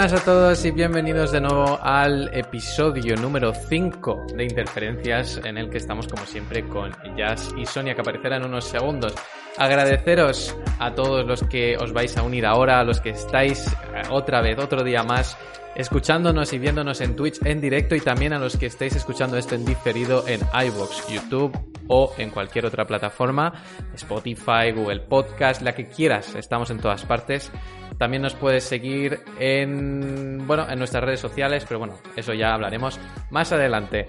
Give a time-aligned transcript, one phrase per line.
[0.00, 5.68] Buenas a todos y bienvenidos de nuevo al episodio número 5 de Interferencias en el
[5.68, 9.12] que estamos como siempre con Jazz y Sonia que aparecerán en unos segundos.
[9.58, 14.00] Agradeceros a todos los que os vais a unir ahora, a los que estáis eh,
[14.08, 15.36] otra vez, otro día más
[15.74, 19.54] escuchándonos y viéndonos en Twitch en directo y también a los que estéis escuchando esto
[19.54, 21.52] en diferido en iVoox, YouTube
[21.88, 23.52] o en cualquier otra plataforma,
[23.94, 27.52] Spotify, Google Podcast, la que quieras, estamos en todas partes.
[28.00, 32.98] También nos puedes seguir en, bueno, en nuestras redes sociales, pero bueno, eso ya hablaremos
[33.28, 34.08] más adelante.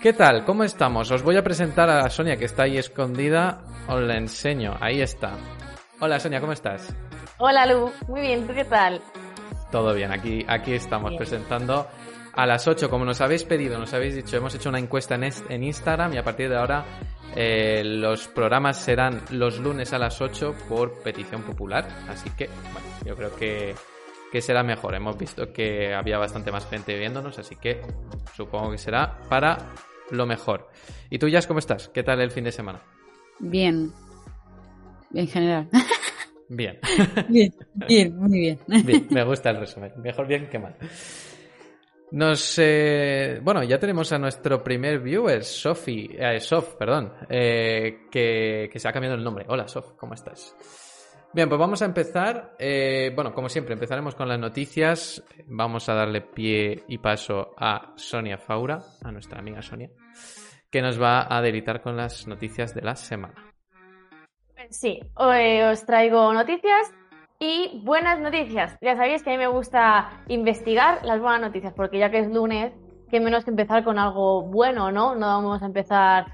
[0.00, 0.44] ¿Qué tal?
[0.44, 1.10] ¿Cómo estamos?
[1.10, 3.64] Os voy a presentar a Sonia que está ahí escondida.
[3.88, 4.76] Os la enseño.
[4.80, 5.32] Ahí está.
[5.98, 6.94] Hola Sonia, ¿cómo estás?
[7.38, 9.02] Hola Lu, muy bien, ¿tú qué tal?
[9.72, 11.88] Todo bien, aquí, aquí estamos presentando
[12.34, 15.28] a las 8, como nos habéis pedido, nos habéis dicho, hemos hecho una encuesta en,
[15.48, 16.84] en Instagram y a partir de ahora
[17.36, 22.88] eh, los programas serán los lunes a las 8 por petición popular, así que bueno,
[23.04, 23.74] yo creo que,
[24.32, 24.94] que será mejor.
[24.94, 27.80] Hemos visto que había bastante más gente viéndonos, así que
[28.34, 29.58] supongo que será para
[30.10, 30.68] lo mejor.
[31.08, 31.88] ¿Y tú, Jazz, cómo estás?
[31.88, 32.82] ¿Qué tal el fin de semana?
[33.38, 33.92] Bien.
[35.14, 35.68] En general.
[36.48, 36.80] Bien.
[37.28, 37.54] bien,
[37.86, 38.58] bien, muy bien.
[38.84, 39.92] Bien, me gusta el resumen.
[40.02, 40.74] Mejor bien que mal.
[42.12, 48.68] Nos, eh, bueno, ya tenemos a nuestro primer viewer, Sofi, eh, Sof, perdón, eh, que,
[48.72, 49.44] que, se ha cambiado el nombre.
[49.48, 50.56] Hola, Sof, ¿cómo estás?
[51.32, 52.56] Bien, pues vamos a empezar.
[52.58, 55.22] Eh, bueno, como siempre, empezaremos con las noticias.
[55.46, 59.90] Vamos a darle pie y paso a Sonia Faura, a nuestra amiga Sonia,
[60.68, 63.54] que nos va a delitar con las noticias de la semana.
[64.70, 66.92] Sí, hoy os traigo noticias
[67.40, 68.76] y buenas noticias.
[68.82, 72.30] Ya sabéis que a mí me gusta investigar las buenas noticias, porque ya que es
[72.30, 72.72] lunes,
[73.10, 75.14] qué menos que empezar con algo bueno, ¿no?
[75.14, 76.26] No vamos a empezar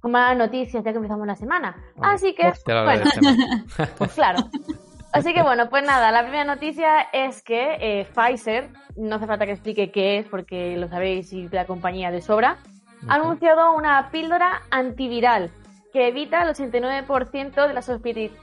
[0.00, 1.76] con malas noticias ya que empezamos la semana.
[2.02, 3.10] Así que, bueno,
[3.98, 4.40] pues claro.
[5.12, 9.46] Así que bueno, pues nada, la primera noticia es que eh, Pfizer, no hace falta
[9.46, 12.58] que explique qué es porque lo sabéis y la compañía de sobra,
[13.08, 15.50] ha anunciado una píldora antiviral
[15.98, 17.90] que evita el 89% de las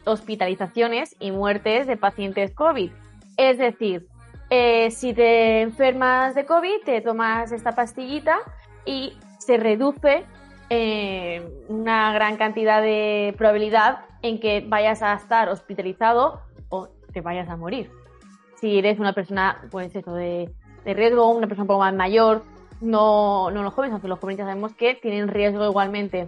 [0.03, 2.91] hospitalizaciones y muertes de pacientes COVID.
[3.37, 4.09] Es decir,
[4.49, 8.39] eh, si te enfermas de COVID, te tomas esta pastillita
[8.85, 10.25] y se reduce
[10.69, 17.47] eh, una gran cantidad de probabilidad en que vayas a estar hospitalizado o te vayas
[17.47, 17.89] a morir.
[18.59, 20.49] Si eres una persona, pues de
[20.83, 22.43] riesgo, una persona un poco más mayor,
[22.81, 26.27] no, no los jóvenes, aunque los jóvenes ya sabemos que tienen riesgo igualmente.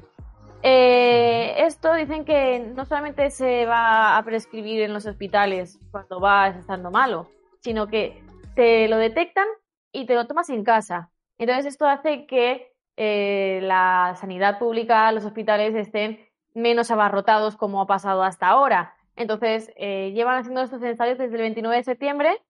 [0.69, 6.57] Eh, esto dicen que no solamente se va a prescribir en los hospitales cuando vas
[6.57, 7.29] estando malo,
[7.61, 8.21] sino que
[8.53, 9.47] te lo detectan
[9.93, 11.09] y te lo tomas en casa.
[11.37, 16.19] Entonces esto hace que eh, la sanidad pública, los hospitales estén
[16.53, 18.93] menos abarrotados como ha pasado hasta ahora.
[19.15, 22.41] Entonces eh, llevan haciendo estos ensayos desde el 29 de septiembre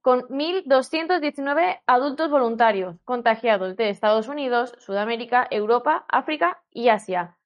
[0.00, 7.36] con 1.219 adultos voluntarios contagiados de Estados Unidos, Sudamérica, Europa, África y Asia.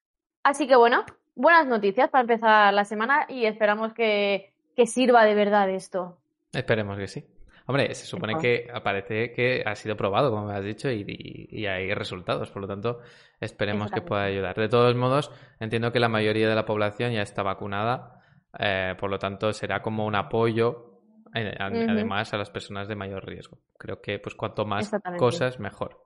[0.42, 5.34] Así que bueno, buenas noticias para empezar la semana y esperamos que, que sirva de
[5.34, 6.18] verdad esto.
[6.52, 7.24] Esperemos que sí.
[7.66, 11.66] Hombre, se supone que aparece que ha sido probado, como me has dicho, y, y,
[11.66, 12.50] hay resultados.
[12.50, 12.98] Por lo tanto,
[13.38, 14.56] esperemos que pueda ayudar.
[14.56, 15.30] De todos modos,
[15.60, 18.24] entiendo que la mayoría de la población ya está vacunada.
[18.58, 21.00] Eh, por lo tanto, será como un apoyo,
[21.32, 23.58] eh, además, a las personas de mayor riesgo.
[23.78, 26.02] Creo que, pues, cuanto más cosas, mejor.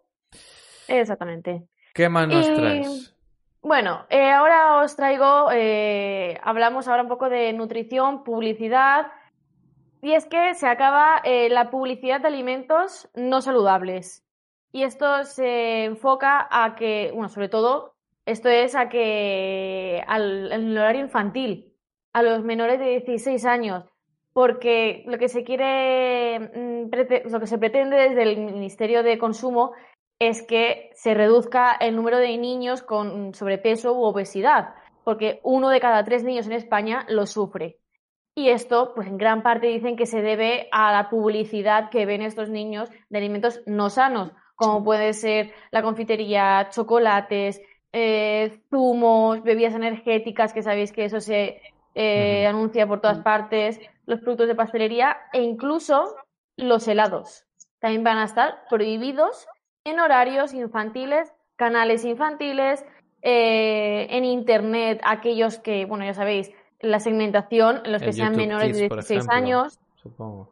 [0.87, 1.67] Exactamente.
[1.95, 3.14] ¿Qué más nos traes?
[3.65, 9.07] Bueno, eh, ahora os traigo, eh, hablamos ahora un poco de nutrición, publicidad,
[10.03, 14.23] y es que se acaba eh, la publicidad de alimentos no saludables.
[14.71, 17.95] Y esto se enfoca a que, bueno, sobre todo,
[18.27, 21.73] esto es a que al, al horario infantil,
[22.13, 23.87] a los menores de 16 años,
[24.35, 29.73] porque lo que se quiere, mm, lo que se pretende desde el Ministerio de Consumo
[30.19, 34.75] es que se reduzca el número de niños con sobrepeso u obesidad,
[35.05, 37.79] porque uno de cada tres niños en España lo sufre.
[38.37, 42.23] Y esto, pues en gran parte dicen que se debe a la publicidad que ven
[42.23, 47.61] estos niños de alimentos no sanos, como puede ser la confitería, chocolates,
[47.93, 51.61] eh, zumos, bebidas energéticas, que sabéis que eso se
[51.95, 56.17] eh, anuncia por todas partes, los productos de pastelería e incluso
[56.57, 57.47] los helados.
[57.79, 59.47] También van a estar prohibidos
[59.85, 62.85] en horarios infantiles, canales infantiles,
[63.23, 66.51] eh, en Internet, aquellos que, bueno, ya sabéis,
[66.81, 69.79] la segmentación, los que sean menores de 16 años.
[69.95, 70.51] Supongo.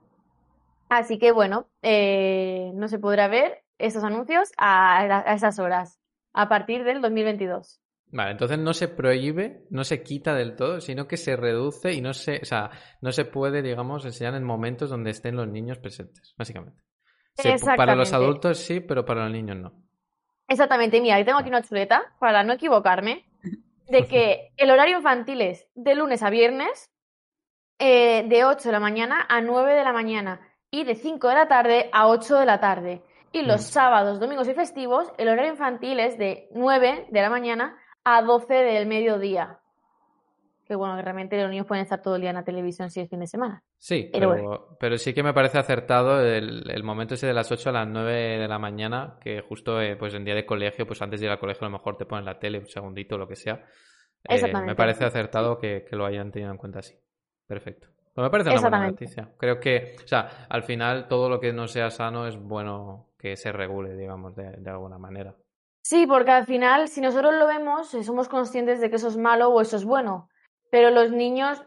[0.88, 5.99] Así que, bueno, eh, no se podrá ver estos anuncios a, a, esas horas,
[6.32, 7.81] a partir del 2022.
[8.12, 12.02] Vale, entonces no se prohíbe, no se quita del todo, sino que se reduce y
[12.02, 12.70] no se, o sea,
[13.00, 16.82] no se puede, digamos, enseñar en momentos donde estén los niños presentes, básicamente.
[17.76, 19.73] Para los adultos sí, pero para los niños no.
[20.49, 23.25] Exactamente, mira, yo tengo aquí una chuleta para no equivocarme,
[23.88, 26.90] de que el horario infantil es de lunes a viernes,
[27.79, 30.40] eh, de 8 de la mañana a 9 de la mañana
[30.70, 33.02] y de 5 de la tarde a 8 de la tarde.
[33.32, 33.73] Y los Mm.
[33.73, 38.52] sábados, domingos y festivos, el horario infantil es de 9 de la mañana a 12
[38.55, 39.58] del mediodía.
[40.72, 43.00] Que bueno, que realmente los niños pueden estar todo el día en la televisión si
[43.00, 43.62] es fin de semana.
[43.76, 47.52] Sí, Pero pero, pero sí que me parece acertado el, el momento ese de las
[47.52, 50.86] 8 a las 9 de la mañana, que justo eh, pues en día de colegio,
[50.86, 53.16] pues antes de ir al colegio a lo mejor te ponen la tele un segundito
[53.16, 53.56] o lo que sea.
[53.56, 54.72] Eh, Exactamente.
[54.72, 56.94] me parece acertado que, que lo hayan tenido en cuenta así.
[57.46, 57.88] Perfecto.
[58.14, 59.28] Pues me parece una buena noticia.
[59.36, 63.36] Creo que, o sea, al final todo lo que no sea sano es bueno que
[63.36, 65.36] se regule, digamos, de, de alguna manera.
[65.82, 69.16] Sí, porque al final, si nosotros lo vemos, eh, somos conscientes de que eso es
[69.16, 70.28] malo o eso es bueno.
[70.72, 71.62] Pero los niños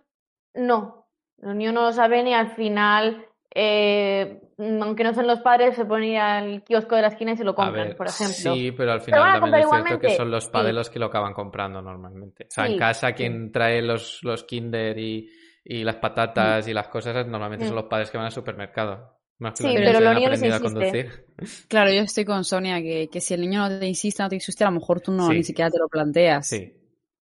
[0.56, 1.08] no.
[1.38, 3.24] Los niños no lo saben y al final,
[3.54, 7.44] eh, aunque no son los padres, se ponen al kiosco de la esquina y se
[7.44, 8.34] lo compran, ver, por ejemplo.
[8.56, 10.76] sí, pero al final también es cierto que son los padres Sí.
[10.76, 12.46] los que lo acaban comprando normalmente.
[12.46, 13.14] O sea, en casa sí.
[13.14, 15.30] quien trae los, los Kinder y,
[15.64, 17.80] y las patatas y las cosas normalmente son Mm.
[17.80, 19.20] los padres que van al supermercado.
[19.38, 21.26] Más que Sí, los pero niños los que han niños les aprendido a insiste.
[21.38, 21.68] conducir.
[21.68, 24.36] Claro, yo estoy con Sonia, que, que si el niño no te insiste, no te
[24.36, 25.34] insiste, a lo mejor tú no Sí.
[25.34, 26.48] ni siquiera te lo planteas.
[26.48, 26.74] Sí.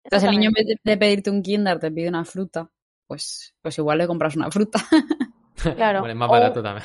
[0.05, 2.69] Entonces el niño en vez de, pedirte un Kinder te pide una fruta,
[3.07, 4.79] pues, pues igual le compras una fruta.
[5.77, 6.01] Claro.
[6.01, 6.85] Bueno, es más O- barato también.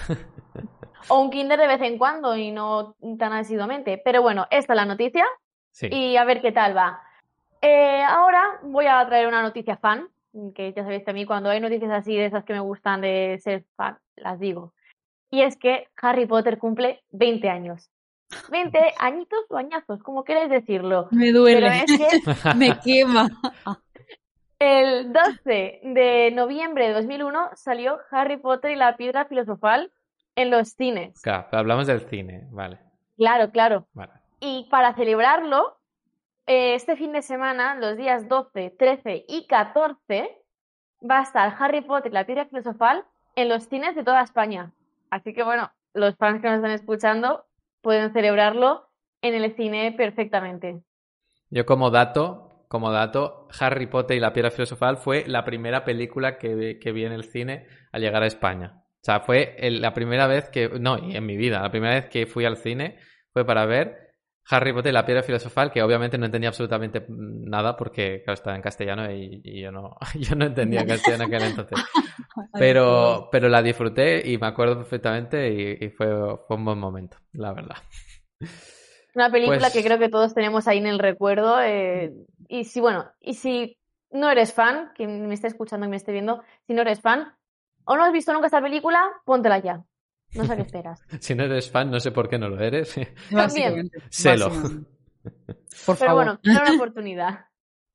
[1.09, 3.99] O un Kinder de vez en cuando y no tan asiduamente.
[4.05, 5.25] Pero bueno, esta es la noticia
[5.71, 5.87] Sí.
[5.91, 7.01] y a ver qué tal va.
[7.61, 10.07] Eh, ahora voy a traer una noticia fan,
[10.55, 13.01] que ya sabéis que a mí cuando hay noticias así de esas que me gustan
[13.01, 14.73] de ser fan, las digo.
[15.31, 17.89] Y es que Harry Potter cumple 20 años.
[18.51, 21.07] 20 añitos o añazos, como queréis decirlo.
[21.11, 22.21] Me Pero duele, es que
[22.55, 23.27] me quema.
[24.59, 29.91] el 12 de noviembre de 2001 salió Harry Potter y la piedra filosofal
[30.35, 31.21] en los cines.
[31.21, 32.79] Claro, pero hablamos del cine, vale.
[33.17, 33.87] Claro, claro.
[33.93, 34.13] vale.
[34.39, 35.77] Y para celebrarlo,
[36.47, 40.37] eh, este fin de semana, los días 12, 13 y 14,
[41.09, 43.05] va a estar Harry Potter y la piedra filosofal
[43.35, 44.71] en los cines de toda España.
[45.09, 47.45] Así que bueno, los fans que nos están escuchando
[47.81, 48.89] pueden celebrarlo
[49.21, 50.81] en el cine perfectamente.
[51.49, 56.37] Yo como dato, como dato, Harry Potter y la piedra filosofal fue la primera película
[56.37, 58.83] que, que vi en el cine al llegar a España.
[59.01, 62.05] O sea, fue el- la primera vez que, no, en mi vida, la primera vez
[62.09, 62.99] que fui al cine
[63.33, 64.08] fue para ver
[64.49, 68.55] Harry Potter y la piedra filosofal, que obviamente no entendía absolutamente nada porque, claro, estaba
[68.55, 71.77] en castellano y, y yo no, yo no entendía castellano en aquel entonces.
[72.57, 76.07] Pero, pero la disfruté y me acuerdo perfectamente y, y fue,
[76.47, 77.77] fue un buen momento, la verdad.
[79.15, 81.59] Una película Pues- que creo que todos tenemos ahí en el recuerdo.
[81.61, 82.13] eh,
[82.47, 83.77] y si, bueno, y si
[84.11, 87.33] no eres fan, que me esté escuchando y me esté viendo, si no eres fan
[87.85, 89.83] o no has visto nunca esta película, póntela ya.
[90.35, 91.01] No sé qué esperas.
[91.19, 92.95] Si no eres fan, no sé por qué no lo eres.
[93.31, 93.99] Básicamente.
[94.09, 94.49] Sélo.
[95.85, 96.13] Por Pero favor.
[96.15, 97.45] bueno, era una oportunidad.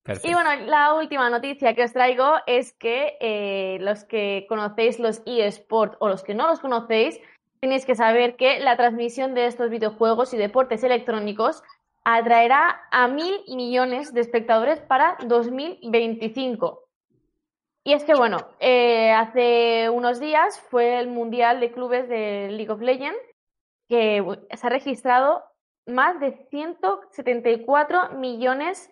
[0.03, 0.29] Perfecto.
[0.29, 5.23] Y bueno, la última noticia que os traigo es que eh, los que conocéis los
[5.25, 7.19] eSport o los que no los conocéis,
[7.61, 11.63] tenéis que saber que la transmisión de estos videojuegos y deportes electrónicos
[12.05, 16.84] atraerá a mil millones de espectadores para 2025.
[17.85, 22.71] Y es que, bueno, eh, hace unos días fue el Mundial de Clubes de League
[22.71, 23.21] of Legends,
[23.89, 25.45] que se ha registrado
[25.87, 28.91] más de 174 millones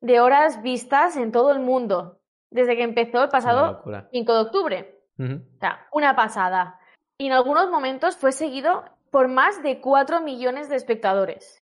[0.00, 2.18] de horas vistas en todo el mundo,
[2.50, 4.08] desde que empezó el pasado locura.
[4.10, 4.98] 5 de octubre.
[5.20, 6.80] O sea, una pasada.
[7.16, 11.62] Y en algunos momentos fue seguido por más de 4 millones de espectadores.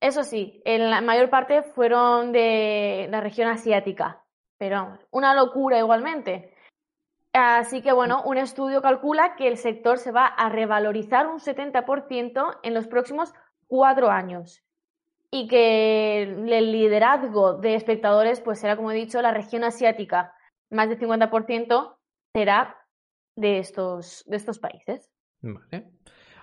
[0.00, 4.23] Eso sí, en la mayor parte fueron de la región asiática,
[4.64, 6.54] pero vamos, una locura igualmente.
[7.34, 12.60] Así que bueno, un estudio calcula que el sector se va a revalorizar un 70%
[12.62, 13.34] en los próximos
[13.66, 14.62] cuatro años
[15.30, 20.32] y que el liderazgo de espectadores pues será, como he dicho, la región asiática.
[20.70, 21.96] Más del 50%
[22.34, 22.78] será
[23.36, 25.10] de estos, de estos países.
[25.42, 25.90] Vale.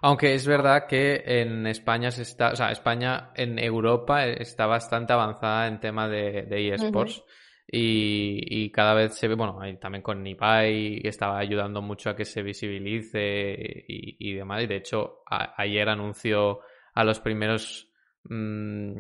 [0.04, 5.14] Aunque es verdad que en España se está, o sea, España en Europa está bastante
[5.14, 7.24] avanzada en tema de, de eSports
[7.72, 12.26] y, y cada vez se ve, bueno, también con Nipai estaba ayudando mucho a que
[12.26, 14.64] se visibilice y, y demás.
[14.64, 16.60] Y de hecho, a- ayer anunció
[16.94, 17.90] a los primeros,
[18.26, 19.00] mm,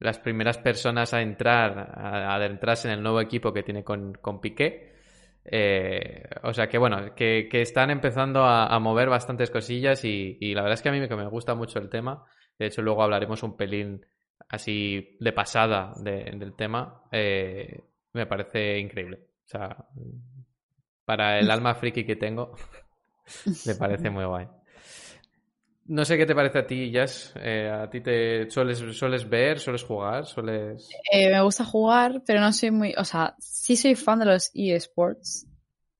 [0.00, 4.40] las primeras personas a entrar, a, adentrarse en el nuevo equipo que tiene con, con
[4.40, 4.94] Piqué.
[5.50, 10.36] Eh, o sea que bueno, que, que están empezando a, a mover bastantes cosillas y,
[10.40, 12.24] y la verdad es que a mí me, que me gusta mucho el tema.
[12.58, 14.04] De hecho, luego hablaremos un pelín
[14.48, 19.20] así de pasada del tema, eh, me parece increíble.
[19.44, 19.76] O sea,
[21.04, 22.54] para el alma friki que tengo,
[23.66, 24.46] me parece muy guay.
[25.88, 27.32] No sé qué te parece a ti, Jazz.
[27.36, 30.90] Eh, ¿A ti te sueles, sueles ver, sueles jugar, sueles...?
[31.10, 32.94] Eh, me gusta jugar, pero no soy muy...
[32.98, 35.46] O sea, sí soy fan de los eSports,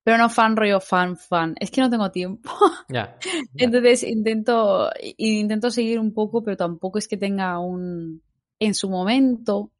[0.04, 1.54] pero no fan rollo fan, fan.
[1.58, 2.50] Es que no tengo tiempo.
[2.90, 3.18] Ya.
[3.54, 8.22] Entonces intento, intento seguir un poco, pero tampoco es que tenga un...
[8.58, 9.72] En su momento,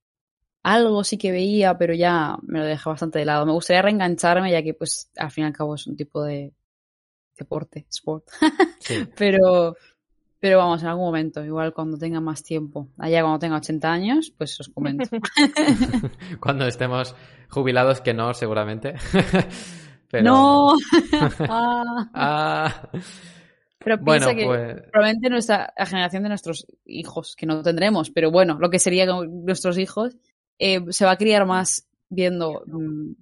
[0.63, 3.47] algo sí que veía, pero ya me lo dejé bastante de lado.
[3.47, 6.53] Me gustaría reengancharme, ya que pues al fin y al cabo es un tipo de
[7.37, 8.25] deporte, sport.
[8.81, 9.07] Sí.
[9.17, 9.77] pero,
[10.41, 12.89] pero vamos, en algún momento, igual cuando tenga más tiempo.
[12.99, 15.09] Allá cuando tenga 80 años, pues os comento.
[16.41, 17.15] cuando estemos
[17.49, 18.95] jubilados, que no, seguramente.
[20.11, 20.25] Pero...
[20.25, 20.75] ¡No!
[21.49, 22.11] ah.
[22.15, 22.89] Ah.
[23.79, 28.31] Pero Bueno, que pues probablemente nuestra la generación de nuestros hijos, que no tendremos, pero
[28.31, 29.09] bueno, lo que serían
[29.45, 30.17] nuestros hijos,
[30.59, 33.13] eh, se va a criar más viendo mm,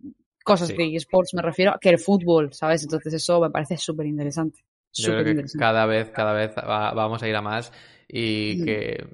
[0.44, 0.74] cosas Sí.
[0.74, 2.82] de esports, me refiero, que el fútbol, ¿sabes?
[2.84, 4.60] Entonces eso me parece súper interesante.
[4.96, 5.58] Yo creo Súper que interesante.
[5.58, 7.72] cada vez, cada vez va- vamos a ir a más
[8.08, 8.64] y Mm.
[8.64, 9.06] que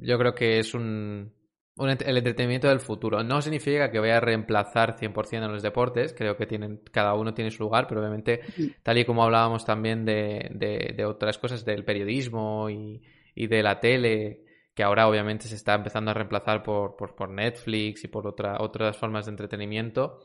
[0.00, 1.32] yo creo que es un,
[1.78, 3.22] el entretenimiento del futuro.
[3.24, 7.32] No significa que vaya a reemplazar 100% a los deportes, creo que tienen, cada uno
[7.32, 8.40] tiene su lugar, pero obviamente,
[8.82, 13.02] tal y como hablábamos también de, de- de otras cosas, del periodismo y,
[13.34, 14.44] y de la tele,
[14.80, 18.56] que ahora obviamente se está empezando a reemplazar por, por, por Netflix y por otra,
[18.60, 20.20] otras formas de entretenimiento.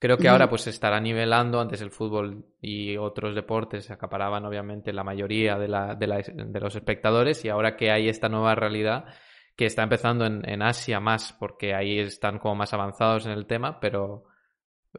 [0.00, 1.60] Creo que ahora pues se estará nivelando.
[1.60, 6.58] Antes el fútbol y otros deportes acaparaban obviamente la mayoría de, la, de, la- de
[6.60, 9.04] los espectadores y ahora que hay esta nueva realidad
[9.54, 13.46] que está empezando en, en Asia más porque ahí están como más avanzados en el
[13.46, 14.24] tema, pero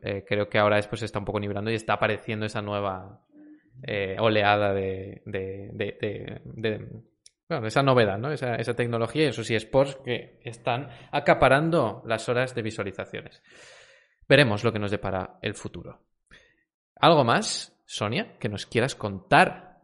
[0.01, 3.25] eh, creo que ahora después se está un poco nivelando y está apareciendo esa nueva
[3.86, 5.22] eh, oleada de-
[7.58, 8.31] bueno, esa novedad, ¿no?
[8.31, 13.41] Esa, esa tecnología y esos eSports que están acaparando las horas de visualizaciones.
[14.27, 16.00] Veremos lo que nos depara el futuro.
[16.96, 19.79] ¿Algo más, Sonia, que nos quieras contar?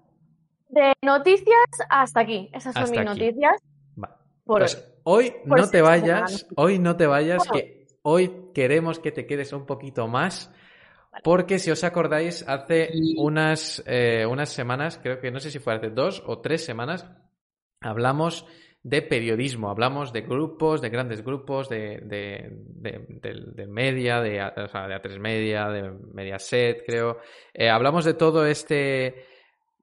[0.69, 2.50] De noticias hasta aquí.
[2.53, 3.05] Esas son mis aquí.
[3.07, 3.62] noticias
[4.01, 4.17] Va.
[4.45, 4.59] por.
[4.59, 7.53] Pues hoy no te vayas, hoy no te vayas, Bueno.
[7.53, 10.53] que hoy queremos que te quedes un poquito más.
[11.24, 15.74] Porque si os acordáis, hace unas, eh, unas semanas, creo que no sé si fue
[15.74, 17.09] hace dos o tres semanas,
[17.81, 18.46] hablamos
[18.84, 24.88] de periodismo, hablamos de grupos, de grandes grupos, de, de, de, media, de, o sea,
[24.88, 27.17] de A3 Media, de Mediaset, creo.
[27.53, 29.25] Eh, hablamos de todo este,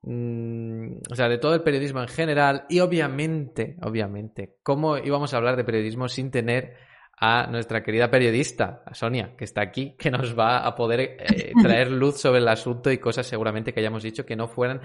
[0.02, 5.36] mm, o sea, de todo el periodismo en general y obviamente, obviamente, ¿cómo íbamos a
[5.36, 6.74] hablar de periodismo sin tener
[7.16, 11.52] a nuestra querida periodista, a Sonia, que está aquí, que nos va a poder eh,
[11.62, 14.80] traer luz sobre el asunto y cosas seguramente que hayamos dicho que no fueran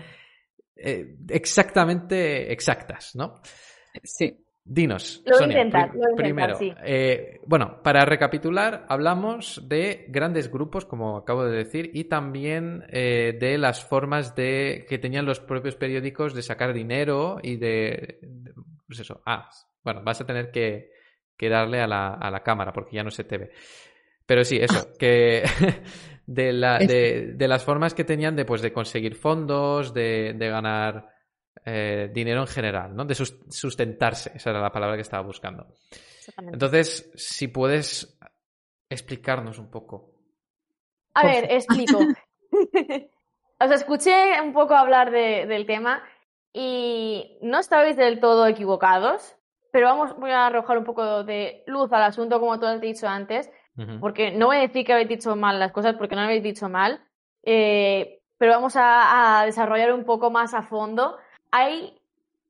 [0.81, 3.41] eh, exactamente exactas, ¿no?
[4.03, 4.45] Sí.
[4.71, 6.71] Dinos, Lo voy a Sonia, intentar, lo voy a intentar, primero, sí.
[6.83, 13.36] eh, bueno, para recapitular, hablamos de grandes grupos, como acabo de decir, y también eh,
[13.39, 18.53] de las formas de que tenían los propios periódicos de sacar dinero y de, de-
[18.86, 19.50] pues eso, ah,
[19.83, 20.91] bueno, vas a tener que,
[21.36, 23.51] que darle a la, a la cámara porque ya no se te ve.
[24.27, 25.43] Pero sí, eso, que
[26.31, 30.48] de, la, de, de las formas que tenían de, pues, de conseguir fondos, de, de
[30.50, 31.09] ganar
[31.65, 33.03] eh, dinero en general, ¿no?
[33.05, 35.67] De sus- sustentarse, esa era la palabra que estaba buscando.
[36.38, 38.19] Entonces, si puedes
[38.89, 40.13] explicarnos un poco.
[41.15, 42.00] A ver, explico.
[43.62, 46.03] Os escuché un poco hablar de- del tema
[46.53, 49.36] y no estabais del todo equivocados,
[49.71, 53.07] pero vamos, voy a arrojar un poco de luz al asunto, como tú has dicho
[53.07, 53.50] antes,
[54.00, 56.67] Porque no voy a decir que habéis dicho mal las cosas, porque no habéis dicho
[56.69, 57.01] mal,
[57.43, 61.17] eh, pero vamos a, a desarrollar un poco más a fondo.
[61.51, 62.00] Hay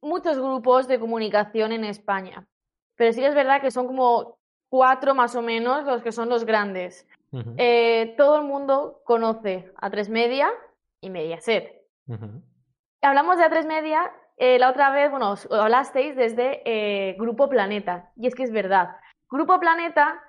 [0.02, 2.48] muchos grupos de comunicación en España,
[2.96, 6.46] pero sí es verdad que son como cuatro más o menos los que son los
[6.46, 7.08] grandes.
[7.58, 10.50] Eh, todo el mundo conoce a tres Media
[11.02, 11.84] y Mediaset.
[12.08, 12.42] Ujú.
[13.02, 18.12] Hablamos de A3 Media, eh, la otra vez, bueno, os hablasteis desde eh, Grupo Planeta,
[18.16, 18.96] y es que es verdad.
[19.30, 20.22] Grupo Planeta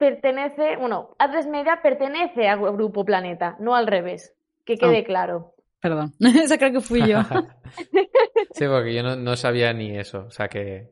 [0.00, 5.52] pertenece, bueno, A3 Media pertenece a Grupo Planeta, no al revés, que quede claro.
[5.80, 6.14] Perdón.
[6.20, 7.18] Esa creo que fui yo.
[8.52, 10.24] sí, porque yo no, no sabía ni eso.
[10.26, 10.88] O sea que.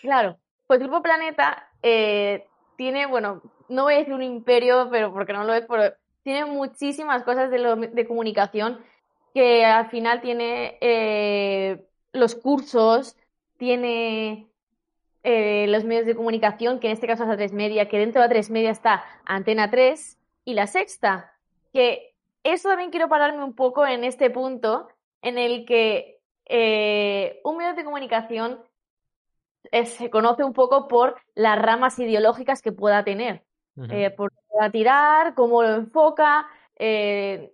[0.00, 5.34] Claro, pues Grupo Planeta eh, tiene, bueno, no voy a decir un imperio, pero porque
[5.34, 8.78] no lo es, pero tiene muchísimas cosas de, lo- de comunicación
[9.34, 13.14] que al final tiene eh, los cursos,
[13.58, 14.47] tiene
[15.30, 18.28] eh, los medios de comunicación, que en este caso es A3 Media, que dentro de
[18.28, 21.32] A3 Media está Antena 3 y La Sexta,
[21.72, 24.88] que eso también quiero pararme un poco en este punto
[25.22, 28.58] en el que eh, un medio de comunicación
[29.70, 33.42] es- se conoce un poco por las ramas ideológicas que pueda tener,
[33.90, 37.52] eh, por a tirar, cómo lo enfoca, eh,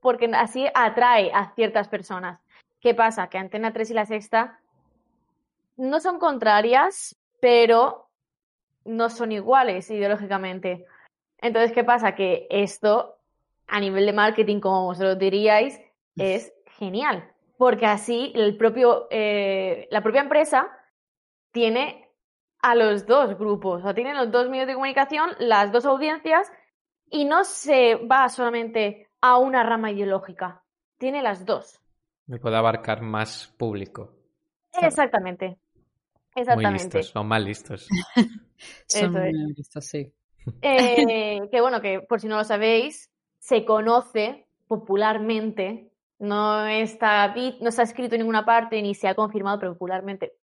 [0.00, 2.40] porque así atrae a ciertas personas.
[2.80, 3.28] ¿Qué pasa?
[3.28, 4.60] Que Antena 3 y La Sexta
[5.78, 8.10] no son contrarias, pero
[8.84, 10.84] no son iguales ideológicamente.
[11.38, 12.14] Entonces, ¿qué pasa?
[12.14, 13.16] Que esto,
[13.66, 15.80] a nivel de marketing, como vosotros diríais,
[16.16, 20.68] es genial, porque así el propio, eh, la propia empresa
[21.52, 22.08] tiene
[22.60, 26.50] a los dos grupos, o sea, tiene los dos medios de comunicación, las dos audiencias,
[27.08, 30.64] y no se va solamente a una rama ideológica,
[30.98, 31.80] tiene las dos.
[32.26, 34.12] Me puede abarcar más público.
[34.72, 35.58] Exactamente.
[36.34, 36.84] Muy Exactamente.
[36.84, 37.88] listos, son más listos.
[38.88, 39.34] Son Eso es.
[39.34, 40.12] muy listos, sí.
[40.62, 47.68] Eh, que bueno, que por si no lo sabéis, se conoce popularmente, no está, no
[47.68, 50.34] está escrito en ninguna parte ni se ha confirmado, pero popularmente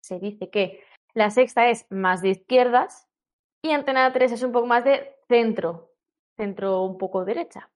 [0.00, 0.82] se dice que
[1.14, 3.08] la sexta es más de izquierdas
[3.62, 5.92] y Antena 3 es un poco más de centro,
[6.36, 7.70] centro un poco derecha,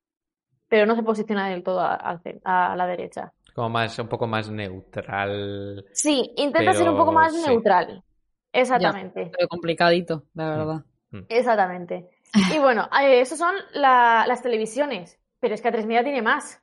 [0.69, 3.33] pero no se posiciona del todo a la derecha.
[3.57, 5.87] Como más, un poco más neutral.
[5.91, 7.43] Sí, intenta ser un poco más sí.
[7.49, 8.05] neutral.
[8.53, 9.31] Exactamente.
[9.35, 10.85] Pero complicadito, la verdad.
[11.31, 12.11] Exactamente.
[12.55, 16.63] Y bueno, eh, eso son la- las televisiones, pero es que A3 Media tiene más.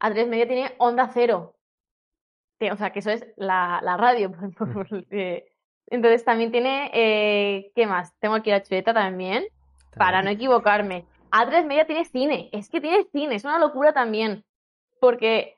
[0.00, 1.56] A3 Media tiene Onda Cero.
[2.72, 4.32] O sea, que eso es la, la radio.
[5.10, 5.52] eh,
[5.88, 8.18] Entonces también tiene, eh, ¿qué más?
[8.18, 9.44] Tengo aquí la chuleta también,
[9.94, 11.04] para no equivocarme.
[11.32, 14.42] A3 Media tiene cine, es que tiene cine, es una locura también.
[15.00, 15.57] Porque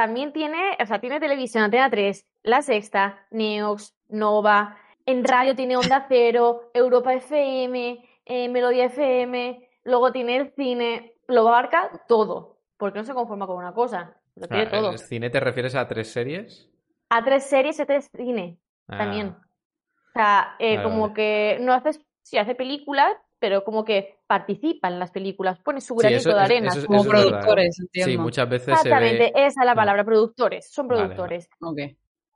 [0.00, 5.76] también tiene, o sea, tiene televisión, Antena 3, La Sexta, Neox, Nova, en radio tiene
[5.76, 12.98] Onda Cero, Europa FM, eh, Melodía FM, luego tiene el cine, lo abarca todo, porque
[12.98, 14.90] no se conforma con una cosa, lo tiene Ah, todo.
[14.92, 16.70] ¿El cine te refieres a tres series?
[17.10, 18.56] A tres series y a tres cine
[18.88, 19.28] Ah, también.
[19.28, 21.12] O sea, eh, Vale, como vale.
[21.14, 25.94] que no haces, sí hace películas, pero como que participa en las películas, pone su
[25.94, 26.68] Sí, granito eso de arena.
[26.68, 28.22] eso es- Como productores, Sí, entiendo.
[28.22, 29.32] muchas veces se Exactamente, ve.
[29.34, 31.48] esa es la palabra, productores, son Vale, productores.
[31.60, 31.78] Ok.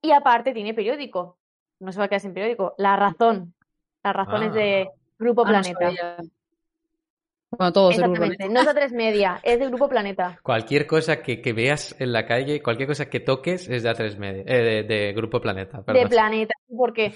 [0.03, 1.38] Y aparte tiene periódico.
[1.81, 2.75] No se va a quedar sin periódico.
[2.79, 3.55] La Razón.
[4.03, 4.88] La Razón es de
[5.19, 5.79] Grupo Ah, no Planeta.
[5.81, 6.17] sabía.
[7.51, 8.53] Bueno, todos del grupo Exactamente.
[8.53, 10.38] No es de tres media, es de Grupo Planeta.
[10.43, 14.17] Cualquier cosa que, que veas en la calle, cualquier cosa que toques es de A3
[14.19, 16.09] Media, eh, de, de Grupo Planeta, De perdón.
[16.09, 16.55] Planeta.
[16.77, 17.14] Porque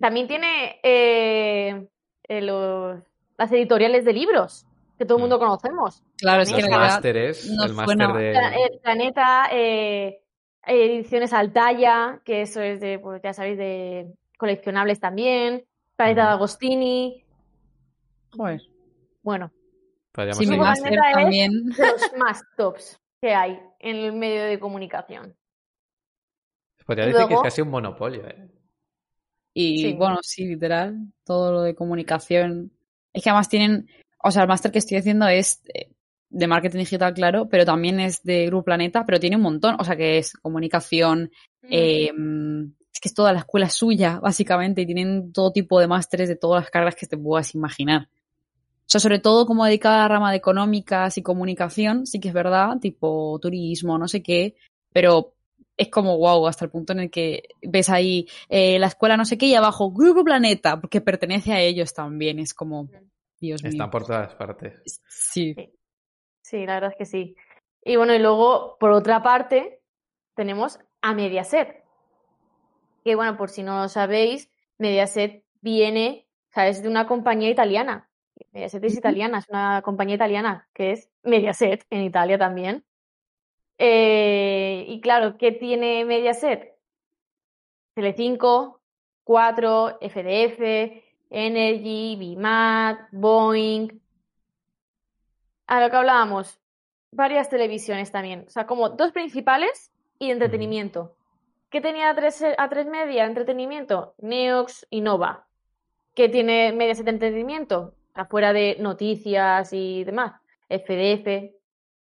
[0.00, 1.86] también tiene eh,
[2.28, 3.00] eh, los-
[3.36, 4.66] las editoriales de libros,
[4.98, 6.02] que todo el mundo conocemos.
[6.16, 8.32] Claro, es que verdad, másteres, no el máster de...
[8.32, 10.20] Eh, Planeta, eh,
[10.66, 15.64] ediciones Altaya, que eso es de, pues ya sabéis, de coleccionables también.
[15.96, 17.24] Planeta de Agostini.
[18.36, 18.60] joder.
[19.22, 19.50] Bueno,
[20.12, 20.60] podríamos Sí, seguir.
[20.60, 21.50] máster es- también.
[21.70, 25.34] de los más tops que hay en el medio de comunicación.
[26.86, 28.26] Podría decir que es casi un monopolio.
[28.26, 28.48] ¿eh?
[29.60, 29.92] Y Sí.
[29.94, 32.70] bueno, sí, literal, todo lo de comunicación.
[33.12, 33.88] Es que además tienen,
[34.22, 35.88] o sea, el máster que estoy haciendo es eh,
[36.30, 39.82] de marketing digital, claro, pero también es de Grupo Planeta, pero tiene un montón, o
[39.84, 41.32] sea, que es comunicación,
[41.68, 45.88] eh, mm, es que es toda la escuela suya, básicamente, y tienen todo tipo de
[45.88, 48.08] másteres de todas las cargas que te puedas imaginar.
[48.12, 52.28] O sea, sobre todo como dedicada a la rama de económicas y comunicación, sí que
[52.28, 54.54] es verdad, tipo turismo, no sé qué,
[54.92, 55.34] pero
[55.78, 59.24] es como wow, hasta el punto en el que ves ahí eh, la escuela no
[59.24, 62.88] sé qué y abajo Grupo Planeta, porque pertenece a ellos también, es como,
[63.40, 63.70] Dios mío.
[63.70, 65.00] Están por todas partes.
[65.08, 65.54] Sí.
[66.42, 67.36] Sí, la verdad es que sí.
[67.84, 69.80] Y bueno, y luego, por otra parte,
[70.34, 71.84] tenemos a Mediaset.
[73.04, 77.50] Que bueno, por si no lo sabéis, Mediaset viene, o sea, es de una compañía
[77.50, 78.10] italiana.
[78.52, 82.84] Mediaset es italiana, es una compañía italiana, que es Mediaset en Italia también.
[83.78, 86.76] Eh, y claro, ¿qué tiene Mediaset?
[87.94, 88.80] Telecinco,
[89.24, 94.00] 4, FDF, Energy, Bimat, Boeing.
[95.66, 96.60] A lo que hablábamos,
[97.10, 98.44] varias televisiones también.
[98.46, 101.14] O sea, como dos principales y entretenimiento.
[101.70, 103.26] ¿Qué tenía A3, A3 Media?
[103.26, 105.46] Entretenimiento, Neox y Nova.
[106.14, 107.94] ¿Qué tiene Mediaset de entretenimiento?
[108.14, 110.40] Afuera de noticias y demás.
[110.68, 111.57] FDF,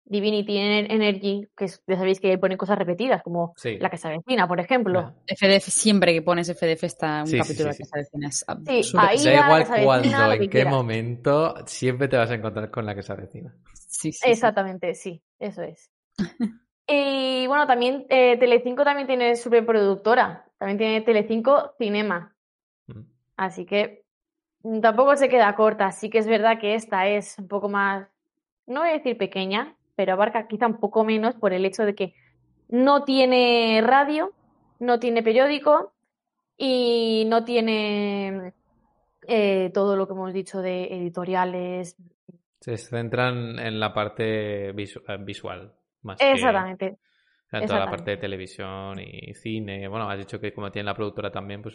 [0.08, 3.78] Divinity Ener- Energy, que es- ya sabéis que ponen cosas repetidas, como Sí.
[3.78, 5.00] la que se avecina, por ejemplo.
[5.00, 5.14] Ah.
[5.26, 7.90] FDF, siempre que pones FDF está un Sí, capítulo sí, de sí.
[7.90, 8.28] Casa Vecina.
[8.28, 9.00] Es Sí, absurdo.
[9.06, 10.72] ahí Da igual cuándo, en qué quieras.
[10.72, 13.54] momento, siempre te vas a encontrar con la que se avecina.
[13.74, 14.30] Sí, sí, sí.
[14.30, 15.90] Exactamente, sí, eso es.
[16.90, 22.34] Y bueno, también eh, Telecinco también tiene superproductora, también tiene Telecinco Cinema,
[22.86, 23.00] Mm.
[23.36, 24.04] así que
[24.62, 25.92] mm, tampoco se queda corta.
[25.92, 28.08] Sí que es verdad que esta es un poco más,
[28.66, 31.96] no voy a decir pequeña, pero abarca quizá un poco menos por el hecho de
[31.96, 32.14] que
[32.68, 34.30] no tiene radio,
[34.78, 35.92] no tiene periódico
[36.56, 38.52] y no tiene
[39.26, 41.96] eh, todo lo que hemos dicho de editoriales.
[42.60, 45.72] Se centran en la parte visu- eh, visual.
[46.02, 46.96] Más Exactamente.
[47.50, 49.88] Que en toda la parte de televisión y cine.
[49.88, 51.74] Bueno, has dicho que como tiene la productora también, pues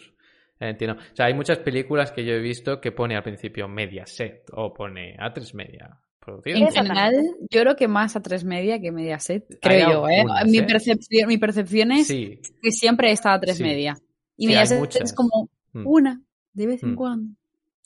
[0.62, 0.96] eh, entiendo.
[0.96, 4.74] O sea, hay muchas películas que yo he visto que pone al principio Mediaset o
[4.74, 6.00] pone A3 Media.
[6.24, 6.58] Producido.
[6.58, 7.14] En general,
[7.50, 10.20] yo creo que más a 3 media que Mediaset, Hay creo yo, ¿eh?
[10.20, 10.64] algunas, Mi, ¿eh?
[10.64, 12.40] percepción, mi percepción es Sí.
[12.62, 13.64] que siempre está a 3 Sí.
[13.64, 13.96] media.
[14.38, 15.02] Y Sí, Mediaset muchas.
[15.04, 15.88] es como Mm.
[15.88, 16.22] una,
[16.54, 16.96] de vez en Mm.
[16.96, 17.36] cuando.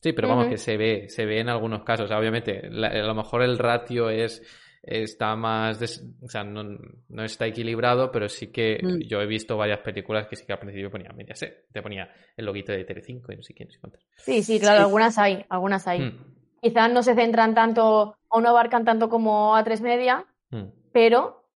[0.02, 2.10] Sí, pero vamos, que se ve, se ve en algunos casos.
[2.12, 4.41] Obviamente, la- a lo mejor el ratio es
[4.84, 6.63] está más, des- o sea, no,
[7.10, 9.00] no está equilibrado, pero sí que Mm.
[9.08, 12.45] yo he visto varias películas que sí que al principio ponía Mediaset, te ponía el
[12.45, 14.06] loguito de Telecinco y no sé quién, no sé cuántos.
[14.17, 14.84] Sí, sí, claro, Sí.
[14.86, 16.13] algunas hay, algunas hay.
[16.61, 20.63] Quizás no se centran tanto o no abarcan tanto como A3 Media, mm.
[20.91, 21.49] pero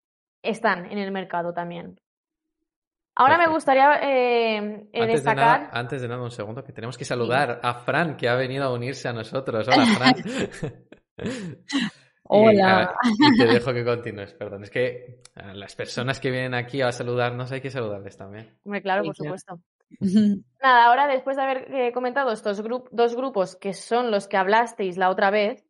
[0.41, 1.99] están en el mercado también.
[3.15, 5.61] Ahora me gustaría eh, eh, Antes de, destacar.
[5.61, 8.63] nada, antes de nada, un segundo, que tenemos que saludar a Fran, que ha venido
[8.63, 9.67] a unirse a nosotros.
[9.67, 10.15] Hola, Fran.
[12.31, 12.93] Y, Hola.
[13.01, 14.61] y te dejo que continúes, perdón.
[14.61, 18.55] Es que a las personas que vienen aquí a saludarnos hay que saludarles también.
[18.63, 19.59] Hombre, claro, por supuesto.
[20.61, 24.37] Nada, ahora después de haber eh, comentado estos gru- dos grupos que son los que
[24.37, 25.65] hablasteis la otra vez,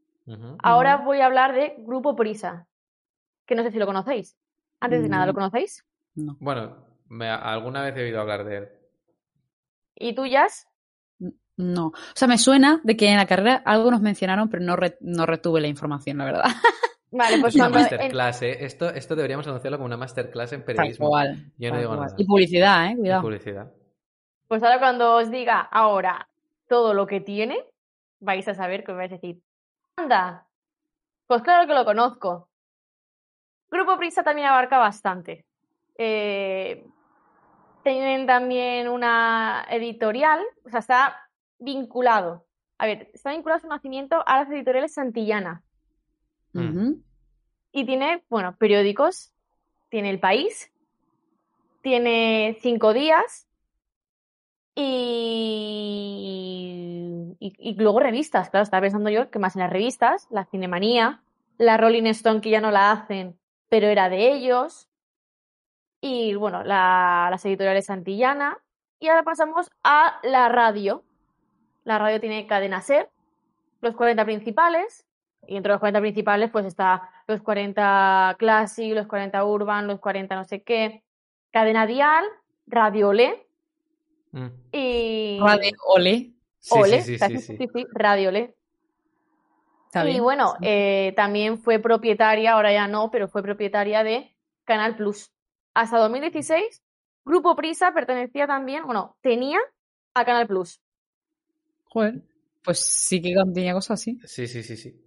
[0.61, 2.67] ahora voy a hablar de Grupo Prisa,
[3.45, 4.37] que no sé si lo conocéis.
[4.79, 5.35] Antes de nada, ¿lo No.
[5.35, 5.85] conocéis?
[6.15, 6.37] No.
[6.39, 6.77] Bueno,
[7.07, 8.69] me- alguna vez he oído hablar de él.
[9.95, 10.67] ¿Y tú, Jazz?
[11.57, 11.87] No.
[11.87, 14.97] O sea, me suena de que en la carrera algo nos mencionaron, pero no, re-
[15.01, 16.43] no retuve la información, la verdad.
[17.11, 18.65] Vale, pues Es una en- masterclass, ¿eh?
[18.65, 21.09] Esto, esto deberíamos anunciarlo como una masterclass en Tal periodismo.
[21.09, 21.51] cual.
[21.57, 21.99] Yo no tal digo cual.
[22.07, 22.15] nada.
[22.17, 22.91] Y publicidad, ¿eh?
[22.93, 23.21] Y Cuidado.
[23.23, 23.71] publicidad.
[24.49, 26.27] Pues ahora cuando os diga ahora
[26.67, 27.63] todo lo que tiene,
[28.19, 29.39] vais a saber que os vais a decir,
[29.95, 30.47] anda,
[31.27, 32.49] pues claro que lo conozco.
[33.69, 35.45] Grupo Prisa también abarca bastante.
[35.99, 36.83] Eh,
[37.83, 42.43] tienen también una editorial, o sea, está vinculado.
[42.79, 45.61] A ver, está vinculado a su nacimiento a las editoriales Santillana.
[46.53, 46.93] Mm.
[47.71, 49.31] Y tiene, bueno, periódicos.
[49.89, 50.71] Tiene El País,
[51.83, 53.48] tiene Cinco Días
[57.39, 58.49] y, luego revistas.
[58.49, 61.21] Claro, estaba pensando yo que más en las revistas, la Cinemanía,
[61.57, 63.37] la Rolling Stone que ya no la hacen,
[63.69, 64.87] pero era de ellos.
[66.01, 68.57] Y bueno, la- las editoriales Santillana.
[68.99, 71.03] Y ahora pasamos a la radio.
[71.83, 73.09] La radio tiene Cadena Ser,
[73.81, 75.05] los 40 principales.
[75.47, 80.35] Y entre los 40 principales, pues está los 40 Classic, los 40 Urban, los 40
[80.35, 81.03] no sé qué.
[81.51, 82.23] Cadena Dial,
[82.67, 83.48] Radio Olé
[84.31, 84.47] Mm.
[84.71, 85.39] y.
[85.41, 86.33] Radio Ole.
[86.71, 87.57] Ole, sí, sí, sí, sí.
[87.57, 88.29] sí, Radio.
[88.29, 90.23] Está Y bien.
[90.23, 90.65] bueno, Sí.
[90.67, 95.31] eh, también fue propietaria, ahora ya no, pero fue propietaria de Canal Plus.
[95.73, 96.83] Hasta 2016,
[97.25, 99.59] Grupo Prisa pertenecía también, bueno, tenía
[100.13, 100.79] a Canal Plus.
[101.85, 102.21] Joder.
[102.63, 104.19] Pues sí que tenía cosas así.
[104.25, 105.01] Sí, sí, sí, sí.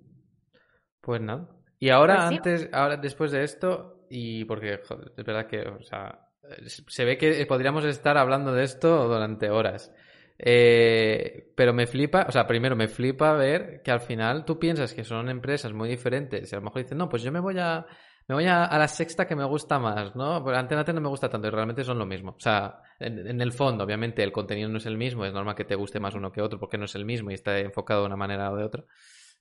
[1.00, 1.48] Pues nada.
[1.78, 2.35] Y ahora, Pues sí.
[2.37, 6.28] antes, ahora después de esto, y porque joder, es verdad que, o sea,
[6.66, 9.92] se ve que podríamos estar hablando de esto durante horas.
[10.38, 14.92] Eh, pero me flipa, o sea, primero me flipa ver que al final tú piensas
[14.92, 17.59] que son empresas muy diferentes y a lo mejor dicen, no, pues yo me voy
[17.61, 17.87] a,
[18.26, 20.44] me voy a, a la sexta que me gusta más, ¿no?
[20.44, 22.33] Pero Antena 3 no me gusta tanto y realmente son lo mismo.
[22.33, 25.55] O sea, en, en el fondo, obviamente, el contenido no es el mismo, es normal
[25.55, 28.00] que te guste más uno que otro porque no es el mismo y está enfocado
[28.00, 28.85] de una manera o de otra.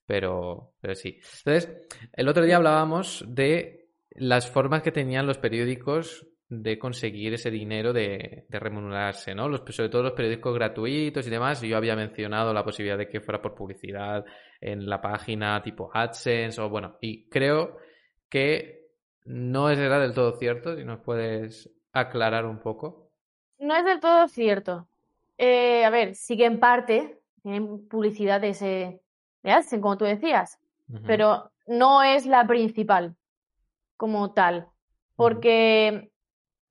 [0.06, 1.20] Pero, pero sí.
[1.46, 7.50] Entonces, el otro día hablábamos de las formas que tenían los periódicos de conseguir ese
[7.50, 9.48] dinero de, de remunerarse, ¿no?
[9.48, 11.62] Los, sobre todo los periódicos gratuitos y demás.
[11.62, 14.26] Yo había mencionado la posibilidad de que fuera por publicidad
[14.60, 17.78] en la página tipo AdSense o bueno, y creo
[18.30, 18.90] que
[19.24, 23.12] no será del todo cierto, si nos puedes aclarar un poco.
[23.58, 24.90] No es del todo cierto.
[25.38, 29.02] Eh, a ver, sí que en parte tienen publicidad de ese
[29.42, 30.60] de AdSense, como tú decías,
[31.08, 33.16] pero no es la principal
[33.96, 34.68] como tal,
[35.16, 36.11] porque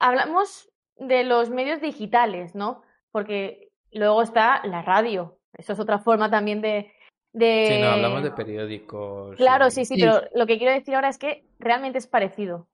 [0.01, 2.83] hablamos de los medios digitales, ¿no?
[3.13, 6.93] Porque luego está la radio, eso es otra forma también de...
[7.33, 7.67] de...
[7.69, 9.37] Sí, no, hablamos de periódicos.
[9.37, 10.01] Claro, sí, sí, Sí.
[10.01, 12.67] pero lo que quiero decir ahora es que realmente es parecido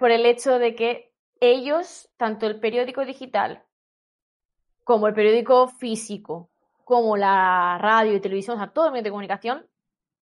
[0.00, 3.62] por el hecho de que ellos, tanto el periódico digital
[4.84, 6.50] como el periódico físico,
[6.84, 9.66] como la radio y televisión, o sea, todo el medio de comunicación,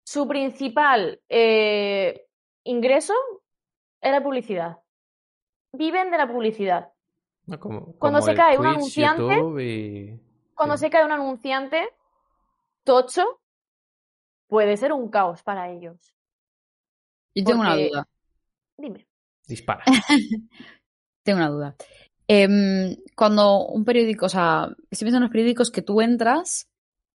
[0.04, 2.26] su principal eh,
[2.62, 3.14] ingreso
[4.00, 4.78] es la publicidad.
[5.76, 6.90] Viven de la publicidad.
[7.46, 10.20] No, como, Cuando como se cae un anunciante- y...
[10.54, 10.84] Cuando Sí.
[10.84, 11.88] se cae un anunciante
[12.84, 13.24] tocho,
[14.46, 16.14] puede ser un caos para ellos.
[17.34, 18.08] Yo tengo una duda.
[18.76, 19.06] Dime.
[19.46, 19.84] Dispara.
[21.24, 21.76] Tengo una duda.
[22.28, 26.70] Em, cuando un periódico, o sea, estoy pensando en los periódicos que tú entras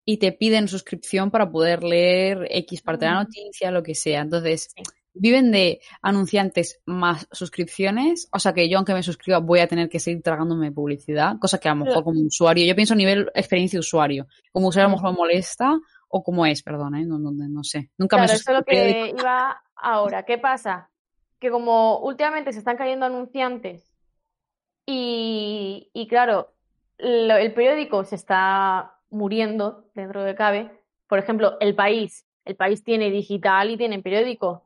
[0.05, 4.21] y te piden suscripción para poder leer X parte de la noticia, lo que sea.
[4.23, 4.75] Entonces,
[5.19, 9.89] viven de anunciantes más suscripciones, o sea que yo aunque me suscriba voy a tener
[9.89, 13.31] que seguir tragándome publicidad, cosa que a lo mejor como usuario, yo pienso a nivel
[13.35, 15.79] experiencia de usuario, como usuario a lo mejor me molesta
[16.09, 17.05] o como es, perdón, ¿eh?
[17.05, 17.91] no, no, no, sé.
[17.99, 20.23] Nunca claro, me eso es lo que iba ahora.
[20.23, 20.89] ¿Qué pasa?
[21.39, 23.95] Que como últimamente se están cayendo anunciantes
[24.87, 26.55] y, y claro,
[26.99, 30.71] el periódico se está muriendo dentro de cabe.
[31.07, 32.27] Por ejemplo, El País.
[32.45, 34.65] El País tiene digital y tiene periódico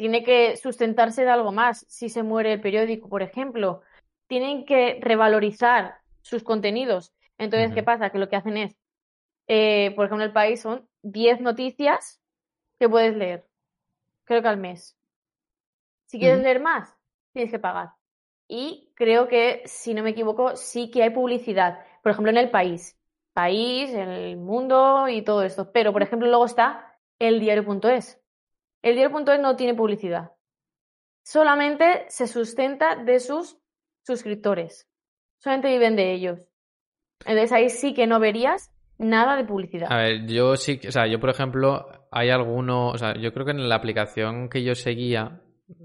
[0.00, 3.82] tiene que sustentarse de algo más si se muere el periódico, por ejemplo.
[4.28, 7.12] Tienen que revalorizar sus contenidos.
[7.36, 8.08] Entonces, ¿qué pasa?
[8.08, 8.78] Que lo que hacen es,
[9.46, 12.18] eh, por ejemplo, el país son 10 noticias
[12.78, 13.46] que puedes leer,
[14.24, 14.96] creo que al mes.
[16.06, 16.96] Si quieres leer más,
[17.34, 17.90] tienes que pagar.
[18.48, 21.84] Y creo que, si no me equivoco, sí que hay publicidad.
[22.02, 22.98] Por ejemplo, en el país.
[23.34, 25.70] País, en el mundo y todo esto.
[25.72, 28.19] Pero, por ejemplo, luego está el diario.es.
[28.82, 30.32] El diario.es no tiene publicidad.
[31.22, 33.58] Solamente se sustenta de sus
[34.02, 34.88] suscriptores.
[35.38, 36.40] Solamente viven de ellos.
[37.20, 39.92] Entonces ahí sí que no verías nada de publicidad.
[39.92, 43.46] A ver, yo sí, o sea, yo por ejemplo, hay alguno, o sea, yo creo
[43.46, 45.42] que en la aplicación que yo seguía,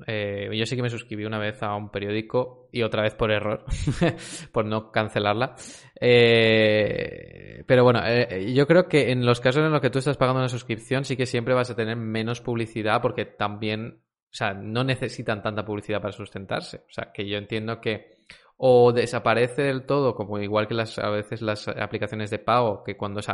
[0.07, 3.31] eh, yo sí que me suscribí una vez a un periódico y otra vez por
[3.31, 3.65] error,
[4.51, 5.55] por no cancelarla.
[5.99, 10.17] Eh, pero bueno, eh, yo creo que en los casos en los que tú estás
[10.17, 14.53] pagando una suscripción sí que siempre vas a tener menos publicidad porque también, o sea,
[14.53, 16.77] no necesitan tanta publicidad para sustentarse.
[16.89, 18.15] O sea, que yo entiendo que
[18.57, 22.95] o desaparece del todo, como igual que las, a veces las aplicaciones de pago, que
[22.95, 23.27] cuando es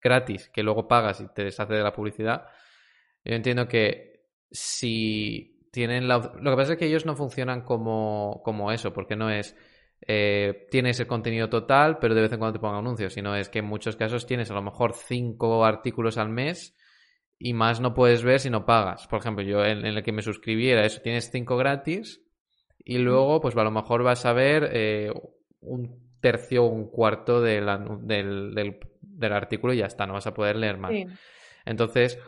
[0.00, 2.46] gratis, que luego pagas y te deshace de la publicidad.
[3.24, 6.18] Yo entiendo que si tienen la...
[6.40, 9.56] Lo que pasa es que ellos no funcionan como, como eso, porque no es...
[10.06, 13.50] Eh, tienes el contenido total, pero de vez en cuando te pongan anuncios, sino es
[13.50, 16.74] que en muchos casos tienes a lo mejor cinco artículos al mes
[17.38, 19.06] y más no puedes ver si no pagas.
[19.08, 22.22] Por ejemplo, yo en, el que me suscribí era eso, tienes cinco gratis
[22.84, 25.12] y luego pues a lo mejor vas a ver eh,
[25.60, 27.66] un tercio o un cuarto del,
[28.02, 28.54] del,
[29.02, 30.92] del, artículo y ya está, no vas a poder leer más.
[31.64, 32.18] Entonces,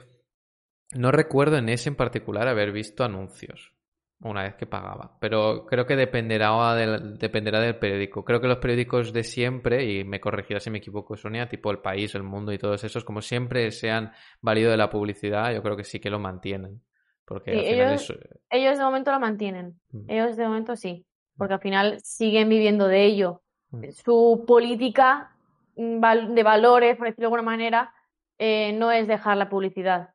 [0.94, 3.72] no recuerdo en ese en particular haber visto anuncios
[4.20, 8.24] una vez que pagaba, pero creo que dependerá del, dependerá del periódico.
[8.24, 11.78] Creo que los periódicos de siempre, y me corregirá si me equivoco Sonia, tipo El
[11.78, 15.60] País, El Mundo y todos esos, como siempre se han valido de la publicidad, yo
[15.62, 16.80] creo que sí que lo mantienen.
[17.24, 18.14] Porque ellos,
[18.50, 19.80] ellos, de momento lo mantienen.
[19.90, 20.10] Mm.
[20.10, 21.04] Ellos de momento sí.
[21.36, 23.42] Porque al final siguen viviendo de ello.
[23.70, 23.90] Mm.
[23.90, 25.34] Su política
[25.76, 27.92] mm, de valores, por decirlo de alguna manera,
[28.38, 30.10] eh, no es dejar la publicidad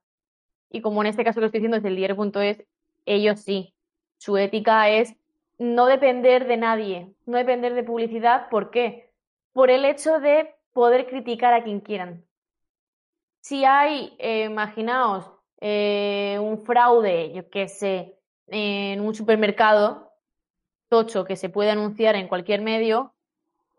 [0.70, 2.64] y como en este caso lo estoy diciendo es el diario.es,
[3.06, 3.74] ellos sí.
[4.18, 5.16] Su ética es
[5.58, 8.50] no depender de nadie, no depender de publicidad.
[8.50, 9.12] ¿Por qué?
[9.54, 12.24] Por el hecho de poder criticar a quien quieran.
[13.42, 20.12] Si hay, eh, imaginaos, eh, un fraude, yo qué sé, en un supermercado,
[20.90, 23.14] tocho, que se puede anunciar en cualquier medio,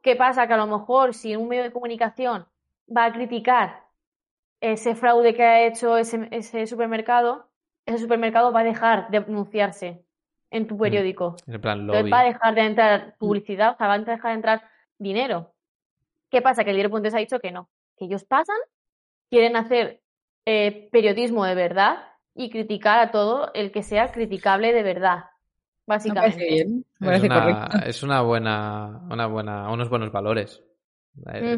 [0.03, 0.47] ¿qué pasa?
[0.47, 2.47] Que a lo mejor si un medio de comunicación
[2.95, 3.88] va a criticar
[4.61, 7.49] ese fraude que ha hecho ese, ese supermercado,
[7.87, 10.05] ese supermercado va a dejar de anunciarse
[10.51, 11.37] en tu mm, periódico.
[11.47, 14.63] va a dejar de entrar publicidad, o sea, va a dejar de entrar
[14.99, 15.53] dinero.
[16.31, 16.65] ¿Qué pasa?
[16.65, 18.57] Que el diario.es ha dicho que no, que ellos pasan,
[19.31, 20.03] quieren hacer
[20.45, 21.99] eh, periodismo de verdad
[22.35, 25.25] y criticar a todo el que sea criticable de verdad.
[25.87, 26.45] Básicamente.
[26.45, 26.85] bien.
[27.01, 30.63] es, una, es una buena, una buena, unos buenos valores.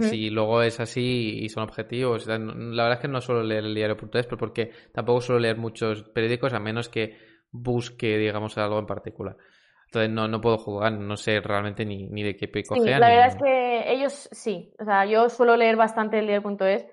[0.01, 2.27] Si luego es así y son objetivos.
[2.27, 6.03] La verdad es que no suelo leer el diario.es, pero porque tampoco suelo leer muchos
[6.03, 7.19] periódicos a menos que
[7.51, 9.37] busque, digamos, algo en particular.
[9.87, 13.09] Entonces no, no puedo jugar, no sé realmente ni, ni de qué pico sí, La
[13.09, 14.73] verdad es que ellos sí.
[14.79, 16.87] O sea, yo suelo leer bastante el diario.es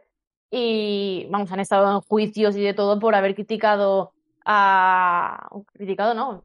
[0.50, 4.14] y, vamos, han estado en juicios y de todo por haber criticado
[4.46, 5.48] a.
[5.74, 6.44] criticado, no.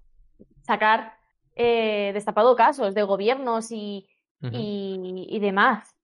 [0.62, 1.14] Sacar,
[1.56, 4.06] eh, destapado casos de gobiernos y,
[4.40, 5.96] y, y demás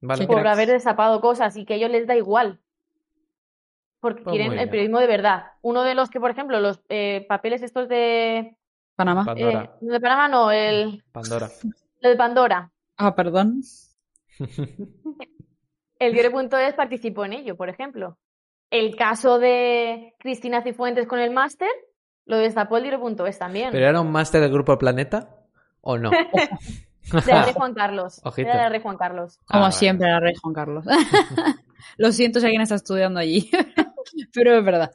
[0.00, 2.60] por haber destapado cosas y que a ellos les da igual.
[4.00, 5.52] Porque pues quieren el periodismo de verdad.
[5.60, 8.56] Uno de los que, por ejemplo, los eh, papeles estos de
[8.96, 9.26] Panamá.
[9.36, 11.50] Eh, de Panamá no, el Pandora.
[12.00, 12.70] Lo de Pandora.
[12.96, 13.62] Ah, perdón.
[15.98, 18.18] el diario.es participó en ello, por ejemplo.
[18.70, 21.68] El caso de Cristina Cifuentes con el máster
[22.24, 23.70] lo destapó el diario.es también.
[23.72, 25.28] ¿Pero era un máster del Grupo Planeta
[25.82, 26.10] o no?
[27.12, 28.22] De la rey Juan Carlos.
[28.36, 29.38] De la rey Juan Carlos.
[29.46, 30.84] Como ah, siempre, la rey Juan Carlos.
[31.96, 33.50] Lo siento si alguien está estudiando allí,
[34.34, 34.90] pero es verdad.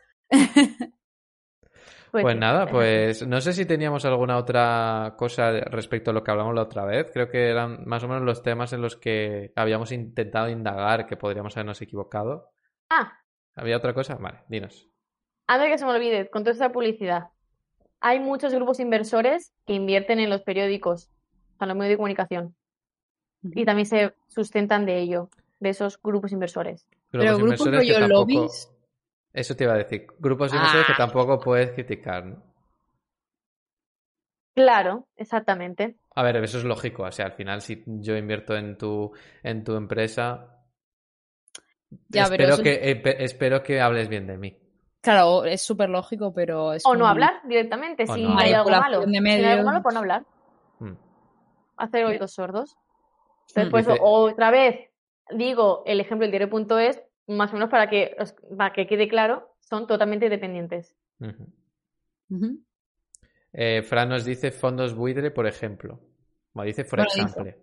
[2.12, 6.56] Pues nada, pues no sé si teníamos alguna otra cosa respecto a lo que hablamos
[6.56, 7.12] la otra vez.
[7.12, 11.18] Creo que eran más o menos los temas en los que habíamos intentado indagar que
[11.18, 12.52] podríamos habernos equivocado.
[12.90, 13.12] Ah,
[13.56, 14.16] ¿Había otra cosa?
[14.16, 14.90] Vale, dinos.
[15.48, 17.30] antes de que se me olvide, con toda esta publicidad,
[18.00, 21.10] hay muchos grupos inversores que invierten en los periódicos,
[21.56, 22.56] o sea, los medios de comunicación,
[23.44, 26.88] y también se sustentan de ello, de esos grupos inversores.
[27.12, 28.72] Pero grupos inversores que tampoco- lobbies.
[29.34, 30.08] Eso te iba a decir.
[30.20, 30.98] Grupos inversores que Ah.
[30.98, 32.42] tampoco puedes criticar, ¿no?
[34.56, 35.98] Claro, exactamente.
[36.16, 37.04] A ver, eso es lógico.
[37.04, 39.12] O sea, al final, si yo invierto en tu,
[39.44, 40.62] en tu empresa,
[42.08, 44.58] Ya, pero espero, eso- que, eh, pe- espero que hables bien de mí.
[45.02, 48.70] Claro, es súper lógico, pero es O no hablar directamente, O si no hay algo
[48.70, 49.04] malo.
[49.04, 50.26] Si hay algo malo, pues no hablar.
[51.78, 52.76] Hacer oídos sordos.
[53.50, 54.90] Entonces, por Dice- eso, otra vez,
[55.32, 59.56] digo el ejemplo del diario.es, más o menos para que, os- para que quede claro,
[59.60, 60.96] son totalmente dependientes.
[63.54, 66.00] Eh, Fran nos dice fondos buitre, por ejemplo.
[66.54, 67.58] Bueno, dice dice- example.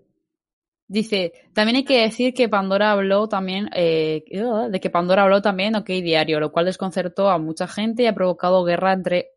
[0.88, 4.24] Dice, también hay que decir que Pandora habló también, eh,
[4.70, 8.14] de que Pandora habló también OK Diario, lo cual desconcertó a mucha gente y ha
[8.14, 9.30] provocado guerra entre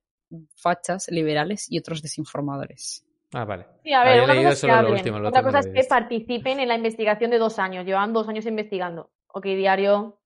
[0.55, 3.05] fachas liberales y otros desinformadores.
[3.33, 3.65] Ah, vale.
[3.83, 5.43] Sí, a Ah, ver, he una cosa es que solo lo hablen, último, lo otra
[5.43, 7.85] cosa es que participen en la investigación de dos años.
[7.85, 9.11] Llevan dos años investigando.
[9.27, 10.19] Ok, diario.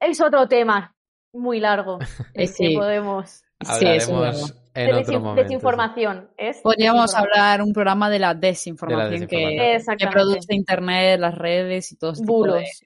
[0.00, 0.94] Es otro tema
[1.32, 1.98] muy largo.
[2.00, 2.76] Eh, el que sí.
[2.76, 3.42] podemos.
[3.60, 5.42] Sí, es Hablaremos en de otro desin- momento.
[5.42, 6.30] desinformación.
[6.36, 7.42] Es Podríamos desinformación.
[7.42, 9.96] hablar un programa de la desinformación, desinformación.
[9.98, 12.50] que, produce Internet, las redes y todo tipo de...
[12.52, 12.82] Bulos.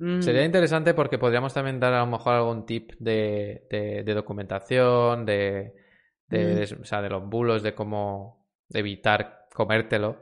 [0.00, 0.20] Mm.
[0.22, 5.24] Sería interesante porque podríamos también dar a lo mejor algún tip de, de- de documentación,
[5.24, 5.74] de,
[6.26, 6.56] de, Mm.
[6.56, 8.37] de- o sea, de los bulos, de cómo
[8.72, 10.16] evitar comértelo.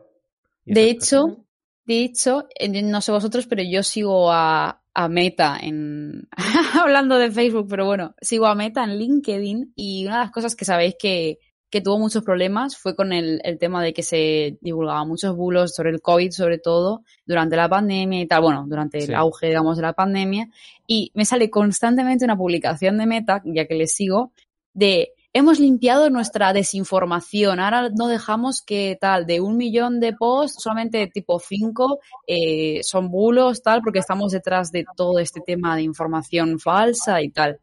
[0.64, 0.88] De cosas.
[0.90, 1.44] hecho,
[1.84, 2.48] de hecho,
[2.84, 6.28] no sé vosotros, pero yo sigo a, a Meta en
[6.80, 10.56] hablando de Facebook, pero bueno, sigo a Meta en LinkedIn y una de las cosas
[10.56, 11.38] que sabéis que,
[11.70, 15.74] que tuvo muchos problemas fue con el, el tema de que se divulgaban muchos bulos
[15.74, 19.12] sobre el COVID, sobre todo durante la pandemia y tal, bueno, durante Sí.
[19.12, 20.48] el auge, digamos, de la pandemia,
[20.86, 24.32] y me sale constantemente una publicación de Meta, ya que les sigo,
[24.72, 30.62] de hemos limpiado nuestra desinformación, ahora no dejamos que tal, de un millón de posts,
[30.62, 35.82] solamente tipo cinco eh, son bulos, tal, porque estamos detrás de todo este tema de
[35.82, 37.60] información falsa y tal.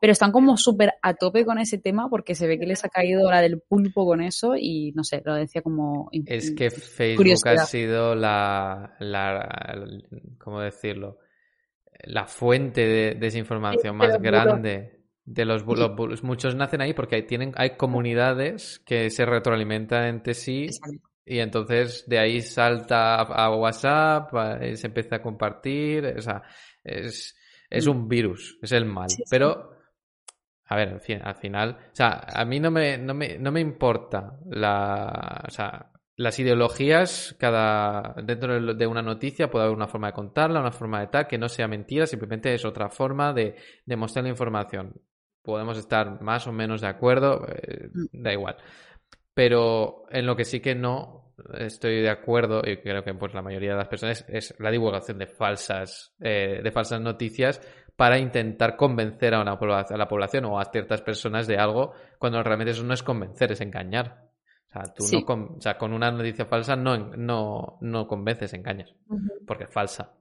[0.00, 2.88] Pero están como súper a tope con ese tema porque se ve que les ha
[2.88, 6.10] caído la del pulpo con eso y no sé, lo decía como...
[6.26, 7.60] Es que Facebook Curiosidad.
[7.60, 9.78] ha sido la, la,
[10.38, 11.18] ¿cómo decirlo?
[12.02, 15.01] La fuente de desinformación de más bulos.
[15.24, 16.22] De los los.
[16.22, 21.08] Muchos nacen ahí porque hay, tienen, hay comunidades que se retroalimentan entre sí Exacto.
[21.24, 26.20] y entonces de ahí salta a, a WhatsApp, a- y se empieza a compartir, o
[26.22, 26.42] sea,
[26.82, 27.36] es,
[27.70, 29.06] es un virus, es el mal.
[29.06, 29.10] Mm.
[29.10, 29.24] Sí, sí.
[29.30, 29.70] Pero,
[30.66, 33.52] a ver, al, fin- al final, o sea, a mí no me, no me, no
[33.52, 39.76] me importa la, o sea, las ideologías, cada, dentro de de una noticia puede haber
[39.76, 42.88] una forma de contarla, una forma de tal, que no sea mentira, simplemente es otra
[42.90, 43.54] forma de,
[43.86, 44.94] de mostrar la información.
[45.42, 48.22] Podemos estar más o menos de acuerdo, eh, Mm.
[48.22, 48.56] da igual.
[49.34, 53.42] Pero en lo que sí que no estoy de acuerdo, y creo que pues la
[53.42, 57.60] mayoría de las personas, es la divulgación de falsas, eh, de falsas noticias
[57.96, 62.42] para intentar convencer a, una a la población o a ciertas personas de algo, cuando
[62.42, 64.31] realmente eso no es convencer, es engañar.
[64.74, 65.16] O sea, tú Sí.
[65.20, 68.94] no con, o sea, con una noticia falsa no, no, no convences, engañas,
[69.46, 70.12] porque es falsa,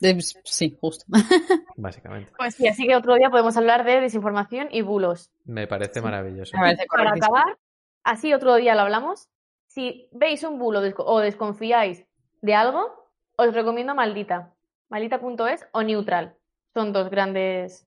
[0.00, 1.04] De- sí, justo.
[1.76, 2.32] básicamente.
[2.38, 5.30] Pues sí, así que otro día podemos hablar de desinformación y bulos.
[5.44, 6.56] Me parece maravilloso.
[6.56, 7.58] Me parece Para acabar,
[8.02, 9.28] así otro día lo hablamos.
[9.66, 12.06] Si veis un bulo o desconfiáis
[12.40, 14.54] de algo, os recomiendo Maldita.
[14.88, 16.34] Maldita.es o Neutral.
[16.74, 17.86] Son dos grandes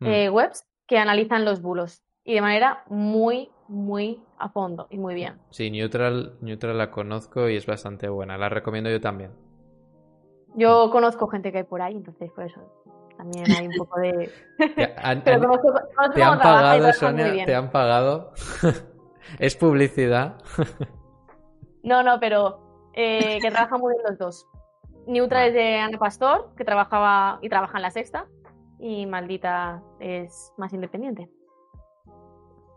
[0.00, 0.06] Mm.
[0.06, 5.14] eh, webs que analizan los bulos y de manera muy, muy a fondo y muy
[5.14, 5.38] bien.
[5.50, 8.36] Sí, Neutral, Neutral la conozco y es bastante buena.
[8.38, 9.32] La recomiendo yo también.
[10.54, 12.60] Yo conozco gente que hay por ahí, entonces por eso
[13.16, 14.30] también hay un poco de...
[14.76, 18.32] Te han, Pero han- conozco, conozco te han pagado, Sonia, te han pagado.
[19.38, 20.36] es publicidad.
[21.82, 22.60] No, no, pero
[22.92, 24.46] eh, que trabajan muy bien los dos.
[25.06, 28.26] Neutral es de Ana Pastor, que trabajaba y trabaja en la sexta,
[28.78, 31.28] y Maldita es más independiente.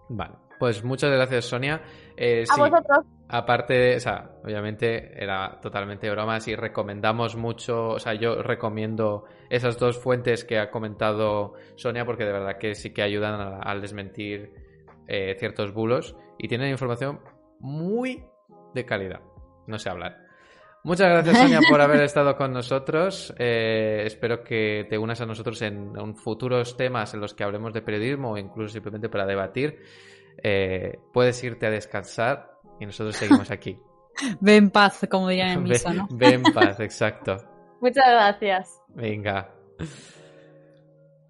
[0.10, 0.36] Vale,
[0.66, 1.80] pues muchas gracias, Sonia.
[2.18, 8.00] Eh, A sí, vosotros, aparte, o sea, obviamente era totalmente bromas y recomendamos mucho, o
[8.00, 12.92] sea, yo recomiendo esas dos fuentes que ha comentado Sonia porque de verdad que sí
[12.92, 14.56] que ayudan al desmentir
[15.08, 17.20] eh, ciertos bulos y tienen información
[17.60, 18.26] muy
[18.74, 19.22] de calidad.
[19.68, 20.18] No sé hablar.
[20.82, 23.36] Muchas gracias, Sonia, por haber estado con nosotros.
[23.38, 27.72] Eh, espero que te unas a nosotros en, en, futuros temas en los que hablemos
[27.72, 29.84] de periodismo o incluso simplemente para debatir.
[30.44, 33.80] Eh, puedes irte a descansar y nosotros seguimos aquí.
[34.40, 36.08] Ve en paz, como dirían en misa, ¿no?
[36.12, 37.38] Ve en paz, exacto.
[37.82, 38.82] Muchas gracias.
[38.90, 39.54] Venga.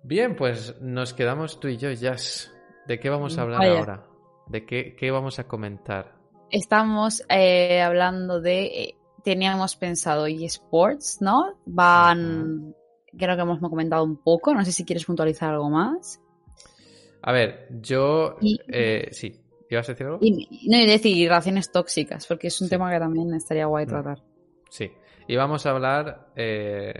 [0.04, 2.52] Bien, pues nos quedamos tú y yo, Jazz.
[2.88, 3.80] ¿De qué vamos a hablar Vaya.
[3.80, 4.08] ahora?
[4.48, 6.14] ¿De qué, qué vamos a comentar?
[6.52, 8.66] Estamos eh, hablando de.
[8.66, 11.58] eh, teníamos pensado eSports, ¿no?
[11.66, 12.76] Van.
[13.18, 14.54] Creo que hemos comentado un poco.
[14.54, 16.22] No sé si quieres puntualizar algo más.
[17.28, 18.38] A ver, yo...
[18.42, 20.20] Y- eh, sí, ¿ibas a decir algo?
[20.22, 22.72] Y, no, y decir relaciones tóxicas, porque es un Sí.
[22.76, 23.90] tema que también estaría guay Mm.
[23.90, 24.24] tratar.
[24.70, 24.92] Sí.
[25.28, 26.28] Y vamos a hablar...
[26.36, 26.94] eh,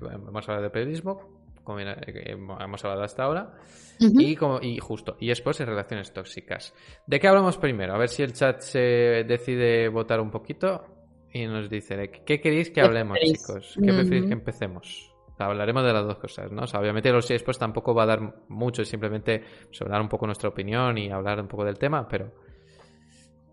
[0.00, 1.20] vamos a hablar de periodismo,
[1.64, 3.54] como eh, hemos hablado hasta ahora.
[3.98, 6.72] Y, como, y justo, y después en relaciones tóxicas.
[7.06, 7.94] ¿De qué hablamos primero?
[7.94, 10.84] A ver si el chat se decide votar un poquito
[11.32, 13.74] y nos dice de qué queréis que ¿Qué hablemos, chicos.
[13.82, 14.28] ¿Qué preferís Ujú.
[14.28, 15.12] que empecemos?
[15.38, 16.62] Hablaremos de las dos cosas, ¿no?
[16.62, 20.26] O sea, obviamente los después tampoco va a dar mucho, simplemente pues, hablar un poco
[20.26, 22.32] nuestra opinión y hablar un poco del tema, pero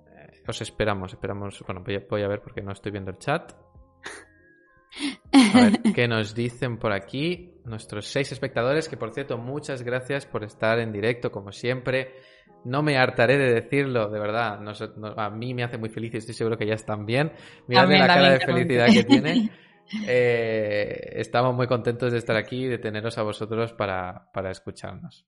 [0.07, 1.61] eh, os esperamos, esperamos.
[1.65, 3.53] Bueno, voy a, voy a ver porque no estoy viendo el chat.
[5.33, 7.55] A ver, ¿qué nos dicen por aquí?
[7.65, 12.13] Nuestros seis espectadores, que por cierto, muchas gracias por estar en directo, como siempre.
[12.63, 14.59] No me hartaré de decirlo, de verdad.
[15.17, 17.33] a mí me hace muy feliz y estoy seguro que ya están bien.
[17.67, 19.51] Mirad la cara de felicidad que tiene.
[20.07, 25.25] Eh, estamos muy contentos de estar aquí y de teneros a vosotros para, para escucharnos.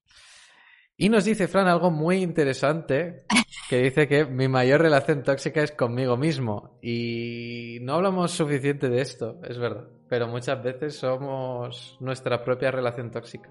[0.98, 3.26] Y nos dice Fran algo muy interesante,
[3.70, 6.80] que dice que mi mayor relación tóxica es conmigo mismo.
[6.82, 9.90] Y no hablamos suficiente de esto, es verdad.
[10.08, 13.50] Pero muchas veces somos nuestra propia relación tóxica.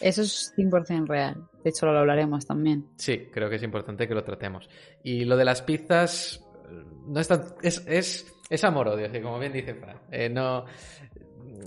[0.00, 1.48] Eso es 100% real.
[1.64, 2.86] De hecho, lo hablaremos también.
[2.96, 4.68] Sí, creo que es importante que lo tratemos.
[5.02, 9.52] Y lo de las pizzas eh, no es tan, es, es, es amor-odio, como bien
[9.52, 10.00] dice Fran.
[10.10, 10.64] Eh, no,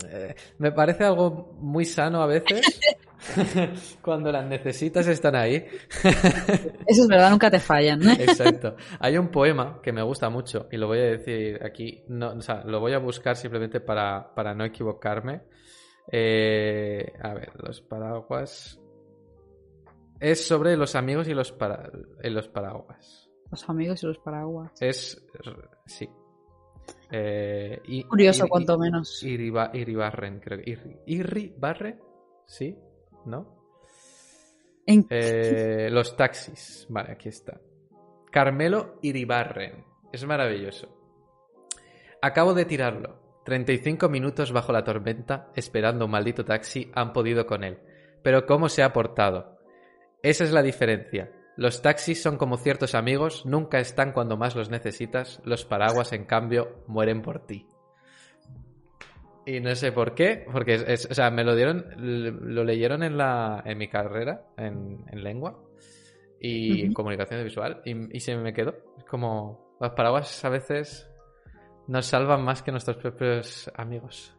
[0.08, 2.80] eh, me parece algo muy sano a veces.
[4.02, 5.56] Cuando las necesitas están ahí.
[6.86, 8.00] Eso es verdad, nunca te fallan.
[8.00, 8.12] ¿no?
[8.12, 8.76] Exacto.
[8.98, 12.02] Hay un poema que me gusta mucho y lo voy a decir aquí.
[12.08, 15.42] No, o sea, lo voy a buscar simplemente para, para no equivocarme.
[16.10, 18.80] Eh, a ver, los paraguas.
[20.18, 21.90] Es sobre los amigos y los, para,
[22.22, 23.30] los paraguas.
[23.50, 24.70] Los amigos y los paraguas.
[24.80, 25.22] Es.
[25.86, 26.08] Sí.
[27.10, 29.22] Eh, y- Curioso, y- cuanto menos.
[29.22, 30.64] Iriba- Iribarren, creo que.
[30.72, 32.00] Irri- Irribarren,
[32.46, 32.76] ¿sí?
[33.26, 33.56] ¿No?
[34.86, 36.86] En- Eh, los taxis.
[36.88, 37.60] Vale, aquí está.
[38.30, 39.84] Carmelo Iribarren.
[40.12, 40.96] Es maravilloso.
[42.22, 43.18] Acabo de tirarlo.
[43.44, 47.78] 35 minutos bajo la tormenta, esperando un maldito taxi, han podido con él.
[48.22, 49.58] Pero ¿cómo se ha portado?
[50.22, 51.32] Esa es la diferencia.
[51.56, 55.40] Los taxis son como ciertos amigos, nunca están cuando más los necesitas.
[55.44, 57.66] Los paraguas, en cambio, mueren por ti.
[59.46, 63.02] Y no sé por qué, porque es, es- o sea, me lo dieron, lo leyeron
[63.02, 65.58] en la, en mi carrera, en, en lengua
[66.40, 66.94] y Ujú.
[66.94, 68.74] comunicación visual, y, y se me quedó.
[68.96, 71.10] Es como, los paraguas a veces
[71.88, 74.34] nos salvan más que nuestros propios amigos.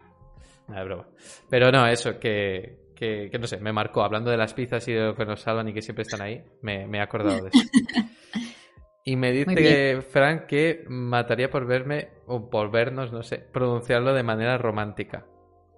[0.68, 1.08] Nada, de broma.
[1.50, 4.04] Pero no, eso, que, que, que no sé, me marcó.
[4.04, 6.44] Hablando de las pizzas y de lo que nos salvan y que siempre están ahí,
[6.62, 7.60] me, me he acordado de eso.
[9.04, 14.22] Y me dice Frank que mataría por verme, o por vernos, no sé, pronunciarlo de
[14.22, 15.26] manera romántica.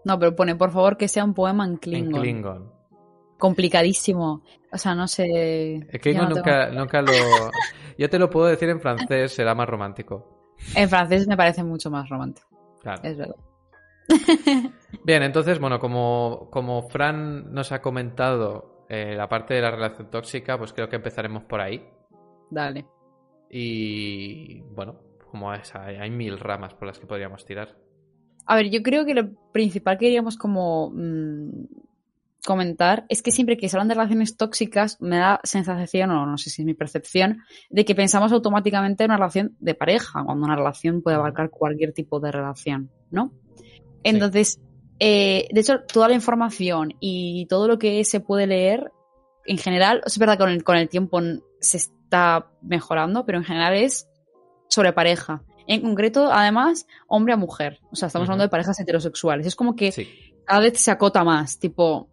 [0.04, 2.22] No, pero pone, por favor, que sea un poema en En Klingon.
[2.22, 2.74] Klingon.
[3.40, 4.44] Complicadísimo.
[4.74, 5.76] O sea, no sé.
[5.76, 7.12] En Klingon no nunca, tengo- nunca lo...
[7.98, 10.56] Yo te lo puedo decir en francés, será más romántico.
[10.76, 12.50] En francés me parece mucho más romántico.
[12.82, 13.02] Claro.
[13.06, 13.36] Es verdad.
[15.04, 20.10] Bien, entonces, bueno, como, como Fran nos ha comentado eh, la parte de la relación
[20.10, 21.84] tóxica, pues creo que empezaremos por ahí.
[22.50, 22.86] Dale.
[23.50, 25.00] Y bueno,
[25.30, 27.76] como es, hay, hay mil ramas por las que podríamos tirar.
[28.46, 31.66] A ver, yo creo que lo principal que queríamos como mm,
[32.46, 36.38] comentar es que siempre que se hablan de relaciones tóxicas me da sensación, o no
[36.38, 40.46] sé si es mi percepción, de que pensamos automáticamente en una relación de pareja, cuando
[40.46, 43.32] una relación puede abarcar cualquier tipo de relación, ¿no?
[44.04, 44.60] Entonces,
[45.00, 48.92] eh, de hecho, toda la información y todo lo que se puede leer,
[49.46, 51.22] en general, es verdad que con el, con el tiempo
[51.60, 54.08] se está mejorando, pero en general es
[54.68, 55.44] sobre pareja.
[55.68, 57.80] En concreto, además, hombre a mujer.
[57.92, 59.48] O sea, estamos hablando de parejas heterosexuales.
[59.48, 60.08] Es como que Sí,
[60.46, 62.10] cada vez se acota más, tipo,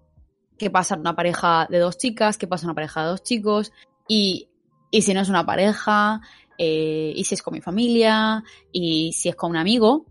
[0.58, 2.38] ¿qué pasa en una pareja de dos chicas?
[2.38, 3.72] ¿Qué pasa en una pareja de dos chicos?
[4.08, 4.48] Y,
[4.90, 6.20] y si no es una pareja,
[6.58, 10.06] eh, y si es con mi familia, y si es con un amigo,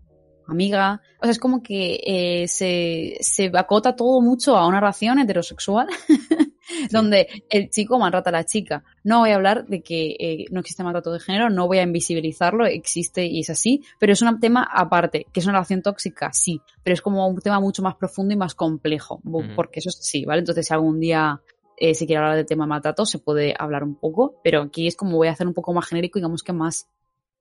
[0.50, 1.00] amiga.
[1.20, 5.88] O sea, es como que eh, se, se acota todo mucho a una relación heterosexual.
[6.90, 8.84] donde el chico maltrata a la chica.
[9.04, 11.82] No voy a hablar de que eh, no existe maltrato de género, no voy a
[11.82, 16.32] invisibilizarlo, existe y es así, pero es un tema aparte, que es una relación tóxica,
[16.32, 19.20] sí, pero es como un tema mucho más profundo y más complejo,
[19.56, 20.40] porque eso sí, ¿vale?
[20.40, 21.40] Entonces, si algún día
[21.76, 24.96] eh, se quiere hablar del tema maltrato, se puede hablar un poco, pero aquí es
[24.96, 26.88] como voy a hacer un poco más genérico, digamos que más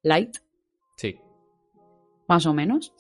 [0.01, 0.37] light.
[0.95, 1.19] Sí.
[2.29, 2.93] Más o menos.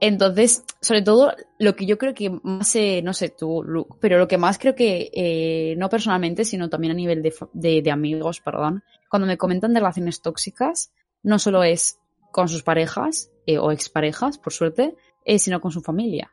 [0.00, 4.16] Entonces, sobre todo, lo que yo creo que más, eh, no sé tú, Luke, pero
[4.16, 8.40] lo que más creo que, eh, no personalmente, sino también a nivel de, de, amigos,
[8.40, 10.92] perdón, cuando me comentan de relaciones tóxicas,
[11.24, 11.98] no solo es
[12.30, 14.94] con sus parejas eh, o exparejas, por suerte,
[15.38, 16.30] sino con su familia.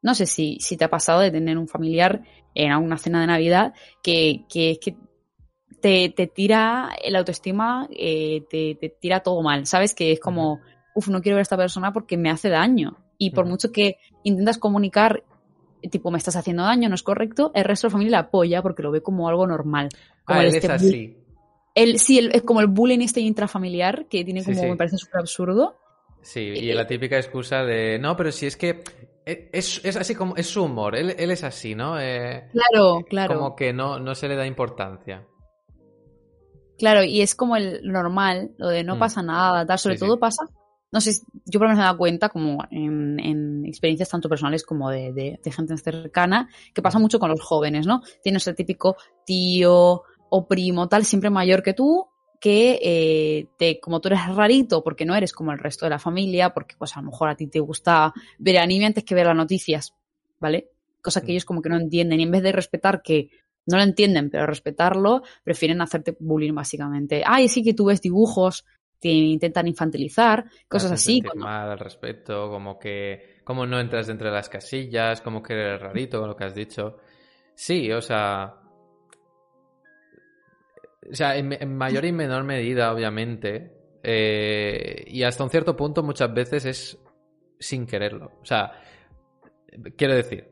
[0.00, 2.22] No sé si, si te ha pasado de tener un familiar
[2.54, 4.96] en una cena de Navidad que, que, que
[5.80, 9.92] te, te tira el autoestima, te, te, tira todo mal, ¿sabes?
[9.94, 10.60] Que es como
[10.94, 12.96] uf, no quiero ver a esta persona porque me hace daño.
[13.18, 15.22] Y por mucho que intentas comunicar,
[15.90, 18.62] tipo, me estás haciendo daño, no es correcto, el resto de la familia la apoya
[18.62, 19.88] porque lo ve como algo normal.
[20.24, 21.16] Como ah, él este es así.
[21.74, 25.76] El, sí, es como el bullying este intrafamiliar que tiene como, me parece súper absurdo.
[26.20, 28.84] Sí, y la típica excusa de, no, pero si es que
[29.24, 31.98] e, es, es así como, es su humor, él, él es así, ¿no?
[32.00, 33.34] Eh, claro, claro.
[33.34, 35.26] Como que no, no se le da importancia.
[36.78, 38.98] Claro, y es como el normal, lo de no mm.
[38.98, 40.44] pasa nada, tal, sobre todo pasa
[40.92, 44.62] no sé, yo por lo menos me he dado cuenta, como en, experiencias tanto personales
[44.62, 48.02] como de, gente cercana, que pasa mucho con los jóvenes, ¿no?
[48.22, 54.00] Tienes el típico tío o primo, tal, siempre mayor que tú, que eh, te, como
[54.00, 57.00] tú eres rarito, porque no eres como el resto de la familia, porque pues a
[57.00, 59.94] lo mejor a ti te gusta ver anime antes que ver las noticias,
[60.40, 60.68] ¿vale?
[61.00, 62.20] Cosa que ellos como que no entienden.
[62.20, 63.30] Y en vez de respetar que
[63.64, 67.22] no lo entienden, pero respetarlo, prefieren hacerte bullying básicamente.
[67.24, 68.66] Ay, sí que tú ves dibujos
[69.10, 71.22] intentan infantilizar, cosas así.
[71.34, 75.80] mal al respecto, como que como no entras dentro de las casillas, como que eres
[75.80, 76.98] rarito, lo que has dicho.
[77.54, 78.56] Sí, o sea...
[81.10, 83.72] O sea, en, mayor y menor medida, obviamente,
[84.04, 86.98] eh, y hasta un cierto punto muchas veces es
[87.58, 88.38] sin quererlo.
[88.40, 88.80] O sea,
[89.96, 90.51] quiero decir,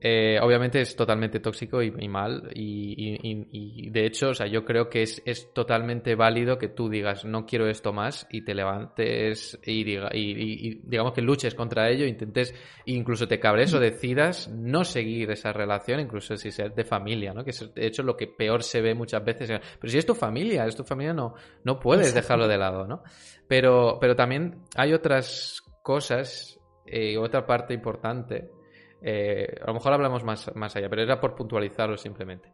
[0.00, 5.02] eh, obviamente es totalmente tóxico y, mal y, de hecho, o sea, yo creo que
[5.02, 9.82] es, es, totalmente válido que tú digas no quiero esto más y te levantes y,
[9.82, 12.54] diga, y, digamos que luches contra ello, intentes,
[12.86, 17.42] incluso te cabres o decidas no seguir esa relación, incluso si es de familia, ¿no?
[17.42, 19.48] Que es de hecho lo que peor se ve muchas veces.
[19.80, 21.34] Pero si es tu familia, es tu familia, no,
[21.64, 23.02] no puedes dejarlo de lado, ¿no?
[23.48, 28.57] Pero, pero también hay otras cosas, eh, otra parte importante
[29.02, 32.52] eh, a lo mejor hablamos más, más allá, pero era por puntualizarlo simplemente.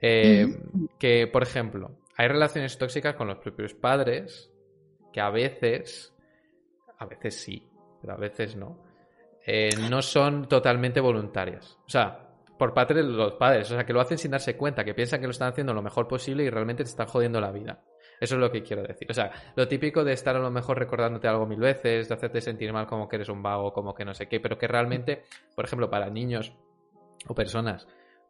[0.00, 0.46] Eh,
[0.98, 4.52] que, por ejemplo, hay relaciones tóxicas con los propios padres
[5.12, 6.14] que a veces,
[6.98, 7.66] a veces sí,
[8.00, 8.84] pero a veces no,
[9.46, 11.78] eh, no son totalmente voluntarias.
[11.86, 12.28] O sea,
[12.58, 15.20] por parte de los padres, o sea, que lo hacen sin darse cuenta, que piensan
[15.20, 17.82] que lo están haciendo lo mejor posible y realmente te están jodiendo la vida.
[18.20, 19.06] Eso es lo que quiero decir.
[19.10, 22.40] O sea, lo típico de estar a lo mejor recordándote algo mil veces, de hacerte
[22.40, 25.24] sentir mal como que eres un vago, como que no sé qué, pero que realmente,
[25.54, 26.52] por ejemplo, para niños
[27.28, 27.86] o personas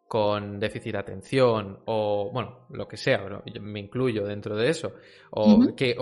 [0.09, 3.26] con déficit de atención o, bueno, lo que sea,
[3.61, 4.92] me incluyo dentro de eso,
[5.30, 5.96] o que,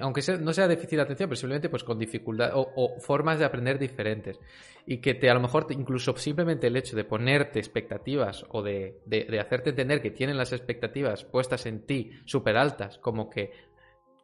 [0.00, 3.78] aunque no sea déficit de atención, pero simplemente pues con dificultad o, formas de aprender
[3.78, 4.38] diferentes.
[4.84, 9.00] Y que te a lo mejor incluso simplemente el hecho de ponerte expectativas o de,
[9.06, 13.52] de, hacerte entender que tienen las expectativas puestas en ti súper altas, como que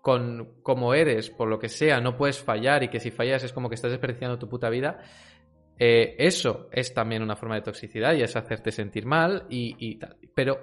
[0.02, 3.52] con como eres, por lo que sea, no puedes fallar y que si fallas es
[3.52, 5.00] como que estás desperdiciando tu puta vida,
[5.79, 10.16] eh, eso es también una forma de toxicidad y es hacerte sentir mal y, tal.
[10.35, 10.62] Pero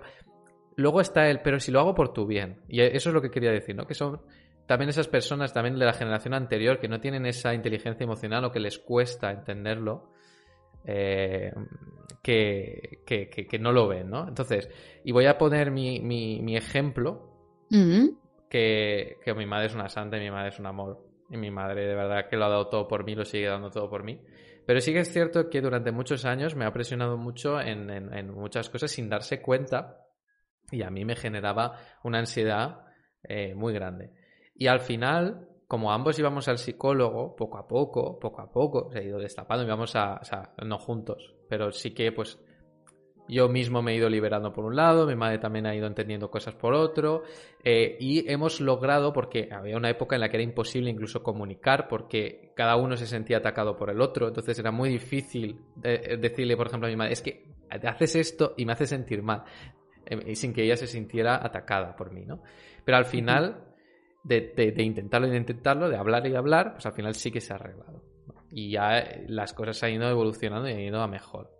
[0.75, 2.61] luego está el, pero si lo hago por tu bien.
[2.67, 3.87] Y eso es lo que quería decir, ¿no?
[3.87, 4.21] Que son
[4.65, 8.51] también esas personas también de la generación anterior que no tienen esa inteligencia emocional o
[8.51, 10.11] que les cuesta entenderlo.
[10.87, 11.51] Eh,
[12.21, 14.27] que, que, no lo ven, ¿no?
[14.27, 14.69] Entonces,
[15.03, 17.29] y voy a poner mi, mi, ejemplo,
[18.49, 21.05] que, que mi madre es una santa y mi madre es un amor.
[21.29, 23.69] Y mi madre de verdad que lo ha dado todo por mí, lo sigue dando
[23.69, 24.19] todo por mí.
[24.65, 28.69] Pero sí que es cierto que durante muchos años me ha presionado mucho en, muchas
[28.69, 30.01] cosas sin darse cuenta
[30.71, 32.85] y a mí me generaba una ansiedad
[33.23, 34.11] eh, muy grande.
[34.55, 38.99] Y al final, como ambos íbamos al psicólogo, poco a poco, poco a poco, se
[38.99, 42.39] ha ido destapando, íbamos a, o sea, no juntos, pero sí que pues
[43.27, 46.29] yo mismo me he ido liberando por un lado, mi madre también ha ido entendiendo
[46.29, 47.23] cosas por otro,
[47.63, 51.87] eh, y hemos logrado, porque había una época en la que era imposible incluso comunicar,
[51.87, 56.55] porque cada uno se sentía atacado por el otro, entonces era muy difícil eh, decirle,
[56.55, 59.43] por ejemplo, a mi madre, es que haces esto y me hace sentir mal,
[60.05, 62.43] eh, sin que ella se sintiera atacada por mí, ¿no?
[62.83, 63.73] Pero al final,
[64.23, 67.53] de, intentarlo y de intentarlo, de hablar y hablar, pues al final sí que se
[67.53, 68.03] ha arreglado.
[68.51, 71.54] Y ya las cosas han ido evolucionando y han ido a mejor.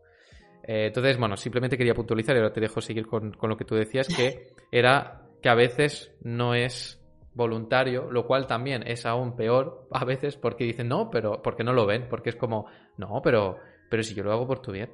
[0.68, 3.66] Eh, entonces, bueno, simplemente quería puntualizar y ahora te dejo seguir con, con lo que
[3.66, 6.99] tú decías, que era que a veces no es
[7.36, 11.74] voluntario, lo cual también es aún peor a veces porque dicen no, pero porque no
[11.74, 12.66] lo ven, porque es como,
[12.97, 13.57] no, pero,
[13.89, 14.89] pero si yo lo hago por tu bien.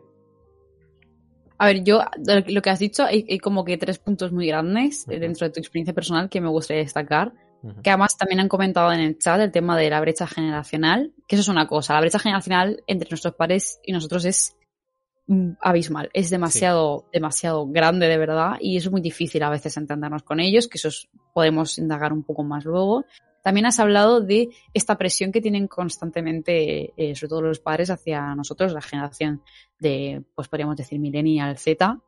[1.57, 2.01] A ver, yo
[2.47, 5.93] lo que has dicho, hay, como que tres puntos muy grandes dentro de tu experiencia
[5.93, 7.33] personal que me gustaría destacar.
[7.83, 11.35] Que además también han comentado en el chat el tema de la brecha generacional, que
[11.35, 11.93] eso es una cosa.
[11.93, 14.57] La brecha generacional entre nuestros padres y nosotros es
[15.61, 20.39] abismal, es demasiado, demasiado grande de verdad y es muy difícil a veces entendernos con
[20.39, 20.89] ellos, que eso
[21.33, 23.05] podemos indagar un poco más luego.
[23.43, 28.35] También has hablado de esta presión que tienen constantemente, eh, sobre todo los padres, hacia
[28.35, 29.41] nosotros, la generación
[29.79, 31.99] de, pues podríamos decir, millennial Z.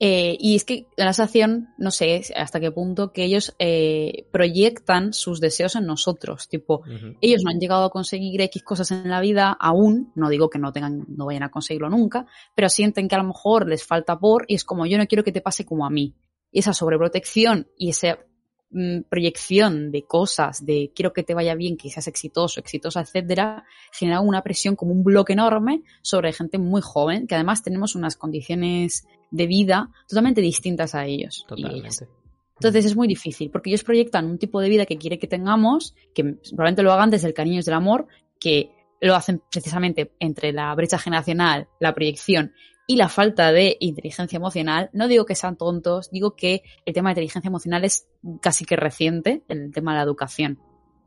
[0.00, 5.12] Eh, y es que la sensación, no sé hasta qué punto, que ellos eh, proyectan
[5.12, 6.48] sus deseos en nosotros.
[6.48, 6.82] Tipo,
[7.20, 10.58] ellos no han llegado a conseguir X cosas en la vida aún, no digo que
[10.58, 14.18] no tengan, no vayan a conseguirlo nunca, pero sienten que a lo mejor les falta
[14.18, 16.14] por, y es como yo no quiero que te pase como a mí.
[16.50, 18.27] Y esa sobreprotección y ese
[18.70, 23.64] Mm, proyección de cosas, de quiero que te vaya bien, que seas exitoso, exitosa, etcétera,
[23.92, 28.16] genera una presión como un bloque enorme sobre gente muy joven, que además tenemos unas
[28.16, 31.46] condiciones de vida totalmente distintas a ellos.
[32.56, 35.94] Entonces es muy difícil, porque ellos proyectan un tipo de vida que quiere que tengamos,
[36.14, 38.06] que probablemente lo hagan desde el cariño y desde el amor,
[38.38, 42.52] que lo hacen precisamente entre la brecha generacional, la proyección
[42.90, 47.10] y la falta de inteligencia emocional, no digo que sean tontos, digo que el tema
[47.10, 48.08] de inteligencia emocional es
[48.40, 50.58] casi que reciente, el tema de la educación.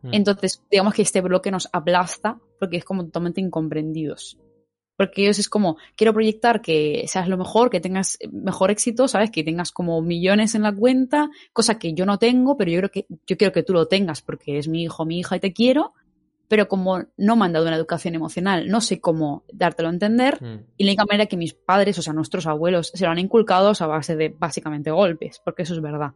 [0.04, 0.14] Mm.
[0.14, 4.38] Entonces, digamos que este bloque nos aplasta porque es como totalmente incomprendidos.
[4.96, 9.32] Porque ellos es como, quiero proyectar que seas lo mejor, que tengas mejor éxito, ¿sabes?
[9.32, 12.92] Que tengas como millones en la cuenta, cosa que yo no tengo, pero yo creo
[12.92, 15.52] que, yo quiero que tú lo tengas porque es mi hijo, mi hija y te
[15.52, 15.94] quiero
[16.52, 20.44] pero como no me han dado una educación emocional, no sé cómo dártelo a entender.
[20.44, 20.66] Mm.
[20.76, 23.72] Y la única manera que mis padres, o sea, nuestros abuelos, se lo han inculcado
[23.80, 26.12] a base de básicamente golpes, porque eso es verdad.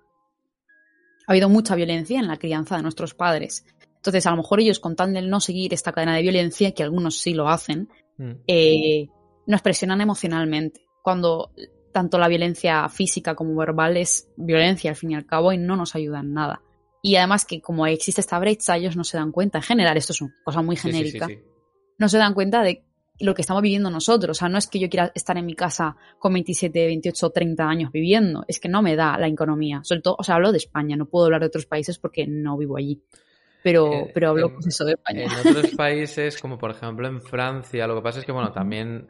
[1.25, 3.65] Ha habido mucha violencia en la crianza de nuestros padres.
[3.95, 6.83] Entonces, a lo mejor ellos, con tal de no seguir esta cadena de violencia, que
[6.83, 8.31] algunos sí lo hacen, mm.
[8.45, 9.07] eh,
[9.47, 10.81] nos presionan emocionalmente.
[11.01, 11.51] Cuando
[11.93, 15.77] tanto la violencia física como verbal es violencia al fin y al cabo y no
[15.77, 16.61] nos ayuda en nada.
[17.05, 20.11] Y además que como existe esta brecha, ellos no se dan cuenta, en general, esto
[20.11, 21.27] es una cosa muy genérica,
[21.99, 22.83] no se dan cuenta de
[23.19, 24.35] lo que estamos viviendo nosotros.
[24.35, 27.63] O sea, no es que yo quiera estar en mi casa con 27, 28, 30
[27.63, 29.81] años viviendo, es que no me da la economía.
[29.83, 32.57] Sobre todo, o sea, hablo de España, no puedo hablar de otros países porque no
[32.57, 32.99] vivo allí.
[33.61, 35.25] Pero, eh, pero hablo en, eso de España.
[35.25, 39.09] En otros países, como por ejemplo en Francia, lo que pasa es que, bueno, también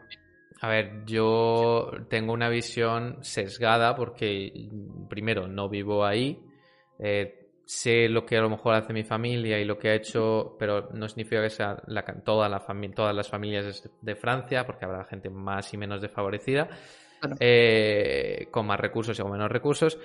[0.59, 4.67] a ver, yo tengo una visión sesgada porque,
[5.09, 6.41] primero, no vivo ahí.
[6.99, 10.55] Eh, sé lo que a lo mejor hace mi familia y lo que ha hecho,
[10.59, 12.63] pero no significa que sea la, toda la
[12.93, 16.69] todas las familias de Francia, porque habrá gente más y menos desfavorecida,
[17.39, 19.99] eh, con más recursos y con menos recursos.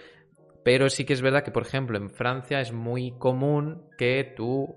[0.65, 4.77] Pero sí que es verdad que, por ejemplo, en Francia es muy común que tú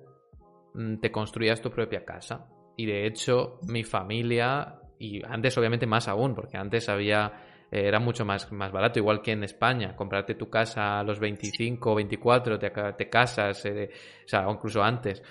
[0.74, 2.48] mm, te construyas tu propia casa.
[2.76, 8.24] Y de hecho, mi familia, y antes obviamente más aún, porque antes había era mucho
[8.24, 12.60] más, más barato, igual que en España, comprarte tu casa a los 25 o 24,
[12.60, 13.90] te, te casas, eh,
[14.24, 15.24] o sea, incluso antes.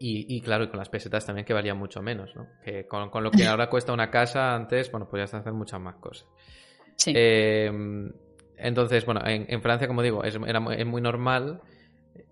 [0.00, 2.48] Y, y, claro, y con las pesetas también que valía mucho menos, ¿no?
[2.64, 6.28] Que con, lo que ahora cuesta una casa antes, bueno, podías hacer muchas más cosas.
[6.96, 7.12] Sí.
[7.14, 7.70] Eh,
[8.56, 11.60] entonces, bueno, en, Francia, como digo, es, era, es muy normal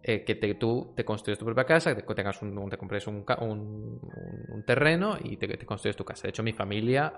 [0.03, 3.25] que te, tú te construyes tu propia casa, que te, tengas un, te compres un,
[3.41, 6.23] un, terreno y te, te, construyes tu casa.
[6.25, 7.13] De hecho, mi familia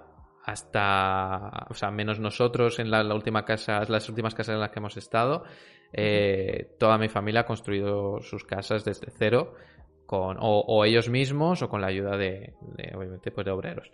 [0.49, 4.79] hasta, o sea, menos nosotros en la, última casa, las últimas casas en las que
[4.79, 5.45] hemos estado,
[5.93, 9.53] eh, toda mi familia ha construido sus casas desde cero,
[10.07, 12.55] con, o, ellos mismos o con la ayuda de,
[12.97, 13.91] obviamente, pues de obreros.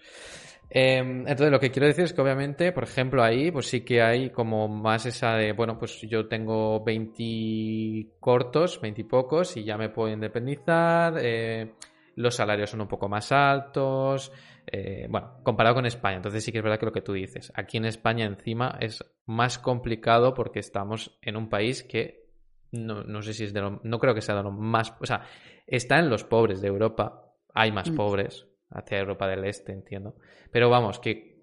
[0.70, 4.00] Em, entonces, lo que quiero decir es que, obviamente, por ejemplo, ahí, pues sí que
[4.00, 9.64] hay como más esa de, bueno, pues yo tengo 20 cortos, 20 y pocos, y
[9.64, 11.74] ya me puedo independizar, eh,
[12.14, 14.30] los salarios son un poco más altos,
[14.66, 17.52] eh, bueno, comparado con España, entonces sí que es verdad que lo que tú dices,
[17.54, 22.24] aquí en España encima es más complicado porque estamos en un país que
[22.72, 25.22] no, sé si es de lo, no creo que sea de lo más, o sea,
[25.66, 27.96] está en los pobres de Europa, hay más mm.
[27.96, 30.16] pobres hacia Europa del Este, entiendo,
[30.50, 31.34] pero vamos, que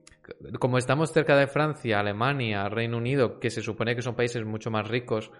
[0.59, 4.69] como estamos cerca de Francia, Alemania, Reino Unido, que se supone que son países mucho
[4.71, 5.31] más ricos,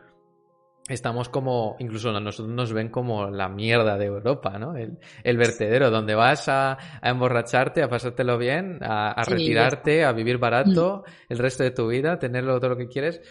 [0.93, 4.75] estamos como, incluso a nosotros nos ven como la mierda de Europa, ¿no?
[4.75, 11.31] El, vertedero, donde vas a, emborracharte, a pasártelo bien, a, retirarte, a vivir barato mm.
[11.33, 13.21] el resto de tu vida, tenerlo todo lo que quieres.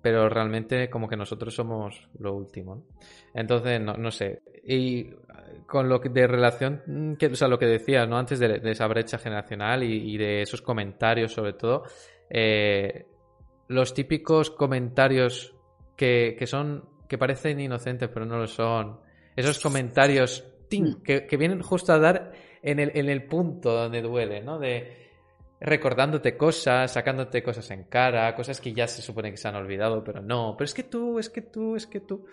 [0.00, 2.76] pero realmente como que nosotros somos lo último.
[2.76, 2.82] ¿no?
[3.34, 4.42] Entonces, no, no sé.
[4.64, 5.10] Y
[5.66, 8.16] con lo que de relación, que, o sea, lo que decías, ¿no?
[8.16, 11.84] Antes de, de esa brecha generacional y, y, de esos comentarios, sobre todo,
[12.30, 13.06] eh,
[13.68, 15.54] los típicos comentarios
[15.96, 19.00] que, que, son, que parecen inocentes, pero no lo son.
[19.34, 22.32] Esos comentarios ting, que, que, vienen justo a dar
[22.62, 24.58] en el, en el punto donde duele, ¿no?
[24.58, 25.06] De
[25.60, 30.04] recordándote cosas, sacándote cosas en cara, cosas que ya se supone que se han olvidado,
[30.04, 32.26] pero no, pero es que tú, es que tú, es que tú.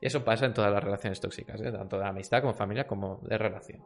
[0.00, 1.72] Y eso pasa en todas las relaciones tóxicas, ¿eh?
[1.72, 3.82] tanto de amistad como familia como de relación.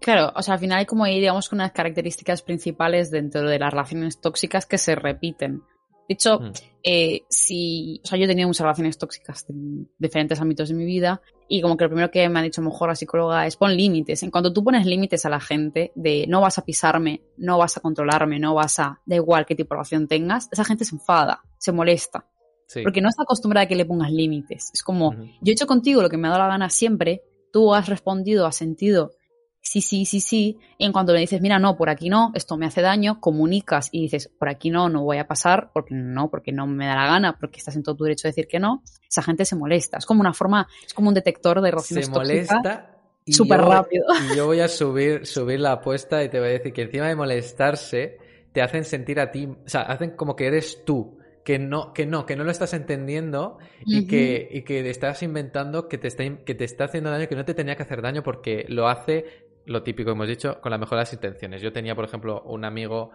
[0.00, 3.70] Claro, o sea, al final hay como ahí, digamos, unas características principales dentro de las
[3.70, 5.62] relaciones tóxicas que se repiten.
[6.10, 6.52] De hecho, mm.
[6.82, 10.84] eh, si, o sea, yo he tenido muchas relaciones tóxicas en diferentes ámbitos de mi
[10.84, 13.76] vida y como que lo primero que me ha dicho mejor la psicóloga es pon
[13.76, 14.24] límites.
[14.24, 17.76] En cuanto tú pones límites a la gente de no vas a pisarme, no vas
[17.76, 20.96] a controlarme, no vas a, da igual qué tipo de relación tengas, esa gente se
[20.96, 22.26] enfada, se molesta.
[22.66, 22.82] Sí.
[22.82, 24.72] Porque no está acostumbrada a que le pongas límites.
[24.74, 25.38] Es como, uh -huh.
[25.42, 28.46] yo he hecho contigo lo que me ha dado la gana siempre, tú has respondido,
[28.46, 29.12] has sentido,
[29.60, 32.56] sí, sí, sí, sí, y en cuanto le dices, mira, no, por aquí no, esto
[32.56, 36.30] me hace daño, comunicas y dices, por aquí no, no voy a pasar, porque no,
[36.30, 38.58] porque no me da la gana, porque estás en todo tu derecho de decir que
[38.58, 39.98] no, esa gente se molesta.
[39.98, 42.96] Es como una forma, es como un detector de relaciones Se molesta.
[43.26, 44.06] Súper rápido.
[44.32, 47.06] Y yo voy a subir, subir la apuesta y te voy a decir que encima
[47.06, 48.18] de molestarse,
[48.52, 52.06] te hacen sentir a ti, o sea, hacen como que eres tú que no, que
[52.06, 54.08] no, que no lo estás entendiendo y, uh -huh.
[54.08, 57.44] que, y que estás inventando que te, está, que te está haciendo daño, que no
[57.44, 61.62] te tenía que hacer daño porque lo hace, lo típico hemos dicho, con las intenciones.
[61.62, 63.12] Yo tenía, por ejemplo, un amigo,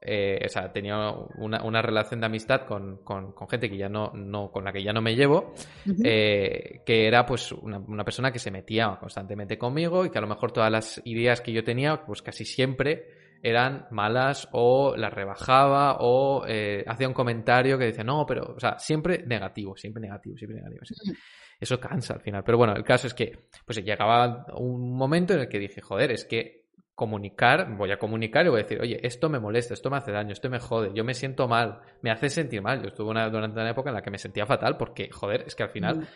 [0.00, 3.88] eh, o sea, tenía una, una relación de amistad con, con, con, gente que ya
[3.88, 5.54] no, no, con la que ya no me llevo,
[5.86, 6.02] uh -huh.
[6.04, 10.22] eh, que era pues una, una, persona que se metía constantemente conmigo y que a
[10.22, 15.12] lo mejor todas las ideas que yo tenía, pues casi siempre eran malas o las
[15.12, 20.00] rebajaba o eh, hacía un comentario que decía, no, pero, o sea, siempre negativo, siempre
[20.00, 20.84] negativo, siempre negativo.
[20.84, 21.20] Siempre.
[21.62, 22.42] Eso cansa al final.
[22.42, 26.10] Pero bueno, el caso es que pues llegaba un momento en el que dije, joder,
[26.10, 26.64] es que
[26.96, 30.10] comunicar, voy a comunicar y voy a decir, oye, esto me molesta, esto me hace
[30.10, 32.82] daño, esto me jode, yo me siento mal, me hace sentir mal.
[32.82, 35.54] Yo estuve una, durante una época en la que me sentía fatal porque, joder, es
[35.54, 36.08] que al final,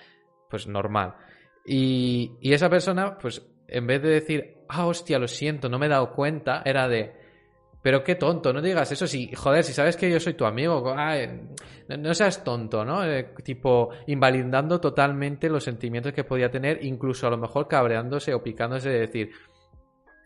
[0.51, 1.15] pues normal.
[1.65, 5.87] Y, y esa persona, pues en vez de decir, ah, hostia, lo siento, no me
[5.87, 7.15] he dado cuenta, era de,
[7.83, 10.95] pero qué tonto, no digas eso, si, joder, si sabes que yo soy tu amigo,
[10.97, 11.41] ay,
[11.89, 13.05] no seas tonto, ¿no?
[13.05, 18.43] Eh, tipo, invalidando totalmente los sentimientos que podía tener, incluso a lo mejor cabreándose o
[18.43, 19.31] picándose de decir,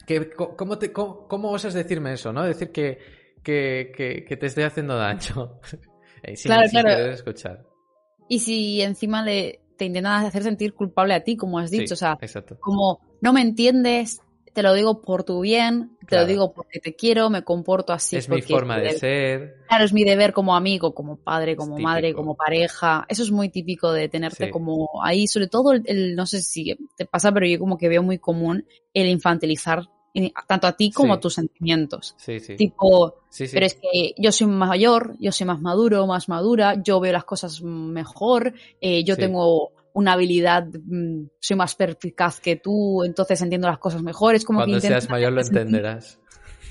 [0.07, 2.45] que, ¿cómo, te, cómo, cómo osas decirme eso, no?
[2.45, 2.99] Decir que,
[3.43, 5.61] que, que, que te estoy haciendo daño.
[6.35, 7.13] sí, claro, sí, claro.
[7.13, 7.67] escuchar.
[8.29, 11.93] Y si encima le, te intentan hacer sentir culpable a ti, como has dicho, sí,
[11.95, 12.59] o sea, exacto.
[12.61, 14.21] como no me entiendes,
[14.53, 16.25] te lo digo por tu bien, te claro.
[16.25, 18.17] lo digo porque te quiero, me comporto así.
[18.17, 19.57] Es mi forma es mi de ser.
[19.69, 23.07] Claro, es mi deber como amigo, como padre, como madre, como pareja.
[23.09, 24.51] Eso es muy típico de tenerte sí.
[24.51, 27.89] como ahí, sobre todo el, el, no sé si te pasa, pero yo como que
[27.89, 29.89] veo muy común el infantilizar
[30.47, 31.19] tanto a ti como sí.
[31.19, 32.15] a tus sentimientos.
[32.19, 32.57] Sí, sí.
[32.57, 33.23] Tipo,
[33.53, 37.25] pero es que yo soy mayor, yo soy más maduro, más madura, yo veo las
[37.25, 43.69] cosas mejor, eh, yo tengo una habilidad, mm, soy más perspicaz que tú, entonces entiendo
[43.69, 44.35] las cosas mejor.
[44.35, 46.19] Es como Cuando que seas mayor lo entenderás.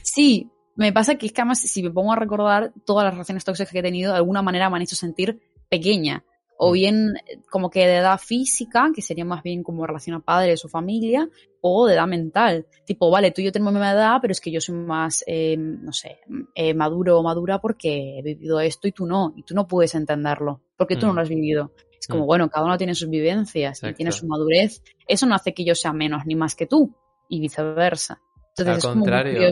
[0.02, 3.44] Sí, me pasa que es que además si me pongo a recordar todas las relaciones
[3.44, 6.24] tóxicas que he tenido, de alguna manera me han hecho sentir pequeña.
[6.62, 6.74] O mm.
[6.74, 7.14] bien
[7.50, 11.30] como que de edad física, que sería más bien como relación a padres o familia,
[11.62, 12.68] o de edad mental.
[12.86, 15.24] Tipo, vale, tú y yo tenemos la misma edad, pero es que yo soy más,
[15.26, 16.20] eh, no sé,
[16.54, 19.96] eh, maduro o madura porque he vivido esto y tú no, y tú no puedes
[19.96, 21.10] entenderlo, porque tú mm.
[21.10, 21.72] no lo has vivido.
[21.98, 22.28] Es como, mm.
[22.28, 23.94] bueno, cada uno tiene sus vivencias Exacto.
[23.94, 24.84] y tiene su madurez.
[25.08, 26.94] Eso no hace que yo sea menos ni más que tú
[27.30, 28.22] y viceversa.
[28.58, 29.50] Entonces, Al contrario,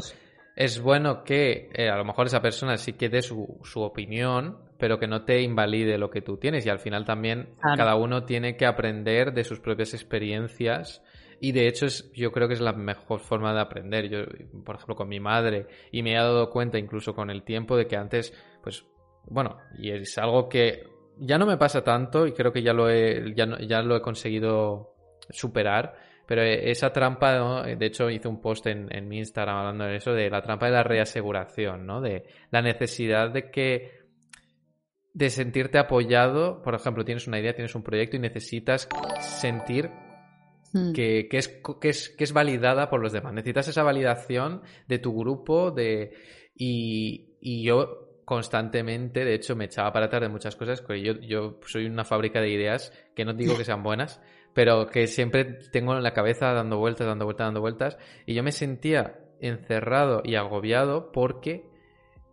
[0.58, 4.58] es bueno que eh, a lo mejor esa persona sí que dé su, su, opinión,
[4.78, 6.66] pero que no te invalide lo que tú tienes.
[6.66, 7.78] Y al final también claro.
[7.78, 11.04] cada uno tiene que aprender de sus propias experiencias.
[11.40, 14.10] Y de hecho es, yo creo que es la mejor forma de aprender.
[14.10, 14.20] Yo,
[14.64, 17.88] por ejemplo, con mi madre, y me he dado cuenta incluso con el tiempo de
[17.88, 18.86] que antes, pues,
[19.26, 20.84] bueno, y es algo que
[21.20, 24.02] ya no me pasa tanto y creo que ya lo he, ya, ya lo he
[24.02, 24.94] conseguido
[25.30, 25.96] superar.
[26.26, 27.64] Pero esa trampa, ¿no?
[27.64, 30.66] de hecho hice un post en, en, mi Instagram hablando de eso, de la trampa
[30.66, 32.02] de la reaseguración, ¿no?
[32.02, 33.97] De la necesidad de que
[35.18, 38.88] de sentirte apoyado, por ejemplo, tienes una idea, tienes un proyecto y necesitas
[39.20, 39.90] sentir
[40.74, 40.94] hmm.
[40.94, 41.48] que, que, es,
[41.82, 43.34] que, es, que es validada por los demás.
[43.34, 46.14] Necesitas esa validación de tu grupo de,
[46.56, 51.14] y, y yo constantemente, de hecho me echaba para atrás de muchas cosas, porque yo,
[51.14, 54.22] yo soy una fábrica de ideas que no digo que sean buenas,
[54.54, 57.98] pero que siempre tengo en la cabeza dando vueltas, dando vueltas, dando vueltas,
[58.28, 61.66] y yo me sentía encerrado y agobiado porque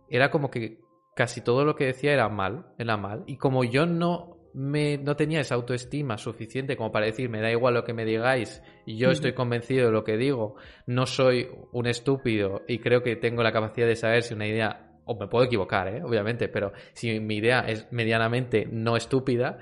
[0.07, 0.84] era como que
[1.15, 3.23] casi todo lo que decía era mal, era mal.
[3.25, 7.49] Y como yo no me, no tenía esa autoestima suficiente como para decir, me da
[7.49, 10.55] igual lo que me digáis, yo estoy convencido de lo que digo,
[10.85, 14.99] no soy un estúpido y creo que tengo la capacidad de saber si una idea,
[15.05, 16.03] o me puedo equivocar, ¿eh?
[16.03, 19.57] obviamente, pero si mi idea es medianamente no estúpida,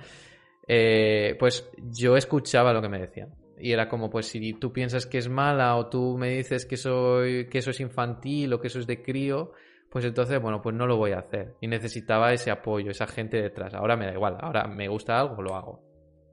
[0.67, 3.33] eh, pues yo escuchaba lo que me decían.
[3.59, 6.77] Y era como, pues si tú piensas que es mala o tú me dices que,
[6.77, 9.53] soy, que eso es infantil o que eso es de crío,
[9.93, 11.53] pues entonces, bueno, pues no lo voy a hacer.
[11.61, 13.75] Y necesitaba ese apoyo, esa gente detrás.
[13.75, 15.83] Ahora me da igual, ahora me gusta algo, lo hago.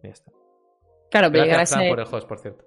[0.03, 0.33] Y ya está.
[1.11, 1.91] Claro, pero gracias a Fran ese...
[1.91, 2.65] por el host, por cierto.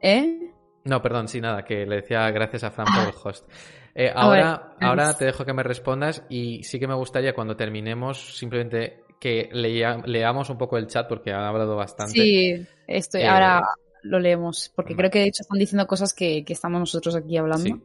[0.00, 0.50] ¿Eh?
[0.84, 3.50] No, perdón, sí, nada, que le decía gracias a Fran por el host.
[3.94, 7.56] Eh, ahora, ver, ahora te dejo que me respondas y sí que me gustaría cuando
[7.56, 12.12] terminemos simplemente que lea- leamos un poco el chat porque han hablado bastante.
[12.12, 13.62] Sí, estoy, Eh, ahora
[14.02, 14.98] lo leemos, porque vale.
[15.02, 17.64] creo que de hecho están diciendo cosas que, que estamos nosotros aquí hablando.
[17.64, 17.82] Sí.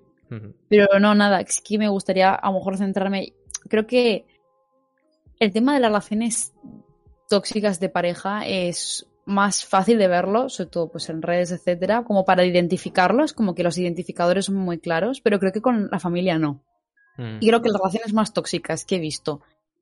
[0.69, 3.34] Pero no, nada, es que me gustaría a lo mejor centrarme.
[3.69, 4.25] Creo que
[5.39, 6.53] el tema de las relaciones
[7.30, 12.23] tóxicas de pareja es más fácil de verlo, sobre todo pues en redes, etcétera, como
[12.23, 16.39] para identificarlos, como que los identificadores son muy claros, pero creo que con la familia
[16.39, 16.63] no.
[17.17, 17.38] Mm.
[17.41, 19.41] Y creo que las relaciones más tóxicas que he visto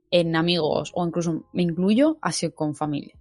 [0.10, 3.16] en amigos o incluso me incluyo ha sido con familia.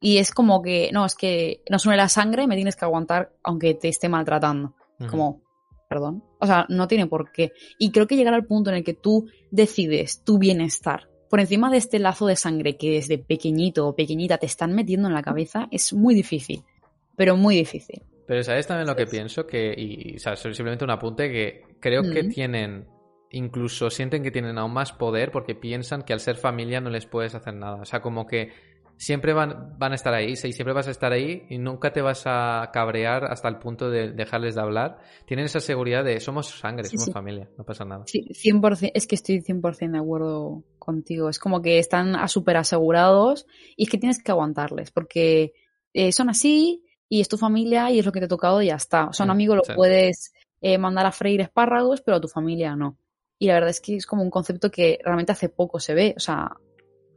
[0.00, 3.32] Y es como que, no, es que nos une la sangre, me tienes que aguantar
[3.42, 4.74] aunque te esté maltratando.
[5.10, 5.41] Como,
[5.92, 6.24] perdón.
[6.38, 7.52] O sea, no tiene por qué.
[7.78, 11.70] Y creo que llegar al punto en el que tú decides tu bienestar por encima
[11.70, 15.22] de este lazo de sangre que desde pequeñito o pequeñita te están metiendo en la
[15.22, 16.62] cabeza es muy difícil.
[17.16, 18.02] Pero muy difícil.
[18.26, 19.46] Pero ¿sabes también lo que pienso?
[19.46, 22.28] Que, y, o sea, simplemente un apunte que creo que Mm.
[22.30, 22.86] tienen,
[23.30, 27.06] incluso sienten que tienen aún más poder porque piensan que al ser familia no les
[27.06, 27.80] puedes hacer nada.
[27.82, 28.52] O sea, como que
[29.02, 32.00] siempre van, van a estar ahí, sí, siempre vas a estar ahí y nunca te
[32.02, 34.98] vas a cabrear hasta el punto de dejarles de hablar.
[35.26, 37.12] Tienen esa seguridad de somos sangre, Sí, somos sí.
[37.12, 38.04] familia, no pasa nada.
[38.06, 41.28] Sí, 100%, es que estoy 100% de acuerdo contigo.
[41.28, 43.44] Es como que están a súper asegurados
[43.76, 45.52] y es que tienes que aguantarles porque
[45.94, 48.66] eh, son así y es tu familia y es lo que te ha tocado y
[48.66, 49.06] ya está.
[49.06, 49.72] O sea, un amigo lo sí.
[49.74, 52.96] puedes eh, mandar a freír espárragos, pero a tu familia no.
[53.40, 56.14] Y la verdad es que es como un concepto que realmente hace poco se ve.
[56.16, 56.52] O sea,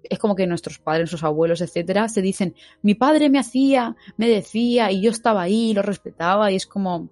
[0.09, 4.27] es como que nuestros padres, nuestros abuelos, etcétera, se dicen, mi padre me hacía, me
[4.27, 7.09] decía y yo estaba ahí, lo respetaba y es como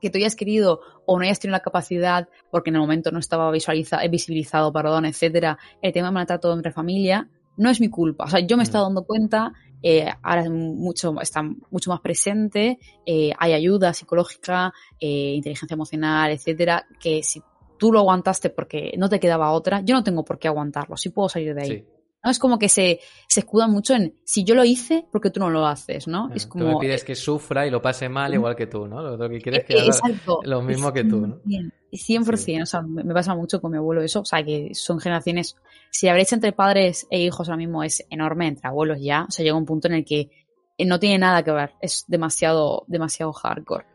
[0.00, 3.18] que tú hayas querido o no hayas tenido la capacidad, porque en el momento no
[3.18, 7.88] estaba visualiza, eh, visibilizado, perdón, etcétera, el tema de maltrato entre familia, no es mi
[7.88, 8.24] culpa.
[8.24, 8.68] O sea, yo me he Mm.
[8.68, 14.72] estado dando cuenta, eh, ahora es mucho, está mucho más presente, eh, hay ayuda psicológica,
[15.00, 17.40] eh, inteligencia emocional, etcétera, que si
[17.78, 21.08] tú lo aguantaste porque no te quedaba otra, yo no tengo por qué aguantarlo, sí
[21.10, 21.70] puedo salir de ahí.
[21.78, 21.84] Sí.
[22.26, 22.30] ¿No?
[22.30, 25.48] Es como que se, se escudan mucho en si yo lo hice, porque tú no
[25.48, 26.28] lo haces, ¿no?
[26.34, 26.78] es Tú me como.
[26.80, 29.00] pides que sufra y lo pase mal igual que tú, ¿no?
[29.16, 30.40] Lo, que quieres Eh, que haga Exacto.
[30.44, 31.40] lo mismo que tú, ¿no?
[31.44, 34.98] 100%, 100%, o sea, me pasa mucho con mi abuelo eso, o sea, que son
[35.00, 35.56] generaciones,
[35.90, 39.30] si la brecha entre padres e hijos ahora mismo es enorme, entre abuelos ya, o
[39.30, 40.28] sea, llega un punto en el que
[40.76, 43.86] eh, no tiene nada que ver, es demasiado, demasiado hardcore.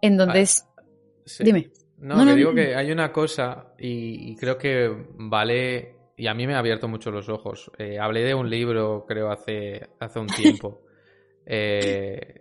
[0.00, 0.66] Entonces,
[1.24, 1.44] Sí.
[1.44, 1.70] dime.
[1.98, 2.56] No, No, digo no.
[2.56, 6.88] que hay una cosa y, y creo que vale, y a mí me ha abierto
[6.88, 7.70] mucho los ojos.
[7.78, 10.82] Eh, hablé de un libro, creo, hace, hace un tiempo.
[11.44, 12.40] Eh,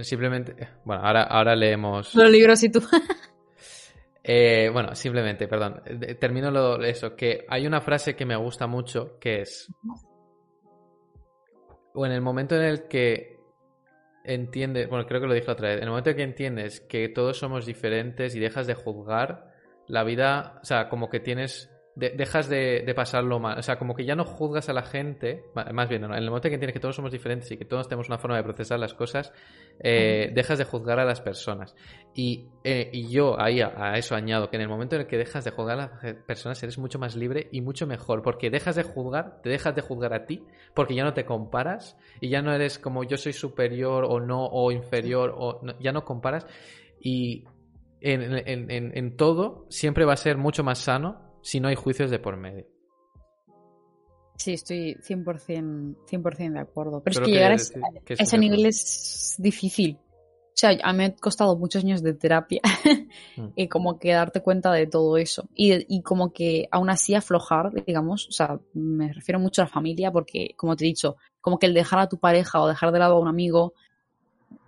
[0.00, 2.12] simplemente, bueno, ahora, ahora leemos.
[2.16, 2.80] Los libros y tú.
[4.22, 5.82] Eh, bueno, simplemente, perdón,
[6.18, 9.72] termino lo, eso, que hay una frase que me gusta mucho, que es,
[11.94, 13.38] o en el momento en el que
[14.24, 17.08] entiendes, bueno, creo que lo dije otra vez, en el momento en que entiendes que
[17.08, 19.50] todos somos diferentes y dejas de juzgar,
[19.88, 21.70] la vida, o sea, como que tienes,
[22.00, 24.82] de- dejas de, de pasarlo mal, o sea, como que ya no juzgas a la
[24.82, 26.08] gente, más bien, ¿no?
[26.08, 28.18] en el momento en que entiendes que todos somos diferentes y que todos tenemos una
[28.18, 29.32] forma de procesar las cosas,
[29.78, 31.76] eh, dejas de juzgar a las personas.
[32.14, 35.06] Y, eh, y yo ahí a, a eso añado que en el momento en el
[35.06, 38.50] que dejas de juzgar a las personas eres mucho más libre y mucho mejor, porque
[38.50, 40.42] dejas de juzgar, te dejas de juzgar a ti,
[40.74, 44.46] porque ya no te comparas y ya no eres como yo soy superior o no,
[44.46, 46.46] o inferior, o no- ya no comparas.
[47.00, 47.44] Y
[48.00, 51.74] en, en- en- en todo siempre va a ser mucho más sano si no hay
[51.74, 52.66] juicios de por medio.
[54.36, 57.02] Sí, estoy 100%, 100 de acuerdo.
[57.02, 59.98] Pero es que llegar a decir ese, que a estoy ese de nivel es difícil.
[60.00, 62.60] O sea, a mí me ha costado muchos años de terapia
[63.36, 63.46] Mm.
[63.56, 65.48] y como que darte cuenta de todo eso.
[65.54, 69.70] Y, y como que aún así aflojar, digamos, o sea, me refiero mucho a la
[69.70, 72.92] familia porque, como te he dicho, como que el dejar a tu pareja o dejar
[72.92, 73.74] de lado a un amigo,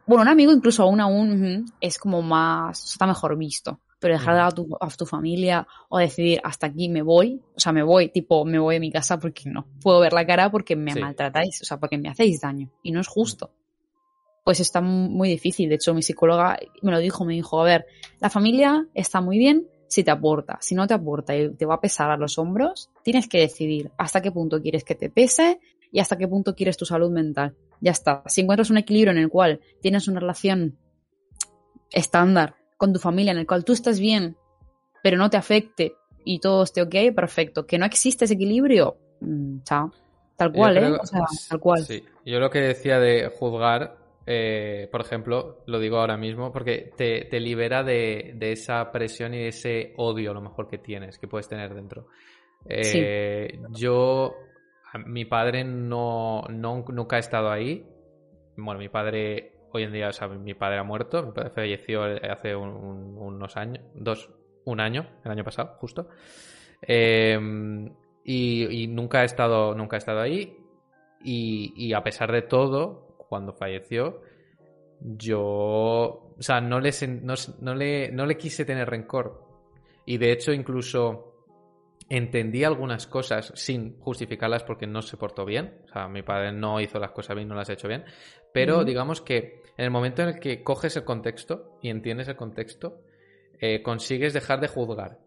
[0.06, 3.80] bueno, un amigo incluso aún aún es como más, está mejor visto.
[4.02, 7.72] Pero dejar a tu, a tu familia o decidir hasta aquí me voy, o sea,
[7.72, 10.74] me voy, tipo, me voy de mi casa porque no puedo ver la cara porque
[10.76, 11.00] me Sí.
[11.00, 13.52] maltratáis, o sea, porque me hacéis daño y no es justo.
[14.44, 15.68] Pues está muy difícil.
[15.68, 17.86] De hecho, mi psicóloga me lo dijo, me dijo, a ver,
[18.18, 20.58] la familia está muy bien si te aporta.
[20.60, 23.92] Si no te aporta y te va a pesar a los hombros, tienes que decidir
[23.98, 25.60] hasta qué punto quieres que te pese
[25.92, 27.54] y hasta qué punto quieres tu salud mental.
[27.80, 28.24] Ya está.
[28.26, 30.76] Si encuentras un equilibrio en el cual tienes una relación
[31.90, 34.36] estándar con tu familia, en el cual tú estás bien,
[35.04, 37.64] pero no te afecte y todo esté ok, perfecto.
[37.64, 39.92] Que no existe ese equilibrio, mm, chao.
[40.34, 40.90] Tal cual, ¿eh?
[41.00, 41.84] O sea, tal cual.
[41.84, 42.02] Sí.
[42.26, 47.38] Yo lo que decía de juzgar eh, por ejemplo, lo digo ahora mismo, porque te,
[47.38, 51.48] libera de, esa presión y de ese odio a lo mejor que tienes, que puedes
[51.48, 52.08] tener dentro.
[52.68, 54.34] Eh, yo,
[55.06, 57.86] mi padre no, nunca ha estado ahí.
[58.56, 62.02] Bueno, mi padre hoy en día, o sea, mi padre ha muerto, mi padre falleció
[62.04, 64.30] hace unos años, dos,
[64.64, 66.08] un año, el año pasado, justo.
[66.80, 67.92] Em,
[68.24, 70.58] y, nunca ha estado, nunca estado ahí.
[71.24, 74.20] y a pesar de todo, cuando falleció,
[75.04, 76.90] yo, o sea, no, le,
[77.60, 79.42] no, le, no le quise tener rencor.
[80.04, 81.46] Y de hecho, incluso
[82.08, 85.80] entendí algunas cosas sin justificarlas porque no se portó bien.
[85.84, 88.04] O sea, mi padre no hizo las cosas bien, no las ha hecho bien.
[88.52, 92.36] Pero digamos que en el momento en el que coges el contexto y entiendes el
[92.36, 93.00] contexto,
[93.60, 95.18] eh, consigues dejar de juzgar.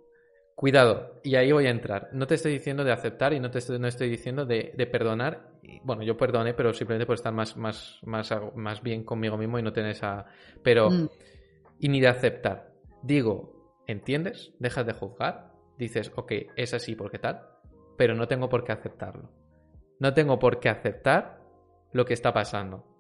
[0.55, 2.09] Cuidado, y ahí voy a entrar.
[2.13, 5.49] No te estoy diciendo de aceptar y no te estoy, no estoy diciendo de, perdonar.
[5.84, 9.63] Bueno, yo perdoné, pero simplemente por estar más, más, más, más bien conmigo mismo y
[9.63, 10.26] no tener esa.
[10.63, 10.89] Pero.
[10.89, 11.09] Mm.
[11.80, 12.71] Y ni de aceptar.
[13.03, 14.53] Digo, ¿entiendes?
[14.59, 15.51] Dejas de juzgar.
[15.78, 17.41] Dices, ok, es así porque tal.
[17.97, 19.30] Pero no tengo por qué aceptarlo.
[19.99, 21.41] No tengo por qué aceptar
[21.91, 22.95] lo que está pasando.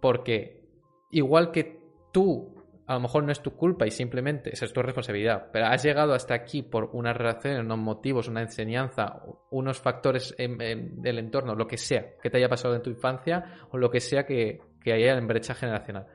[0.00, 0.64] Porque,
[1.10, 1.80] igual que
[2.12, 5.66] tú a lo mejor no es tu culpa y simplemente esa es tu responsabilidad, pero
[5.66, 11.56] has llegado hasta aquí por una relación, unos motivos, una enseñanza, unos factores del entorno,
[11.56, 14.60] lo que sea que te haya pasado en tu infancia o lo que sea que,
[14.80, 16.06] que haya en brecha generacional.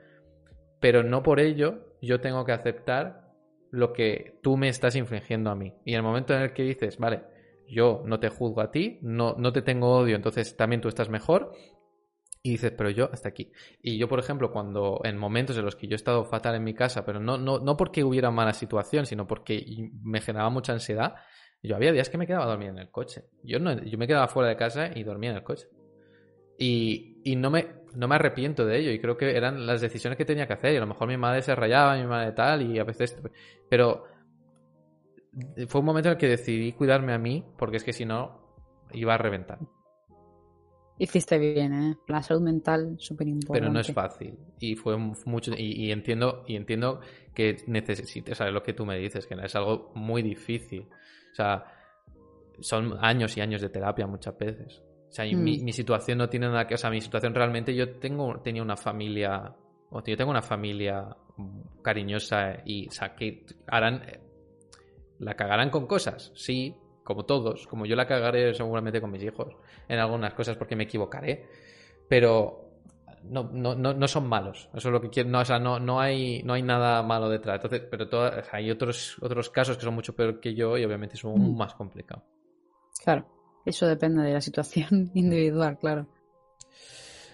[0.80, 3.32] Pero no por ello yo tengo que aceptar
[3.70, 5.74] lo que tú me estás infringiendo a mí.
[5.84, 7.22] Y en el momento en el que dices, vale,
[7.68, 11.08] yo no te juzgo a ti, no, no te tengo odio, entonces también tú estás
[11.08, 11.52] mejor,
[12.42, 13.52] y dices, pero yo hasta aquí.
[13.80, 16.64] Y yo, por ejemplo, cuando en momentos en los que yo he estado fatal en
[16.64, 19.64] mi casa, pero no, no, no porque hubiera mala situación, sino porque
[20.02, 21.14] me generaba mucha ansiedad,
[21.62, 23.26] yo había días que me quedaba a dormir en el coche.
[23.44, 25.68] Yo, no, yo me quedaba fuera de casa y dormía en el coche.
[26.58, 28.90] Y, y no, me, no me arrepiento de ello.
[28.90, 30.74] Y creo que eran las decisiones que tenía que hacer.
[30.74, 33.16] Y a lo mejor mi madre se rayaba, mi madre tal, y a veces...
[33.70, 34.04] Pero
[35.68, 38.56] fue un momento en el que decidí cuidarme a mí, porque es que si no,
[38.92, 39.60] iba a reventar.
[41.02, 41.96] Hiciste bien, ¿eh?
[42.06, 43.60] La salud mental, súper importante.
[43.60, 44.38] Pero no es fácil.
[44.60, 45.50] Y fue mucho.
[45.58, 47.00] Y, entiendo, y entiendo
[47.34, 50.86] que necesites, o lo que tú me dices, que es algo muy difícil.
[51.32, 51.64] O sea,
[52.60, 54.80] son años y años de terapia muchas veces.
[55.08, 55.64] O sea, mi, mm.
[55.64, 56.74] mi, situación no tiene nada que.
[56.74, 59.56] O sea, mi situación realmente yo tengo, tenía una familia.
[59.90, 61.16] O yo tengo una familia
[61.82, 64.04] cariñosa y, o sea, que harán.
[65.18, 69.56] La cagarán con cosas, sí, como todos, como yo la cagaré seguramente con mis hijos
[69.88, 71.46] en algunas cosas porque me equivocaré,
[72.08, 72.72] pero
[73.24, 74.68] no, no, no, son malos.
[74.74, 75.28] Eso es lo que quiero.
[75.30, 77.56] No, o sea, no, no, hay, no hay nada malo detrás.
[77.62, 78.08] Entonces, pero
[78.50, 81.56] hay otros, otros casos que son mucho peor que yo y obviamente son mm.
[81.56, 82.24] más complicados.
[83.02, 83.26] Claro,
[83.64, 86.06] eso depende de la situación individual, claro.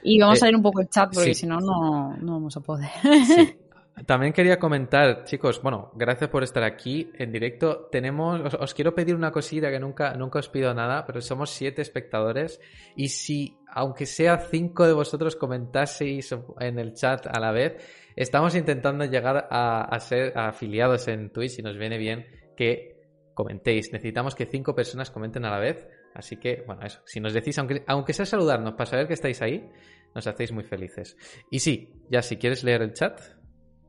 [0.03, 2.61] Y vamos a eh, ir un poco el chat porque si no, no vamos a
[2.61, 2.91] poder.
[4.07, 7.89] También quería comentar, chicos, bueno, gracias por estar aquí en directo.
[7.91, 11.83] Tenemos, os, quiero pedir una cosita que nunca, nunca os pido nada, pero somos siete
[11.83, 12.61] espectadores
[12.97, 17.77] y si, aunque sea cinco de vosotros comentaseis en el chat a la vez,
[18.17, 22.27] estamos intentando llegar a, ser afiliados en Twitch y nos viene bien
[22.57, 22.97] que
[23.35, 23.93] comentéis.
[23.93, 25.89] Necesitamos que cinco personas comenten a la vez.
[26.15, 27.01] Así que, bueno, eso.
[27.07, 29.71] Si nos decís, aunque, aunque sea saludarnos para saber que estáis ahí,
[30.15, 31.17] nos hacéis muy felices.
[31.51, 33.21] Y sí, ya si quieres leer el chat.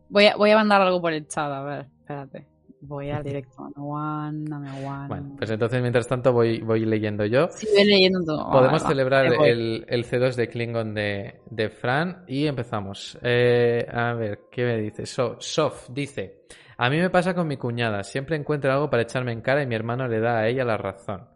[0.10, 2.48] Voy a, voy a mandar algo por el chat, a ver, espérate.
[2.82, 3.64] Voy al directo.
[3.76, 5.08] One, dame one.
[5.08, 7.50] Bueno, pues entonces mientras tanto voy, voy leyendo yo.
[7.52, 8.50] Sí, voy leyendo todo.
[8.52, 13.18] Podemos celebrar el, el, C2 de Klingon de, de Fran y empezamos.
[13.22, 15.06] Eh, a ver, ¿qué me dice?
[15.06, 16.46] So, Sof dice:
[16.78, 18.04] A mí me pasa con mi cuñada.
[18.04, 20.78] Siempre encuentra algo para echarme en cara y mi hermano le da a ella la
[20.78, 21.28] razón.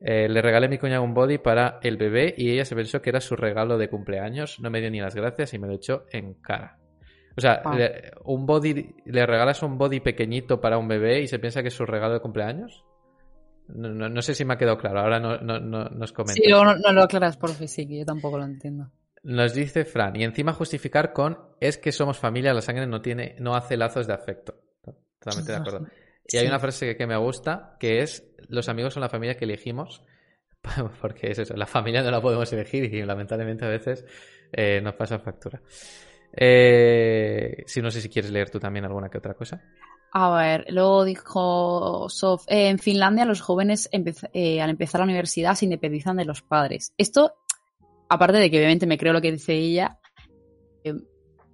[0.00, 3.02] Eh, le regalé a mi cuñada un body para el bebé y ella se pensó
[3.02, 4.60] que era su regalo de cumpleaños.
[4.60, 6.78] No me dio ni las gracias y me lo echó en cara.
[7.36, 7.76] O sea, ah.
[7.76, 11.68] le, un body, ¿le regalas un body pequeñito para un bebé y se piensa que
[11.68, 12.84] es su regalo de cumpleaños?
[13.68, 16.34] No, sé si me ha quedado claro, ahora no, nos comenta.
[16.34, 18.90] Sí, no, lo aclaras por sí, que yo tampoco lo entiendo.
[19.24, 23.34] Nos dice Fran, y encima justificar con es que somos familia, la sangre no tiene,
[23.40, 24.54] no hace lazos de afecto.
[25.18, 25.86] Totalmente de acuerdo.
[26.28, 29.44] Y hay una frase que, me gusta, que es los amigos son la familia que
[29.44, 30.04] elegimos,
[31.00, 34.04] porque es eso, la familia no la podemos elegir y lamentablemente a veces
[34.52, 35.60] eh, nos pasa factura.
[36.36, 39.62] Eh, si no sé si quieres leer tú también alguna que otra cosa.
[40.12, 45.54] A ver, luego dijo Sof, eh, en Finlandia los jóvenes eh, al empezar la universidad
[45.54, 46.94] se independizan de los padres.
[46.96, 47.34] Esto,
[48.08, 49.98] aparte de que obviamente me creo lo que dice ella,
[50.84, 50.94] eh,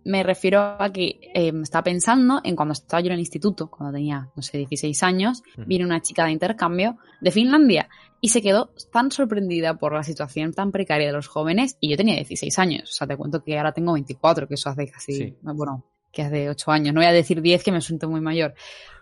[0.04, 4.30] me refiero a que estaba pensando en cuando estaba yo en el instituto, cuando tenía,
[4.34, 7.88] no sé, 16 años, vino una chica de intercambio de Finlandia
[8.20, 11.96] y se quedó tan sorprendida por la situación tan precaria de los jóvenes y yo
[11.96, 15.36] tenía 16 años, o sea, te cuento que ahora tengo 24, que eso hace casi,
[15.42, 16.94] bueno, que hace ocho años.
[16.94, 18.54] No voy a decir diez que me siento muy mayor.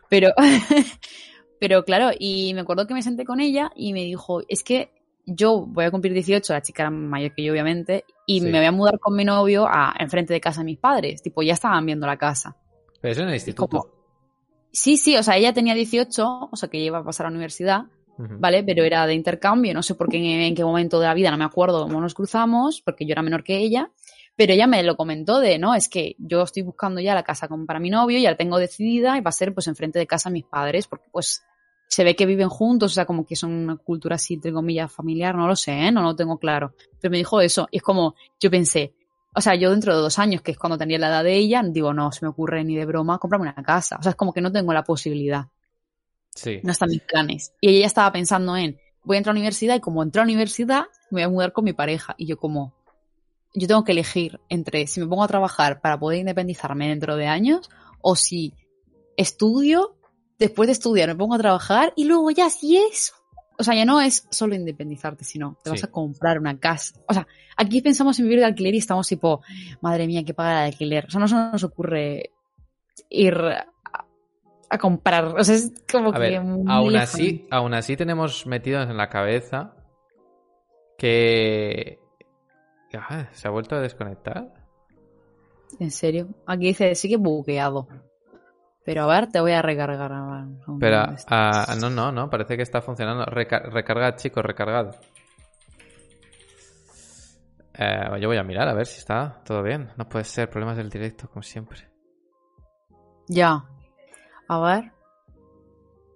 [0.08, 0.32] Pero,
[1.60, 4.92] pero claro, y me acuerdo que me senté con ella y me dijo, es que
[5.34, 8.66] yo voy a cumplir 18, la chica era mayor que yo obviamente, y me voy
[8.66, 11.22] a mudar con mi novio a enfrente de casa de mis padres.
[11.22, 12.56] Tipo, ya estaban viendo la casa.
[13.00, 13.90] Pero eso en el instituto.
[14.72, 17.34] sí, sí, o sea, ella tenía 18, o sea, que iba a pasar a la
[17.34, 17.84] universidad.
[18.22, 18.62] ¿Vale?
[18.62, 21.38] Pero era de intercambio, no sé por qué en qué momento de la vida, no
[21.38, 23.90] me acuerdo cómo nos cruzamos, porque yo era menor que ella,
[24.36, 27.48] pero ella me lo comentó de, no, es que yo estoy buscando ya la casa
[27.66, 30.28] para mi novio, ya la tengo decidida y va a ser pues enfrente de casa
[30.28, 31.42] mis padres, porque pues
[31.90, 34.92] se ve que viven juntos, o sea, como que son una cultura así, entre comillas,
[34.92, 35.90] familiar, no lo sé, ¿eh?
[35.90, 36.72] no lo tengo claro.
[37.00, 38.94] Pero me dijo eso, y es como, yo pensé,
[39.34, 41.64] o sea, yo dentro de dos años, que es cuando tenía la edad de ella,
[41.64, 43.96] digo, no, se me ocurre ni de broma comprarme una casa.
[43.98, 45.48] O sea, es como que no tengo la posibilidad.
[46.32, 46.60] Sí.
[46.62, 47.52] No están mis planes.
[47.60, 50.24] Y ella estaba pensando en, voy a entrar a la universidad y como entro a
[50.24, 52.14] la universidad, me voy a mudar con mi pareja.
[52.18, 52.72] Y yo como,
[53.52, 57.26] yo tengo que elegir entre si me pongo a trabajar para poder independizarme dentro de
[57.26, 57.68] años
[58.00, 58.54] o si
[59.16, 59.96] estudio,
[60.40, 63.14] después de estudiar me pongo a trabajar y luego ya si eso.
[63.58, 66.98] O sea, ya no es solo independizarte, sino te vas a comprar una casa.
[67.06, 67.26] O sea,
[67.56, 69.42] aquí pensamos en vivir de alquiler y estamos tipo,
[69.82, 71.04] madre mía, que pagar el alquiler.
[71.06, 72.32] O sea, no se nos ocurre
[73.10, 75.26] ir a, comprar.
[75.38, 76.36] O sea, es como que.
[76.36, 79.74] aún así, aún así tenemos metidos en la cabeza
[80.96, 82.00] que
[83.32, 84.52] ¿Se ha vuelto a desconectar?
[85.78, 86.28] ¿En serio?
[86.46, 87.86] Aquí dice, sigue bugueado.
[88.84, 90.10] Pero a ver, te voy a recargar.
[90.78, 90.96] Pero,
[91.28, 93.24] ah, no, no, no, parece que está funcionando.
[93.26, 94.92] recarga, chicos, recargado.
[97.74, 99.90] Eh, yo voy a mirar a ver si está todo bien.
[99.96, 101.88] No puede ser, problemas del directo, como siempre.
[103.28, 103.64] Ya.
[104.48, 104.92] A ver.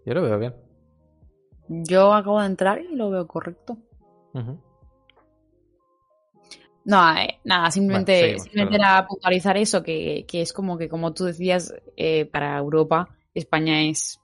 [0.05, 0.55] Yo lo veo bien.
[1.69, 3.79] Yo acabo de entrar y lo veo correcto.
[6.85, 12.27] No, eh, nada, simplemente, era puntualizar eso, que, es como que, como tú decías, eh,
[12.27, 14.21] para Europa, España es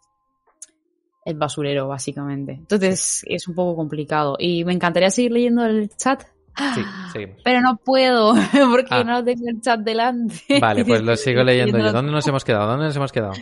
[1.25, 2.53] el basurero, básicamente.
[2.53, 4.37] Entonces es un poco complicado.
[4.39, 6.23] Y me encantaría seguir leyendo el chat.
[6.75, 6.83] Sí,
[7.13, 7.41] seguimos.
[7.45, 8.35] Pero no puedo,
[8.71, 9.05] porque ah.
[9.05, 10.61] no tengo el chat delante.
[10.61, 11.93] Vale, pues lo sigo leyendo yo.
[11.93, 12.69] ¿Dónde nos hemos quedado?
[12.69, 13.33] ¿Dónde nos hemos quedado?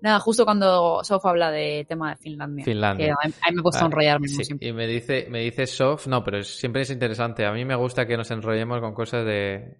[0.00, 2.64] Nada, justo cuando Sof habla de tema de Finlandia.
[2.64, 3.06] Finlandia.
[3.06, 4.28] Que a mí me gusta enrollarme.
[4.28, 7.44] Sí, y me dice, me dice Sof, no, pero siempre es interesante.
[7.44, 9.78] A mí me gusta que nos enrollemos con cosas de.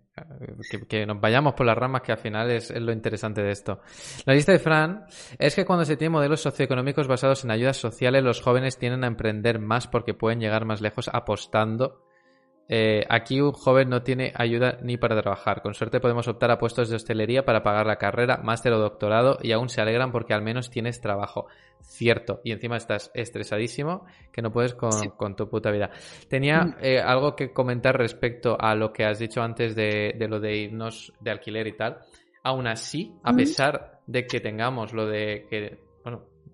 [0.89, 3.81] que, nos vayamos por las ramas, que al final es, lo interesante de esto.
[4.25, 5.05] La lista de Fran
[5.39, 9.07] es que cuando se tiene modelos socioeconómicos basados en ayudas sociales, los jóvenes tienden a
[9.07, 12.08] emprender más porque pueden llegar más lejos apostando
[12.71, 15.63] eh, aquí un joven no tiene ayuda ni para trabajar.
[15.63, 19.39] Con suerte podemos optar a puestos de hostelería para pagar la carrera, máster o doctorado
[19.43, 21.47] y aún se alegran porque al menos tienes trabajo.
[21.81, 22.41] Cierto.
[22.45, 25.91] Y encima estás estresadísimo que no puedes con, tu puta vida.
[26.29, 26.77] Tenía mm.
[26.83, 30.57] eh, algo que comentar respecto a lo que has dicho antes de, de lo de
[30.57, 32.01] irnos de alquiler y tal.
[32.43, 35.88] Aún así, a pesar de que tengamos lo de que,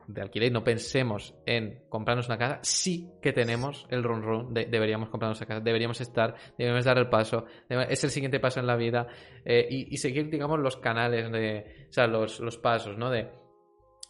[0.06, 4.66] de alquiler no pensemos en comprarnos una casa, sí que tenemos el run run de
[4.66, 8.66] deberíamos comprarnos una casa, deberíamos estar, deberíamos dar el paso, es el siguiente paso en
[8.66, 9.06] la vida
[9.44, 13.10] eh, y, seguir, digamos, los canales de, o sea, los, los pasos, ¿no?
[13.10, 13.28] De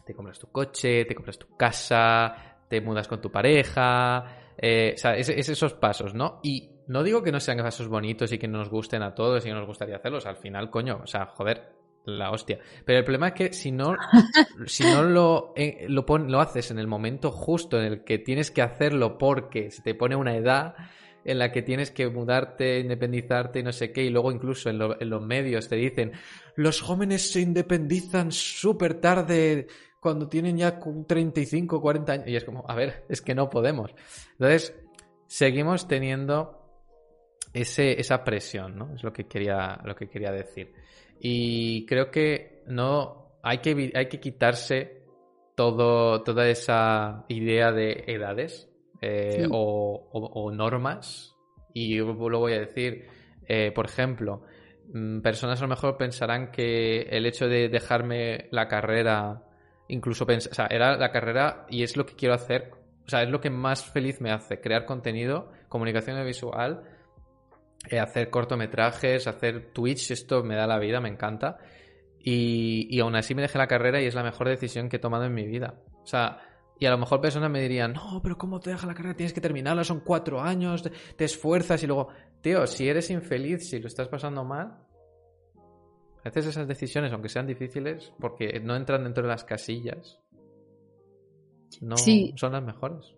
[0.05, 4.97] te compras tu coche, te compras tu casa, te mudas con tu pareja, eh, o
[4.97, 6.39] sea, es, esos pasos, ¿no?
[6.43, 9.43] Y no digo que no sean pasos bonitos y que no nos gusten a todos
[9.43, 11.74] y que nos gustaría hacerlos, al final, coño, o sea, joder,
[12.05, 12.59] la hostia.
[12.85, 13.95] Pero el problema es que si no,
[14.65, 18.51] si no lo, eh, lo, lo haces en el momento justo en el que tienes
[18.51, 20.75] que hacerlo porque se te pone una edad
[21.25, 24.77] en la que tienes que mudarte, independizarte y no sé qué, y luego incluso en,
[24.77, 26.11] los medios te dicen,
[26.55, 29.67] los jóvenes se independizan súper tarde
[29.99, 33.89] cuando tienen ya 35, 40 años, y es como, a ver, es que no podemos.
[34.33, 34.75] Entonces,
[35.25, 36.61] seguimos teniendo
[37.53, 38.93] ese, esa presión, ¿no?
[38.93, 40.73] Es lo que quería, lo que quería decir.
[41.19, 45.03] Y creo que no hay que, hay que quitarse
[45.55, 48.69] todo, toda esa idea de edades
[49.01, 51.35] eh, o, normas.
[51.73, 53.07] Y lo voy a decir,
[53.47, 54.43] eh, por ejemplo,
[54.93, 59.43] mm, personas a lo mejor pensarán que el hecho de dejarme la carrera,
[59.87, 62.71] incluso pensar, o sea, era la carrera y es lo que quiero hacer,
[63.05, 66.83] o sea, es lo que más feliz me hace, crear contenido, comunicación visual
[68.01, 71.57] hacer cortometrajes, hacer Twitch, esto me da la vida, me encanta.
[72.19, 74.99] Y, y aún así me dejé la carrera y es la mejor decisión que he
[74.99, 75.75] tomado en mi vida.
[76.01, 76.39] O sea,
[76.79, 79.15] y a lo mejor personas me dirían, no, pero ¿cómo te dejas la carrera?
[79.15, 82.09] Tienes que terminarla, son cuatro años, te, te esfuerzas y luego,
[82.41, 84.79] tío, si eres infeliz, si lo estás pasando mal,
[86.19, 90.19] a veces esas decisiones, aunque sean difíciles, porque no entran dentro de las casillas,
[91.81, 92.33] no Sí.
[92.37, 93.13] son las mejores.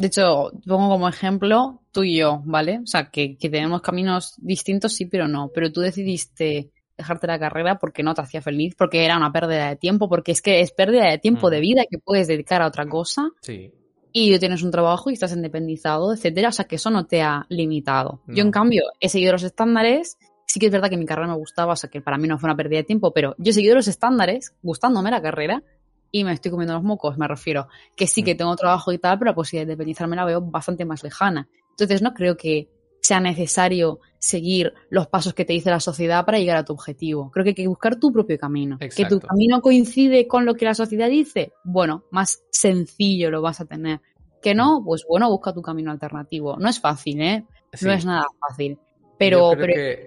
[0.00, 2.78] De hecho, pongo como ejemplo tú y yo, ¿vale?
[2.82, 5.50] O sea, que, que tenemos caminos distintos, sí, pero no.
[5.52, 9.68] Pero tú decidiste dejarte la carrera porque no te hacía feliz, porque era una pérdida
[9.68, 11.50] de tiempo, porque es que es pérdida de tiempo Mm.
[11.50, 13.72] de vida que puedes dedicar a otra cosa Sí.
[14.12, 16.48] y tú tienes un trabajo y estás independizado, etcétera.
[16.50, 18.20] O sea, que eso no te ha limitado.
[18.28, 20.16] Yo, en cambio, he seguido los estándares.
[20.46, 22.38] Sí que es verdad que mi carrera me gustaba, o sea, que para mí no
[22.38, 25.62] fue una pérdida de tiempo, pero yo he seguido los estándares, gustándome la carrera,
[26.10, 27.68] y me estoy comiendo los mocos, me refiero.
[27.96, 28.38] Que sí que Mm.
[28.38, 31.48] tengo trabajo y tal, pero la posibilidad de independizarme la veo bastante más lejana.
[31.70, 32.68] Entonces, no creo que
[33.00, 37.30] sea necesario seguir los pasos que te dice la sociedad para llegar a tu objetivo.
[37.30, 38.76] Creo que hay que buscar tu propio camino.
[38.78, 43.60] Que tu camino coincide con lo que la sociedad dice, bueno, más sencillo lo vas
[43.60, 44.00] a tener.
[44.42, 46.56] Que no, pues bueno, busca tu camino alternativo.
[46.58, 47.46] No es fácil, ¿eh?
[47.72, 47.86] Sí.
[47.86, 48.78] No es nada fácil.
[49.18, 50.04] Pero, pero que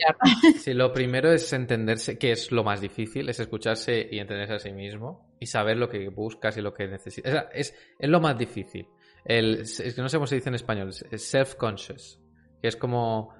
[0.59, 4.59] sí, lo primero es entenderse, que es lo más difícil, es escucharse y entenderse a
[4.59, 7.31] sí mismo y saber lo que buscas y lo que necesitas.
[7.31, 8.87] O sea, es, es lo más difícil.
[9.25, 12.19] El, es que no sé cómo se dice en español, es self-conscious,
[12.61, 13.33] que es como...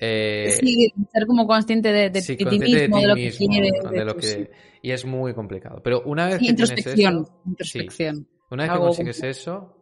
[0.00, 3.20] eh, sí, ser como consciente de, de- sí, de ti mismo, de, ti lo que
[3.22, 4.14] mismo, quieres.
[4.14, 4.48] que- sí.
[4.82, 5.80] Y es muy complicado.
[5.82, 8.28] Pero una vez Sí, que tienes eso, introspección.
[8.50, 9.76] una vez que consigues eso,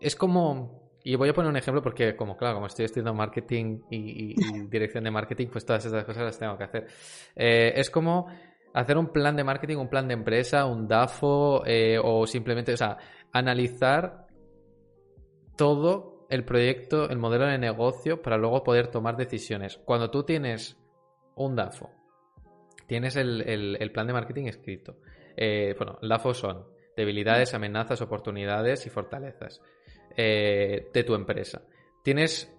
[0.00, 0.85] es como.
[1.08, 4.34] Y voy a poner un ejemplo porque, como claro, como estoy estudiando marketing y, y-
[4.36, 6.86] y dirección de marketing, pues todas esas cosas las tengo que hacer.
[7.36, 8.26] Eh, es como
[8.74, 12.76] hacer un plan de marketing, un plan de empresa, un DAFO, eh, o simplemente, o
[12.76, 12.96] sea,
[13.32, 14.26] analizar
[15.56, 19.78] todo el proyecto, el modelo de negocio para luego poder tomar decisiones.
[19.84, 20.76] Cuando tú tienes
[21.36, 21.90] un DAFO,
[22.86, 24.96] tienes el, el- el plan de marketing escrito.
[25.36, 26.66] Eh, bueno, el DAFO son
[26.96, 29.62] debilidades, amenazas, oportunidades y fortalezas
[30.16, 31.62] eh, de tu empresa.
[32.02, 32.52] Tienes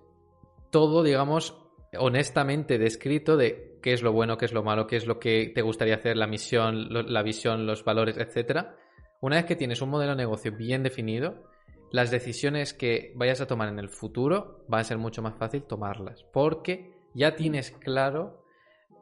[0.72, 1.58] todo, digamos,
[1.98, 5.52] honestamente descrito de qué es lo bueno, qué es lo malo, qué es lo que
[5.54, 8.76] te gustaría hacer, la misión, la visión, los valores, etcétera.
[9.22, 11.50] Una vez que tienes un modelo de negocio bien definido,
[11.92, 15.64] las decisiones que vayas a tomar en el futuro va a ser mucho más fácil
[15.64, 18.44] tomarlas, porque ya tienes claro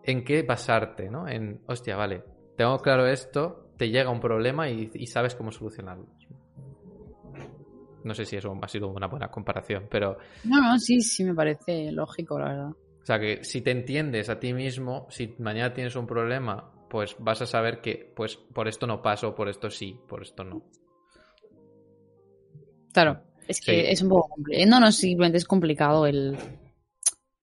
[0.03, 1.27] en qué basarte, ¿no?
[1.27, 2.23] En, hostia, vale,
[2.55, 6.05] tengo claro esto, te llega un problema y sabes cómo solucionarlo.
[8.05, 11.33] No sé si eso ha sido una buena comparación, pero No, no, sí, sí me
[11.35, 12.69] parece lógico, la verdad.
[12.69, 17.15] o sea que si te entiendes a ti mismo, si mañana tienes un problema, pues
[17.19, 20.63] vas a saber que pues por esto no paso, por esto sí, por esto no.
[22.93, 23.87] Claro, es que Sí.
[23.91, 24.69] es un poco complicado.
[24.69, 26.37] No, no, simplemente es complicado el...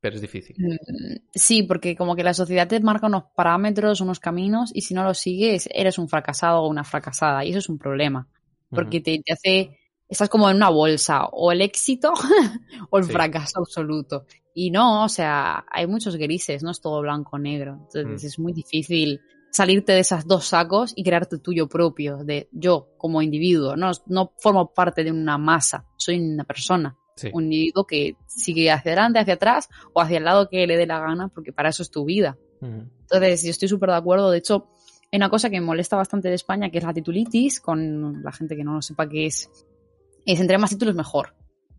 [0.01, 0.57] Pero es difícil.
[0.59, 4.95] Mm, Sí, porque como que la sociedad te marca unos parámetros, unos caminos, y si
[4.95, 8.29] no los sigues, eres un fracasado o una fracasada, y eso es un problema.
[8.71, 9.79] Porque te, te hace...
[10.13, 12.13] Estás como en una bolsa, o el éxito
[12.91, 13.13] o el Sí.
[13.13, 14.27] fracaso absoluto.
[14.55, 17.79] Y no, o sea, hay muchos grises, no es todo blanco o negro.
[17.87, 18.27] Entonces Mm.
[18.27, 19.21] es muy difícil
[19.51, 23.75] salirte de esas dos sacos y crearte tuyo propio, de yo como individuo.
[23.77, 27.29] No, no formo parte de una masa, soy una persona Sí.
[27.33, 30.87] un individuo que sigue hacia adelante, hacia atrás o hacia el lado que le dé
[30.87, 32.37] la gana, porque para eso es tu vida.
[32.61, 32.85] Ujú.
[33.03, 34.31] Entonces, yo estoy súper de acuerdo.
[34.31, 34.69] De hecho,
[35.13, 38.33] hay una cosa que me molesta bastante de España, que es la titulitis, con la
[38.33, 39.51] gente que no lo sepa qué es.
[40.27, 41.35] Es entre más títulos mejor.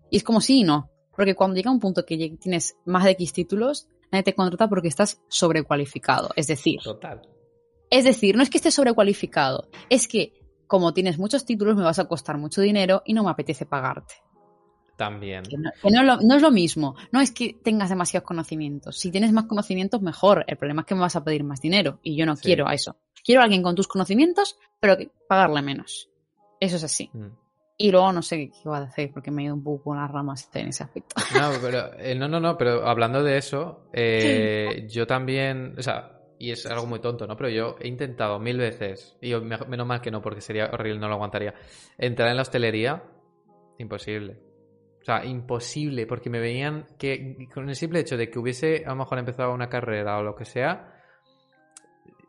[0.09, 0.89] Y es como sí y no.
[1.15, 4.87] Porque cuando llega un punto que tienes más de X títulos, nadie te contrata porque
[4.87, 6.29] estás sobrecualificado.
[6.35, 7.21] Es decir, Total.
[7.89, 10.33] es decir, no es que estés sobrecualificado, es que
[10.67, 14.15] como tienes muchos títulos me vas a costar mucho dinero y no me apetece pagarte.
[14.97, 15.43] También.
[15.43, 16.95] Que no, que no es lo, no es lo mismo.
[17.11, 18.97] No es que tengas demasiados conocimientos.
[18.99, 20.45] Si tienes más conocimientos, mejor.
[20.47, 21.99] El problema es que me vas a pedir más dinero.
[22.03, 22.43] Y yo no Sí.
[22.43, 22.95] quiero a eso.
[23.23, 26.09] Quiero a alguien con tus conocimientos, pero que pagarle menos.
[26.59, 27.09] Eso es así.
[27.13, 27.27] Mm.
[27.77, 29.97] Y luego no sé qué iba a decir, porque me he ido un poco con
[29.97, 31.15] las ramas en ese aspecto.
[31.37, 36.19] No, pero eh, no, no, no, pero hablando de eso, eh, yo también, o sea,
[36.37, 37.35] y es algo muy tonto, ¿no?
[37.35, 40.69] Pero yo he intentado mil veces, y yo, me- menos mal que no, porque sería
[40.71, 41.53] horrible, no lo aguantaría,
[41.97, 43.03] entrar en la hostelería,
[43.79, 44.37] imposible.
[45.01, 48.89] O sea, imposible, porque me veían que con el simple hecho de que hubiese a
[48.89, 50.93] lo mejor empezado una carrera o lo que sea,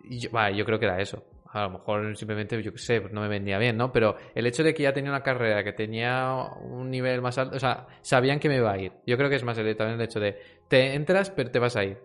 [0.09, 1.23] yo, vale, yo creo que era eso.
[1.55, 3.93] A lo mejor simplemente, yo qué sé, no me vendía bien, ¿no?
[3.93, 7.55] Pero el hecho de que ya tenía una carrera, que tenía un nivel más alto,
[7.55, 8.91] o sea, sabían que me iba a ir.
[9.07, 10.37] Yo creo que es más el, el hecho de,
[10.67, 11.99] te entras, pero te vas a ir.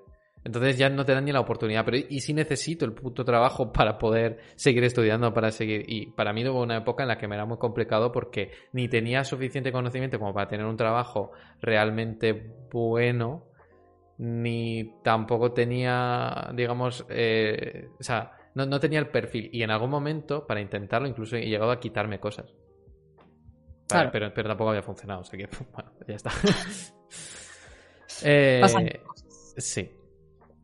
[0.44, 1.84] Entonces ya no te dan ni la oportunidad.
[1.84, 5.84] Pero y si necesito el puto trabajo para poder seguir estudiando, para seguir.
[5.88, 8.88] Y para mí hubo una época en la que me era muy complicado porque ni
[8.88, 13.46] tenía suficiente conocimiento como para tener un trabajo realmente bueno,
[14.20, 19.50] ni tampoco tenía, digamos, eh, o sea, No, no tenía el perfil.
[19.54, 22.46] Y en algún momento, para intentarlo, incluso he llegado a quitarme cosas.
[23.88, 24.10] Para- Claro.
[24.12, 26.32] pero, pero tampoco había funcionado, o sea que, bueno, ya está.
[28.22, 28.62] Eh,
[29.58, 29.90] sí.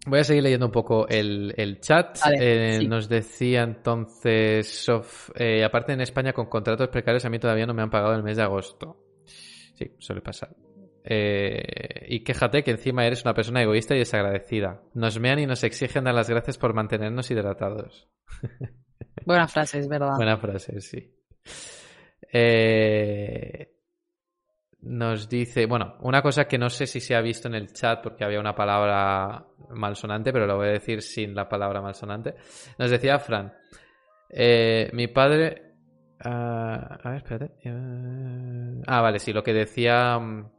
[0.08, 2.18] Voy a seguir leyendo un poco el, el chat.
[2.38, 2.88] Eh, sí.
[2.88, 7.74] Nos decía entonces, Sof, eh, aparte en España con contratos precarios, a mí todavía no
[7.74, 8.98] me han pagado el mes de agosto.
[9.26, 10.54] Sí, suele pasar.
[11.08, 14.82] Eh, y quéjate que encima eres una persona egoísta y desagradecida.
[14.96, 18.10] Nos mean y nos exigen dar las gracias por mantenernos hidratados.
[19.26, 20.16] Buena frase, es verdad.
[20.18, 21.14] Buena frase, sí.
[22.34, 23.72] Eh,
[24.82, 28.02] nos dice, bueno, una cosa que no sé si se ha visto en el chat
[28.02, 32.36] porque había una palabra malsonante, pero lo voy a decir sin la palabra malsonante.
[32.80, 33.54] Nos decía Fran,
[34.30, 35.76] eh, mi padre...
[36.24, 37.54] ah, a ver, espérate.
[38.88, 40.18] Ah, vale, sí, lo que decía...
[40.18, 40.55] mm,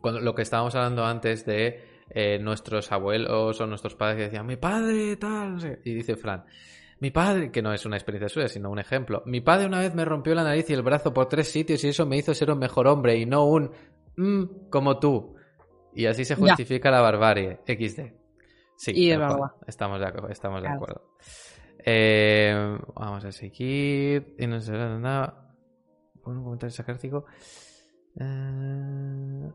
[0.00, 4.46] Cuando, lo que estábamos hablando antes de eh, nuestros abuelos o nuestros padres que decían,
[4.46, 5.80] mi padre, tal.
[5.84, 6.44] Y dice Fran,
[7.00, 9.22] mi padre, que no es una experiencia suya, sino un ejemplo.
[9.26, 11.88] Mi padre una vez me rompió la nariz y el brazo por tres sitios y
[11.88, 13.70] eso me hizo ser un mejor hombre y no un
[14.16, 15.36] mm, como tú.
[15.94, 16.40] Y así se Ya.
[16.40, 17.60] justifica la barbarie.
[17.66, 18.12] XD.
[18.76, 19.38] Sí, Y verdad.
[19.66, 20.28] Estamos de acuerdo.
[20.28, 21.02] Estamos de acuerdo.
[21.84, 24.34] Eh, vamos a seguir.
[24.38, 25.52] Y no sé nada.
[26.22, 27.24] Pon un comentario sarcástico.
[28.20, 29.48] Eh,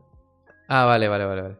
[0.68, 1.56] Ah, vale, vale, vale, vale.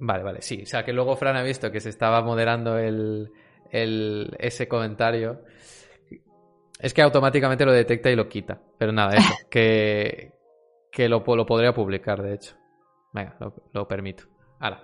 [0.00, 0.62] Vale, vale, sí.
[0.62, 3.30] O sea, que luego Fran ha visto que se estaba moderando el,
[3.70, 5.42] el- ese comentario.
[6.80, 8.60] Es que automáticamente lo detecta y lo quita.
[8.78, 9.32] Pero nada, eso.
[9.50, 10.32] que
[10.90, 12.54] que lo, lo podría publicar, de hecho.
[13.12, 14.24] Venga, lo, lo permito.
[14.58, 14.82] Ahora.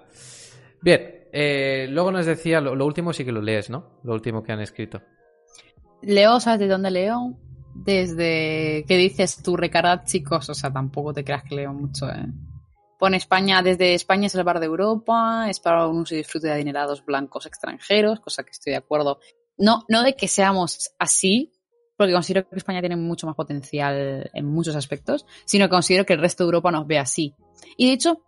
[0.80, 1.26] Bien.
[1.32, 4.00] eh, luego nos decía, lo, lo último sí que lo lees, ¿no?
[4.04, 5.02] Lo último que han escrito.
[6.00, 7.36] Leo, ¿sabes de dónde leo?
[7.74, 12.26] Desde que dices tú, recargad chicos, o sea, tampoco te creas que leo mucho, ¿eh?
[12.98, 16.48] Pone España, desde España es el bar de Europa, es para un uso y disfrute
[16.48, 19.20] de adinerados blancos extranjeros, cosa que estoy de acuerdo.
[19.56, 21.52] No, no de que seamos así,
[21.96, 26.14] porque considero que España tiene mucho más potencial en muchos aspectos, sino que considero que
[26.14, 27.34] el resto de Europa nos ve así.
[27.76, 28.22] Y de hecho,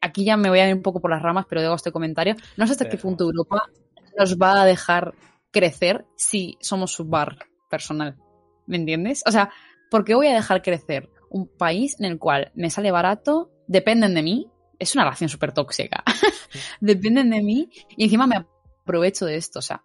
[0.00, 2.36] aquí ya me voy a ir un poco por las ramas, pero digo este comentario,
[2.56, 3.70] no sé hasta qué punto Europa
[4.18, 5.14] nos va a dejar
[5.50, 7.38] crecer si somos su bar
[7.68, 8.16] personal.
[8.66, 9.22] ¿Me entiendes?
[9.26, 9.50] O sea,
[9.90, 14.14] ¿por qué voy a dejar crecer un país en el cual me sale barato, dependen
[14.14, 14.50] de mí?
[14.78, 16.02] Es una relación súper tóxica.
[16.80, 19.60] dependen de mí y encima me aprovecho de esto.
[19.60, 19.82] O sea,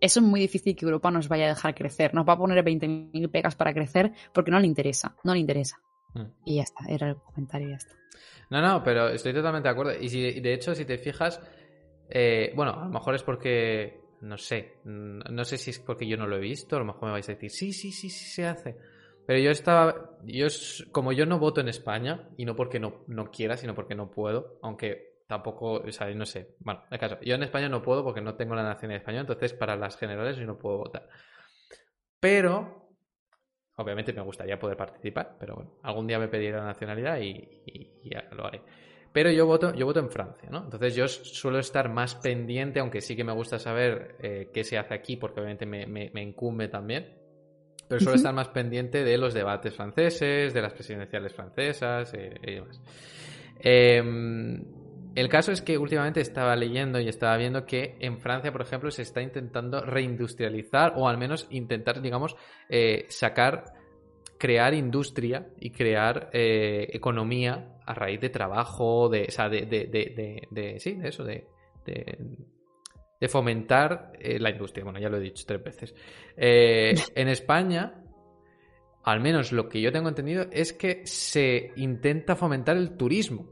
[0.00, 2.14] eso es muy difícil que Europa nos vaya a dejar crecer.
[2.14, 5.16] Nos va a poner 20.000 pegas para crecer porque no le interesa.
[5.24, 5.80] No le interesa.
[6.14, 6.24] Mm.
[6.44, 7.94] Y ya está, era el comentario y ya está.
[8.50, 9.92] No, no, pero estoy totalmente de acuerdo.
[10.00, 11.40] Y si, de hecho, si te fijas,
[12.08, 16.06] eh, bueno, a lo mejor es porque, no sé, mm, no sé si es porque
[16.06, 18.10] yo no lo he visto, a lo mejor me vais a decir, sí, sí, sí,
[18.10, 18.76] sí se hace.
[19.26, 20.46] Pero yo estaba, yo
[20.92, 24.10] como yo no voto en España, y no porque no, no quiera, sino porque no
[24.10, 28.02] puedo, aunque tampoco, o sea, no sé, bueno, de caso, yo en España no puedo
[28.02, 31.08] porque no tengo la nacionalidad española, entonces para las generales yo no puedo votar.
[32.18, 32.88] Pero,
[33.76, 38.28] obviamente me gustaría poder participar, pero bueno, algún día me pediré la nacionalidad y ya
[38.32, 38.62] lo haré.
[39.12, 40.62] Pero yo voto, yo voto en Francia, ¿no?
[40.64, 44.78] Entonces yo suelo estar más pendiente, aunque sí que me gusta saber eh, qué se
[44.78, 47.16] hace aquí, porque obviamente me, me- me incumbe también.
[47.88, 52.54] Pero suelo estar más pendiente de los debates franceses, de las presidenciales francesas eh, y
[52.54, 52.80] demás.
[53.58, 54.62] Em,
[55.16, 58.92] el caso es que últimamente estaba leyendo y estaba viendo que en Francia, por ejemplo,
[58.92, 62.36] se está intentando reindustrializar o al menos intentar, digamos,
[62.68, 63.64] eh, sacar,
[64.38, 70.80] crear industria y crear economía a raíz de trabajo, de, o sea, de, de, de,
[70.80, 71.46] sí, de eso, de,
[71.84, 72.18] de,
[73.20, 74.84] de fomentar eh, la industria.
[74.84, 75.94] Bueno, ya lo he dicho tres veces.
[76.36, 78.02] Eh, en España,
[79.04, 83.48] al menos lo que yo tengo entendido, es que se intenta fomentar el turismo.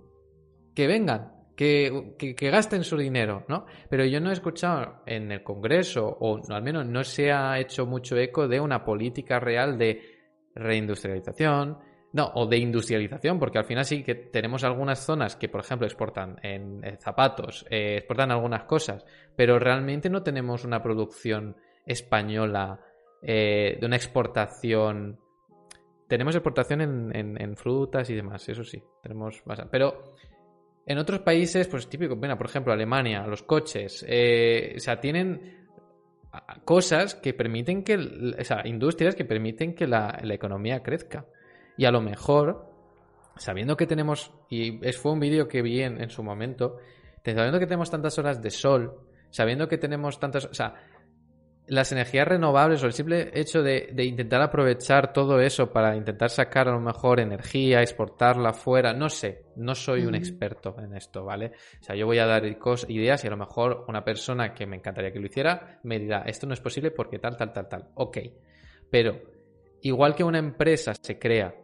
[0.74, 3.66] Que vengan, que, que- que gasten su dinero, ¿no?
[3.90, 7.84] Pero yo no he escuchado en el Congreso, o al menos no se ha hecho
[7.86, 10.00] mucho eco de una política real de
[10.54, 11.78] reindustrialización,
[12.12, 15.86] no, o de industrialización, porque al final sí que tenemos algunas zonas que, por ejemplo,
[15.86, 19.04] exportan en, en zapatos, eh, exportan algunas cosas,
[19.36, 22.80] pero realmente no tenemos una producción española
[23.22, 25.18] eh, de una exportación.
[26.06, 29.70] Tenemos exportación en, en- en frutas y demás, eso sí, tenemos bastante.
[29.70, 30.14] Pero
[30.86, 35.66] en otros países, pues típico, bueno, por ejemplo, Alemania, los coches, eh, o sea, tienen
[36.32, 37.96] a- cosas que permiten que,
[38.40, 41.26] o sea, industrias que permiten que la, la economía crezca.
[41.78, 42.70] Y a lo mejor,
[43.36, 46.76] sabiendo que tenemos, y es, fue un vídeo que vi en, en su momento,
[47.24, 49.00] sabiendo que tenemos tantas horas de sol,
[49.30, 50.74] sabiendo que tenemos tantas, o sea,
[51.68, 56.30] las energías renovables o el simple hecho de, de, intentar aprovechar todo eso para intentar
[56.30, 61.24] sacar a lo mejor energía, exportarla fuera, no sé, no soy un experto en esto,
[61.24, 61.52] ¿vale?
[61.80, 62.44] O sea, yo voy a dar
[62.88, 66.22] ideas y a lo mejor una persona que me encantaría que lo hiciera me dirá,
[66.22, 67.88] esto no es posible porque tal, tal, tal, tal.
[67.94, 68.18] Ok,
[68.90, 69.20] pero
[69.82, 71.54] igual que una empresa se crea,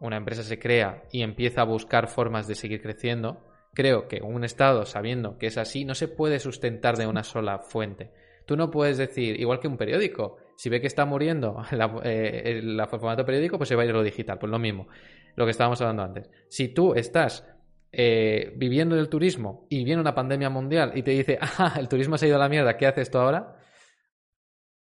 [0.00, 3.44] una empresa se crea y empieza a buscar formas de seguir creciendo,
[3.74, 7.58] creo que un Estado, sabiendo que es así, no se puede sustentar de una sola
[7.58, 8.12] fuente
[8.48, 11.62] Tú no puedes decir, igual que un periódico, si ve que está muriendo
[12.02, 14.38] eh, el formato periódico, pues se va a ir a lo digital.
[14.38, 14.88] Pues lo mismo,
[15.36, 16.30] lo que estábamos hablando antes.
[16.48, 17.46] Si tú estás
[17.92, 22.16] eh, viviendo del turismo y viene una pandemia mundial y te dice, ah, el turismo
[22.16, 23.58] se ha ido a la mierda, ¿qué haces tú ahora?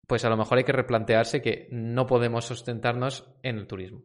[0.06, 4.04] Pues a lo mejor hay que replantearse que no podemos sustentarnos en el turismo.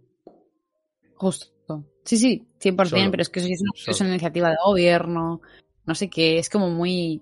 [1.21, 1.85] Justo.
[2.03, 5.39] Sí, sí, 100%, pero es que eso es una, es una, iniciativa de gobierno,
[5.85, 7.21] no sé qué, es como muy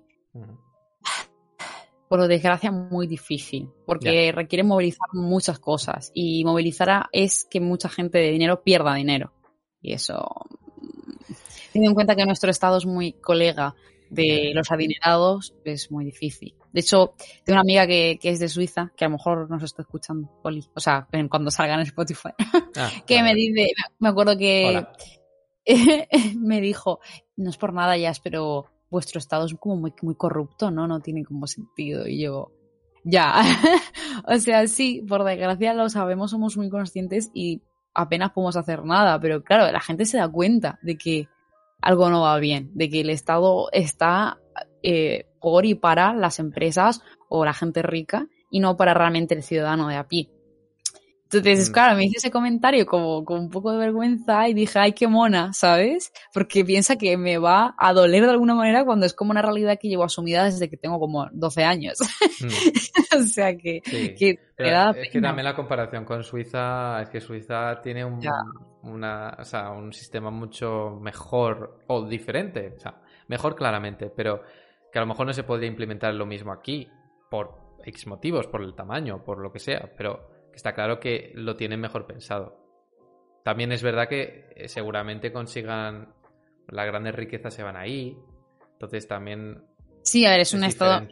[2.08, 8.16] por desgracia, muy difícil, porque requiere movilizar muchas cosas y movilizar es que mucha gente
[8.16, 9.34] de dinero pierda dinero.
[9.82, 10.26] Y eso,
[11.70, 13.74] teniendo en cuenta que nuestro estado es muy colega
[14.10, 16.54] de los adinerados, es muy difícil.
[16.72, 17.14] De hecho,
[17.44, 20.64] tengo una amiga que, es de Suiza, que a lo mejor nos está escuchando, Poli,
[20.74, 22.30] o sea, cuando salga en Spotify,
[22.76, 24.86] ah, que me dice, me acuerdo que
[26.38, 27.00] me dijo,
[27.36, 30.86] no es por nada ya, pero vuestro estado es como muy, muy corrupto, ¿no?
[30.86, 32.06] No tiene como sentido.
[32.06, 32.52] Y yo,
[33.04, 33.42] ya.
[34.26, 37.62] o sea, sí, por desgracia lo sabemos, somos muy conscientes y
[37.94, 39.18] apenas podemos hacer nada.
[39.20, 41.28] Pero claro, la gente se da cuenta de que
[41.80, 44.38] algo no va bien, de que el Estado está
[44.82, 49.42] eh, por y para las empresas o la gente rica y no para realmente el
[49.42, 50.30] ciudadano de a pie.
[51.32, 54.92] Entonces, claro, me hice ese comentario como con un poco de vergüenza y dije, ay,
[54.92, 56.12] qué mona, ¿sabes?
[56.32, 59.78] Porque piensa que me va a doler de alguna manera cuando es como una realidad
[59.80, 61.98] que llevo asumida desde que tengo como 12 años.
[62.40, 62.46] Mm.
[63.20, 64.38] o sea que, que
[64.96, 68.20] Es que también la comparación con Suiza, es que Suiza tiene un,
[68.82, 74.42] una, o sea, un sistema mucho mejor o diferente, o sea, mejor claramente, pero
[74.92, 76.88] que a lo mejor no se podría implementar lo mismo aquí
[77.30, 77.54] por
[77.84, 81.80] X motivos, por el tamaño, por lo que sea, pero está claro que lo tienen
[81.80, 82.60] mejor pensado.
[83.44, 86.14] También es verdad que eh, seguramente consigan
[86.68, 88.16] las grandes riquezas se van ahí.
[88.72, 89.62] Entonces también.
[90.02, 91.06] Sí, a ver, es, un estado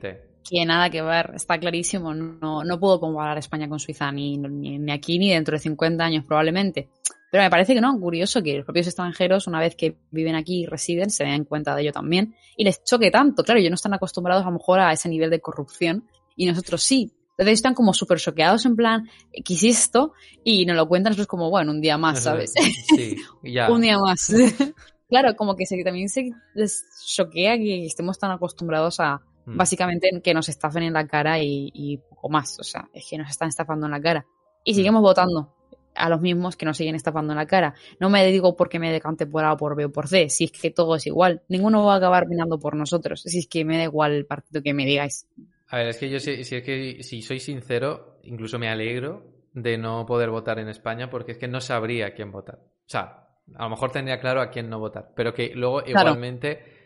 [0.48, 2.14] que nada que ver, está clarísimo.
[2.14, 6.24] No, no puedo comparar España con Suiza ni, ni, aquí ni dentro de 50 años
[6.24, 6.88] probablemente.
[7.30, 10.62] Pero me parece que no, curioso que los propios extranjeros, una vez que viven aquí
[10.62, 13.44] y residen, se den cuenta de ello también y les choque tanto.
[13.44, 16.82] Claro, ellos no están acostumbrados a lo mejor a ese nivel de corrupción y nosotros
[16.82, 17.12] sí.
[17.38, 20.12] Entonces están como súper choqueados en plan, ¿qué esto?
[20.42, 22.52] Y nos lo cuentan después como, bueno, un día más, ¿sabes?
[22.52, 23.70] Sí, ya.
[23.70, 24.32] un día más.
[25.08, 29.56] claro, como que se, también se les choquea que estemos tan acostumbrados a, mm.
[29.56, 32.58] básicamente, que nos estafen en la cara y, poco más.
[32.58, 34.26] O sea, es que nos están estafando en la cara.
[34.64, 34.74] Y mm.
[34.74, 35.54] seguimos votando
[35.94, 37.72] a los mismos que nos siguen estafando en la cara.
[38.00, 40.46] No me digo porque me decante por A o por B o por C, si
[40.46, 41.42] es que todo es igual.
[41.48, 43.22] Ninguno va a acabar mirando por nosotros.
[43.22, 45.28] Si es que me da igual el partido que me digáis.
[45.68, 49.76] A ver, es que yo si, es que si soy sincero, incluso me alegro de
[49.76, 52.56] no poder votar en España porque es que no sabría a quién votar.
[52.56, 56.76] O sea, a lo mejor tendría claro a quién no votar, pero que luego igualmente...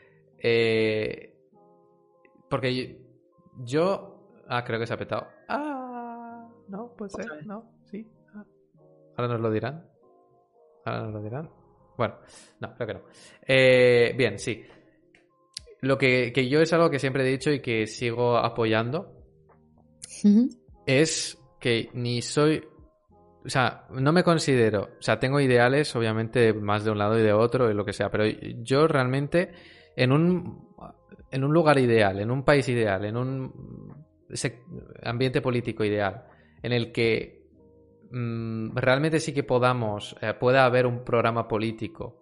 [0.44, 1.28] Eh,
[2.48, 3.00] porque
[3.64, 4.12] yo,
[4.54, 5.28] Ah, creo que se ha petado.
[5.48, 8.06] Ah, no, puede ser, no, sí.
[8.34, 8.44] Ah.
[9.16, 9.88] Ahora nos lo dirán.
[10.84, 11.50] Ahora nos lo dirán.
[11.96, 12.16] Bueno,
[12.60, 13.00] no, creo que no.
[13.46, 14.62] Eh, bien, sí.
[15.82, 19.16] Lo que, yo es algo que siempre he dicho y que sigo apoyando
[20.86, 22.62] es que ni soy.
[23.44, 24.90] O sea, no me considero.
[25.00, 27.92] O sea, tengo ideales, obviamente, más de un lado y de otro y lo que
[27.92, 28.24] sea, pero
[28.62, 29.50] yo realmente,
[29.96, 30.68] en un,
[31.32, 34.06] en un lugar ideal, en un país ideal, en un
[35.02, 36.26] ambiente político ideal,
[36.62, 37.44] en el que
[38.12, 42.21] mm, realmente sí que podamos, eh, pueda haber un programa político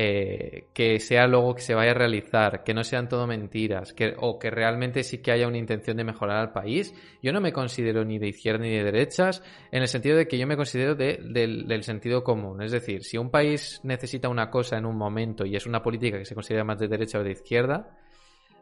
[0.00, 4.14] eh, que sea luego que se vaya a realizar, que no sean todo mentiras, que,
[4.16, 6.94] o que realmente sí que haya una intención de mejorar al país.
[7.20, 9.42] Yo no me considero ni de izquierda ni de derechas,
[9.72, 12.62] en el sentido de que yo me considero del sentido común.
[12.62, 16.16] Es decir, si un país necesita una cosa en un momento y es una política
[16.16, 17.98] que se considera más de derecha o de izquierda,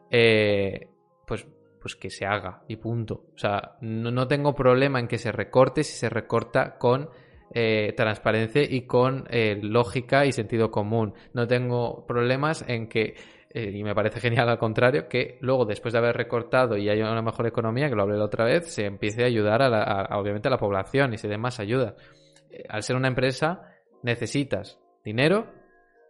[0.09, 0.89] eh,
[1.27, 1.45] pues
[1.79, 3.25] pues que se haga y punto.
[3.35, 7.11] O sea, no, no tengo problema en que se recorte si se recorta con
[7.53, 11.13] eh, transparencia y con eh, lógica y sentido común.
[11.33, 13.15] No tengo problemas en que,
[13.49, 17.09] eh, y me parece genial al contrario, que luego después de haber recortado y haya
[17.09, 20.09] una mejor economía, que lo hablé la otra vez, se empiece a ayudar a, la,
[20.17, 21.95] obviamente a la población y se dé más ayuda.
[22.69, 23.61] al ser una empresa
[24.03, 25.47] necesitas dinero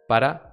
[0.08, 0.52] para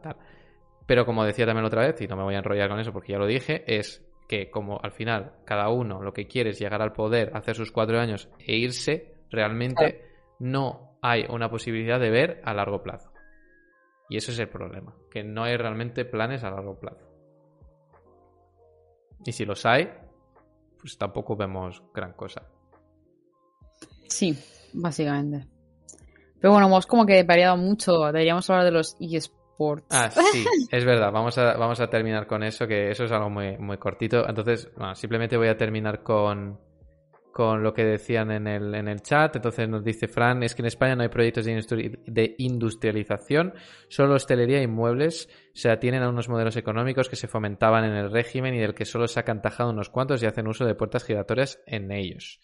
[0.85, 3.13] Pero como decía también otra vez, y no me voy a enrollar con eso porque
[3.13, 6.81] ya lo dije, es que como al final cada uno lo que quiere es llegar
[6.81, 12.41] al poder, hacer sus cuatro años e irse, realmente no hay una posibilidad de ver
[12.43, 13.11] a largo plazo.
[14.09, 17.05] Y eso es el problema, que no hay realmente planes a largo plazo.
[19.25, 19.89] Y si los hay,
[20.79, 22.43] pues tampoco vemos gran cosa.
[24.07, 24.37] Sí,
[24.73, 25.47] básicamente.
[26.39, 28.05] Pero bueno, hemos como que variado mucho.
[28.05, 29.87] Deberíamos hablar de los eSports.
[29.89, 31.11] Ah, sí, es verdad.
[31.11, 34.29] Vamos a, vamos a terminar con eso, que eso es algo muy, muy cortito.
[34.29, 36.59] Entonces, bueno, simplemente voy a terminar con,
[37.35, 39.35] con lo que decían en el, en el chat.
[39.35, 43.53] Entonces nos dice Fran, es que en España no hay proyectos de, industrialización,
[43.89, 48.09] solo hostelería y muebles se atienen a unos modelos económicos que se fomentaban en el
[48.09, 51.03] régimen y del que solo se han tajado unos cuantos y hacen uso de puertas
[51.03, 52.39] giratorias en ellos.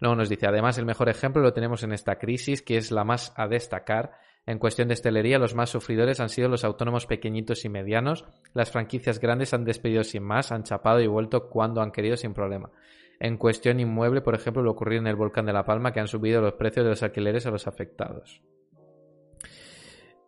[0.00, 3.04] Luego nos dice, además el mejor ejemplo lo tenemos en esta crisis, que es la
[3.04, 4.18] más a destacar.
[4.44, 8.24] En cuestión de hostelería, los más sufridores han sido los autónomos pequeñitos y medianos.
[8.54, 12.34] Las franquicias grandes han despedido sin más, han chapado y vuelto cuando han querido sin
[12.34, 12.72] problema.
[13.20, 16.08] En cuestión inmueble, por ejemplo, lo ocurrido en el volcán de La Palma, que han
[16.08, 18.42] subido los precios de los alquileres a los afectados.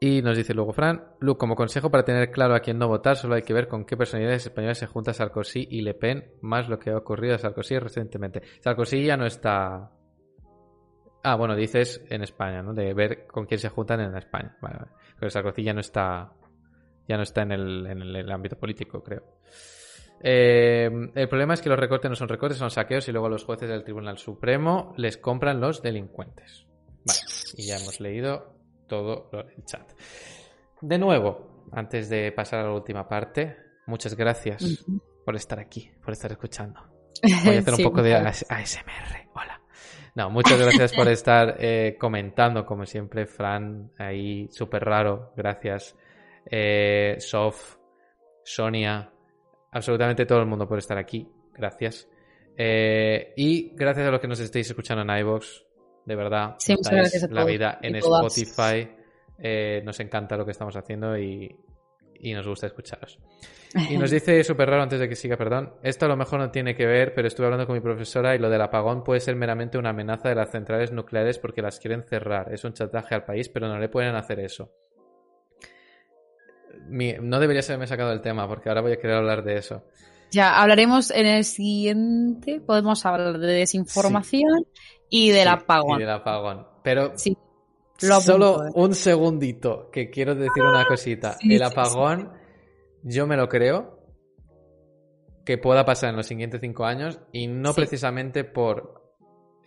[0.00, 3.16] Y nos dice luego Fran, Luke, como consejo para tener claro a quién no votar,
[3.16, 6.68] solo hay que ver con qué personalidades españolas se junta Sarkozy y Le Pen, más
[6.68, 8.42] lo que ha ocurrido a Sarkozy recientemente.
[8.60, 9.92] Sarkozy ya no está...
[11.22, 12.74] Ah, bueno, dices en España, ¿no?
[12.74, 14.58] De ver con quién se juntan en España.
[15.18, 16.34] Pero Sarkozy ya no está...
[17.08, 19.22] Ya no está en el, en el ámbito político, creo.
[20.20, 23.44] Eh, el problema es que los recortes no son recortes, son saqueos y luego los
[23.44, 26.66] jueces del Tribunal Supremo les compran los delincuentes.
[27.06, 27.20] Vale,
[27.56, 28.54] y ya hemos leído
[28.86, 29.92] todo el chat.
[30.80, 34.84] De nuevo, antes de pasar a la última parte, muchas gracias
[35.24, 36.80] por estar aquí, por estar escuchando.
[37.44, 39.28] Voy a hacer un poco de ASMR.
[39.34, 39.60] Hola.
[40.14, 45.32] No, muchas gracias por estar eh, comentando, como siempre, Fran, ahí súper raro.
[45.36, 45.96] Gracias.
[46.50, 47.76] Eh, Sof,
[48.44, 49.10] Sonia,
[49.74, 51.28] absolutamente todo el mundo por estar aquí.
[51.52, 52.08] Gracias.
[52.56, 55.46] Eh, y gracias a los que nos estéis escuchando en iVoox.
[56.06, 58.88] De verdad, sí, gracias a la vida en Spotify.
[59.38, 61.56] Eh, nos encanta lo que estamos haciendo y,
[62.34, 63.18] nos gusta escucharos.
[63.90, 65.74] Y nos dice súper raro antes de que siga, perdón.
[65.82, 68.38] Esto a lo mejor no tiene que ver, pero estuve hablando con mi profesora y
[68.38, 72.02] lo del apagón puede ser meramente una amenaza de las centrales nucleares porque las quieren
[72.04, 72.52] cerrar.
[72.52, 74.70] Es un chantaje al país, pero no le pueden hacer eso
[76.88, 79.84] no debería haberme sacado el tema porque ahora voy a querer hablar de eso.
[80.30, 82.60] Ya, hablaremos en el siguiente.
[82.60, 84.66] Podemos hablar de desinformación
[85.08, 85.98] y del apagón.
[85.98, 86.66] Y del apagón.
[86.82, 87.36] Pero sí,
[87.96, 91.36] solo un segundito que quiero decir una cosita.
[91.40, 92.32] el apagón,
[93.02, 94.00] yo me lo creo
[95.44, 99.14] que pueda pasar en los siguientes cinco años y no precisamente por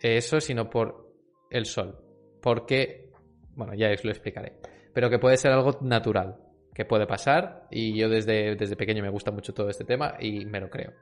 [0.00, 1.14] eso, sino por
[1.50, 1.98] el sol.
[2.42, 3.10] Porque,
[3.54, 4.60] bueno, ya os lo explicaré.
[4.92, 6.47] Pero que puede ser algo natural
[6.78, 10.46] que puede pasar y yo desde, desde pequeño me gusta mucho todo este tema y
[10.46, 10.92] me lo creo.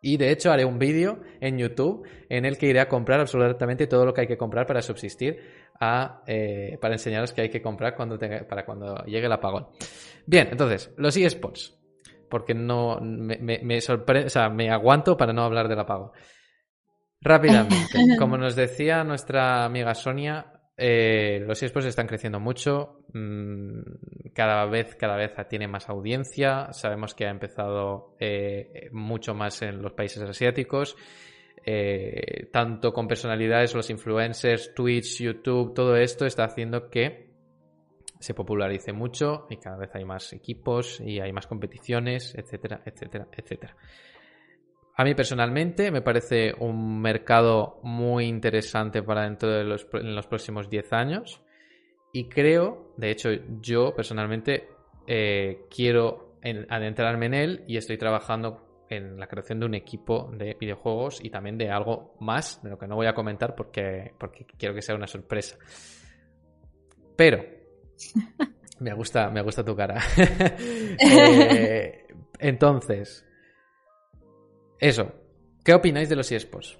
[0.00, 3.86] Y de hecho haré un vídeo en YouTube en el que iré a comprar absolutamente
[3.86, 5.38] todo lo que hay que comprar para subsistir,
[5.78, 9.66] a, eh, para enseñaros que hay que comprar cuando para cuando llegue el apagón.
[10.24, 11.76] Bien, entonces, los eSports.
[12.30, 16.10] Porque no me, me, sorprende, o sea, me aguanto para no hablar del apagón.
[17.20, 17.76] Rápidamente,
[18.18, 23.80] como nos decía nuestra amiga Sonia, eh, los esports están creciendo mucho, mm,
[24.32, 29.82] cada vez, cada vez tiene más audiencia, sabemos que ha empezado eh, mucho más en
[29.82, 30.96] los países asiáticos,
[31.66, 37.26] eh, tanto con personalidades, los influencers, Twitch, YouTube, todo esto está haciendo que
[38.20, 43.26] se popularice mucho y cada vez hay más equipos y hay más competiciones, etcétera, etcétera,
[43.36, 43.76] etcétera.
[44.98, 50.26] A mí personalmente me parece un mercado muy interesante para dentro de los, en los
[50.26, 51.40] próximos 10 años
[52.12, 53.30] y creo, de hecho
[53.60, 54.66] yo personalmente
[55.06, 56.34] eh, quiero
[56.68, 61.30] adentrarme en él y estoy trabajando en la creación de un equipo de videojuegos y
[61.30, 64.82] también de algo más, de lo que no voy a comentar porque, porque quiero que
[64.82, 65.58] sea una sorpresa.
[67.14, 67.44] Pero
[68.80, 70.02] me gusta, me gusta tu cara.
[71.00, 72.04] Eh,
[72.40, 73.27] entonces,
[74.78, 75.12] eso.
[75.64, 76.78] ¿Qué opináis de los eSports?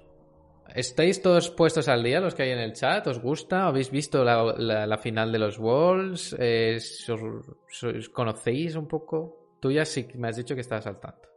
[0.75, 3.05] ¿Estáis todos puestos al día los que hay en el chat?
[3.07, 3.65] ¿Os gusta?
[3.65, 6.35] ¿Habéis visto la, final de los Worlds?
[6.39, 9.57] Eh, os, conocéis un poco?
[9.59, 11.27] Tú ya sí me has dicho que estás al tanto.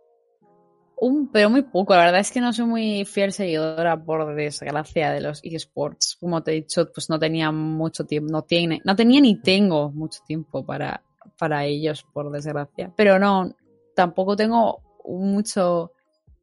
[0.97, 1.95] Un, pero muy poco.
[1.95, 6.17] La verdad es que no soy muy fiel seguidora, por desgracia, de los eSports.
[6.21, 8.31] Como te he dicho, pues no tenía mucho tiempo.
[8.31, 11.03] No, tiene, no tenía ni tengo mucho tiempo para,
[11.39, 12.93] para ellos, por desgracia.
[12.95, 13.57] Pero no,
[13.97, 15.93] tampoco tengo mucho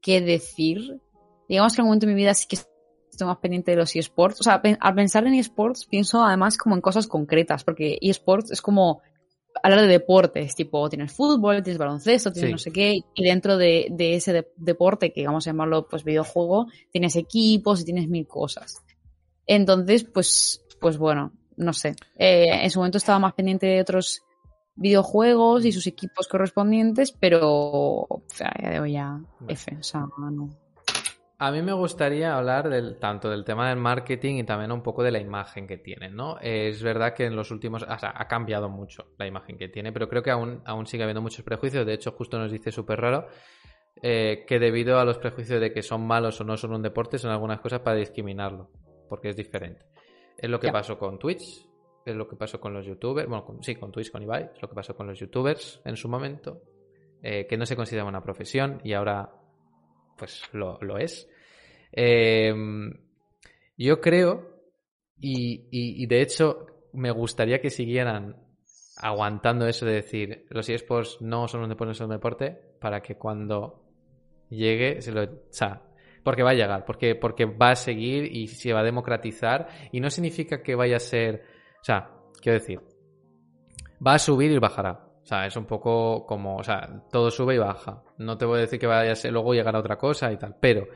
[0.02, 1.00] qué decir.
[1.48, 2.58] Digamos que en un momento de mi vida sí que
[3.12, 4.40] estoy más pendiente de los eSports.
[4.40, 8.62] O sea, al pensar en eSports pienso además como en cosas concretas, porque eSports es
[8.62, 9.02] como
[9.64, 12.52] hablar de deportes, tipo tienes fútbol, tienes baloncesto, tienes Sí.
[12.54, 16.04] no sé qué, y dentro de, de ese de- deporte, que vamos a llamarlo pues
[16.04, 18.84] videojuego, tienes equipos y tienes mil cosas.
[19.48, 21.96] Entonces, pues, pues bueno, no sé.
[22.16, 24.22] Eh, en su momento estaba más pendiente de otros
[24.80, 30.08] videojuegos y sus equipos correspondientes, pero o sea, ya de hoy ya F, o sea,
[30.18, 30.50] no.
[31.42, 35.04] A mí me gustaría hablar del, tanto del tema del marketing y también un poco
[35.04, 36.38] de la imagen que tienen, ¿no?
[36.42, 39.94] Es verdad que en los últimos, o sea, ha cambiado mucho la imagen que tiene,
[39.94, 41.86] pero creo que aún, aún sigue habiendo muchos prejuicios.
[41.86, 43.28] De hecho, justo nos dice súper raro
[44.02, 47.18] eh, que debido a los prejuicios de que son malos o no son un deporte,
[47.18, 48.70] son algunas cosas para discriminarlo,
[49.08, 49.86] porque es diferente.
[50.38, 50.74] Es lo que Ya.
[50.74, 51.69] pasó con Twitch,
[52.12, 54.62] es lo que pasó con los youtubers, bueno, con- sí, con Twitch, con Ibai, es
[54.62, 56.62] lo que pasó con los youtubers en su momento,
[57.22, 59.30] eh, que no se consideraba una profesión y ahora
[60.18, 61.30] pues lo, lo es.
[61.92, 62.54] Eh,
[63.78, 64.62] yo creo,
[65.20, 68.36] y, y- de hecho me gustaría que siguieran
[68.98, 73.16] aguantando eso de decir los eSports no son un deporte, son un deporte, para que
[73.16, 73.86] cuando
[74.50, 75.24] llegue se lo...
[75.24, 75.84] O sea,
[76.24, 80.02] porque va a llegar, porque, porque va a seguir y se va a democratizar y
[80.02, 81.59] no significa que vaya a ser...
[81.82, 82.10] O sea,
[82.42, 82.82] quiero decir,
[84.06, 85.06] va a subir y bajará.
[85.22, 88.02] O sea, es un poco como, o sea, todo sube y baja.
[88.18, 90.56] No te voy a decir que vaya a ser, luego llegará otra cosa y tal,
[90.60, 90.88] pero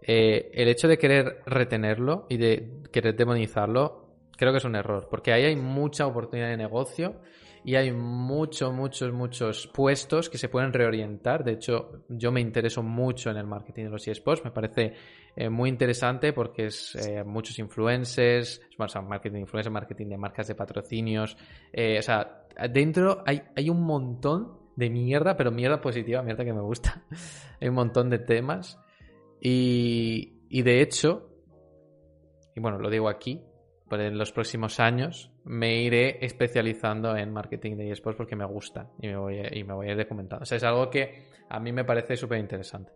[0.00, 5.08] eh, el hecho de querer retenerlo y de querer demonizarlo, creo que es un error,
[5.10, 7.20] porque ahí hay mucha oportunidad de negocio
[7.68, 11.44] y hay muchos, muchos, muchos puestos que se pueden reorientar.
[11.44, 14.94] De hecho, yo me intereso mucho en el marketing de los eSports, me parece
[15.36, 20.16] eh, muy interesante porque es eh, muchos influencers, o sea, marketing de influencers, marketing de
[20.16, 21.36] marcas de patrocinios,
[21.70, 26.54] eh, o sea, dentro hay, hay un montón de mierda, pero mierda positiva, mierda que
[26.54, 27.04] me gusta.
[27.60, 28.80] hay un montón de temas
[29.42, 31.28] y, y de hecho,
[32.56, 33.42] y bueno, lo digo aquí,
[33.90, 38.90] pero en los próximos años me iré especializando en marketing de eSports porque me gusta
[39.00, 40.42] y me voy a, y me voy a ir documentando.
[40.42, 42.92] O sea, es algo que a mí me parece súper interesante.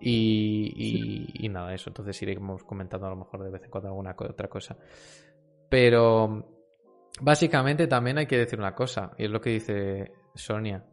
[0.00, 1.90] Y, y, y nada, eso.
[1.90, 4.76] Entonces iremos comentando a lo mejor de vez en cuando alguna otra cosa.
[5.68, 6.44] Pero
[7.20, 10.84] básicamente también hay que decir una cosa, y es lo que dice Sonia.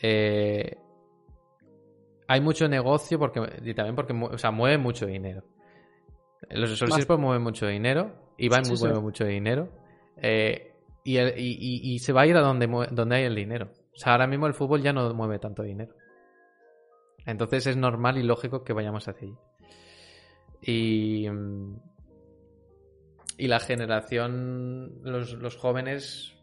[0.00, 0.76] Eh,
[2.28, 5.42] hay mucho negocio porque y también porque o sea, mueve mucho dinero.
[6.50, 8.84] Los Bast- esports mueven mucho dinero, Ibai Sí, sí.
[8.84, 9.68] mueve mucho dinero.
[10.16, 10.72] Eh,
[11.04, 13.70] y, se va a ir a donde, donde hay el dinero.
[13.94, 15.94] O sea, ahora mismo el fútbol ya no mueve tanto dinero.
[17.24, 19.36] Entonces es normal y lógico que vayamos hacia allí.
[20.62, 21.76] Y, mm,
[23.38, 26.34] la generación, los, jóvenes,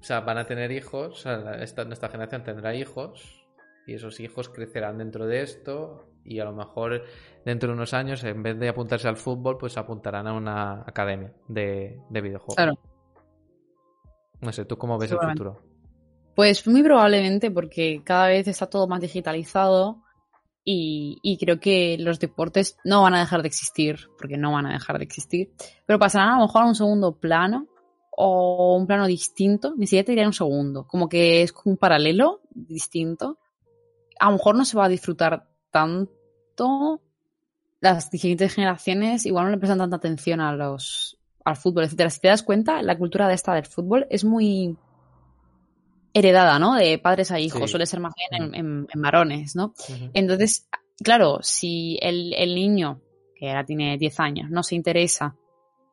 [0.00, 3.46] o sea, van a tener hijos, o sea, esta, nuestra generación tendrá hijos
[3.86, 7.04] y esos hijos crecerán dentro de esto y a lo mejor
[7.44, 11.32] dentro de unos años, en vez de apuntarse al fútbol, pues apuntarán a una academia
[11.48, 12.56] de, de videojuegos.
[12.56, 12.91] Claro.
[14.42, 15.62] No sé, ¿tú cómo ves el futuro?
[16.34, 20.02] Pues muy probablemente porque cada vez está todo más digitalizado
[20.64, 24.66] y, y creo que los deportes no van a dejar de existir, porque no van
[24.66, 25.52] a dejar de existir,
[25.86, 27.68] pero pasarán a lo mejor a un segundo plano
[28.10, 32.40] o un plano distinto, ni siquiera te diré un segundo, como que es un paralelo
[32.50, 33.38] distinto.
[34.18, 37.00] A lo mejor no se va a disfrutar tanto,
[37.80, 42.10] las siguientes generaciones igual no le prestan tanta atención a los al fútbol, etcétera.
[42.10, 44.76] Si te das cuenta, la cultura de esta del fútbol es muy
[46.14, 46.74] heredada, ¿no?
[46.74, 47.68] De padres a hijos, Sí.
[47.68, 49.72] suele ser más bien en, en- en varones, ¿no?
[50.12, 50.68] Entonces,
[51.02, 53.00] claro, si el, el niño,
[53.34, 55.36] que ahora tiene 10 años, no se interesa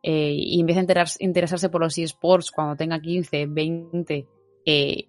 [0.04, 4.28] eh, y empieza a enterar- interesarse por los eSports cuando tenga 15, 20,
[4.66, 5.08] eh,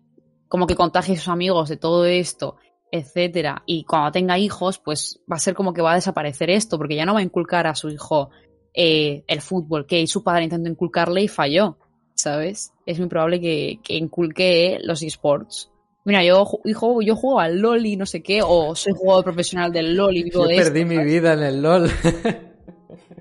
[0.48, 2.56] como que contagie a sus amigos de todo esto,
[2.92, 6.76] etcétera, y cuando tenga hijos, pues va a ser como que va a desaparecer esto,
[6.76, 8.30] porque ya no va a inculcar a su hijo
[8.74, 11.76] eh, el fútbol, que su padre intentó inculcarle y falló,
[12.14, 12.72] ¿sabes?
[12.86, 15.70] Es muy probable que, que inculque los eSports.
[16.04, 19.72] Mira, yo, hijo, yo juego al LOL y no sé qué, o soy jugador profesional
[19.72, 20.94] del LOL y vivo Yo de perdí esto.
[20.94, 21.90] mi vida en el LOL.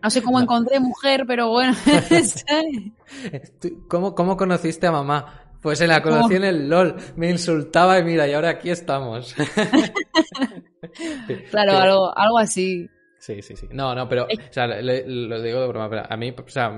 [0.01, 1.75] No sé cómo encontré mujer, pero bueno.
[3.87, 5.43] ¿Cómo, ¿Cómo conociste a mamá?
[5.61, 6.95] Pues la conocí en el LOL.
[7.17, 9.35] Me insultaba y mira, y ahora aquí estamos.
[11.51, 12.89] claro, algo, algo así.
[13.19, 13.67] Sí, sí, sí.
[13.71, 16.71] No, no, pero, o sea, le- lo digo de broma, pero a mí, o sea,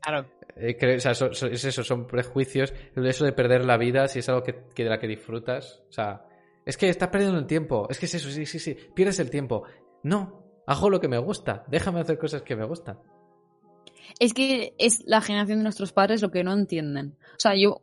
[0.00, 0.26] Claro.
[0.56, 2.72] eh, creo- o sea, so- so- es eso, son prejuicios.
[2.96, 5.92] Eso de perder la vida, si es algo que, que de la que disfrutas, o
[5.92, 6.24] sea,
[6.64, 7.86] es que estás perdiendo el tiempo.
[7.90, 8.76] Es que es eso, sí, sí, sí.
[8.94, 9.64] Pierdes el tiempo.
[10.04, 11.64] No, hago lo que me gusta.
[11.68, 12.98] Déjame hacer cosas que me gustan.
[14.18, 17.16] Es que es la generación de nuestros padres lo que no entienden.
[17.32, 17.80] O sea, yo,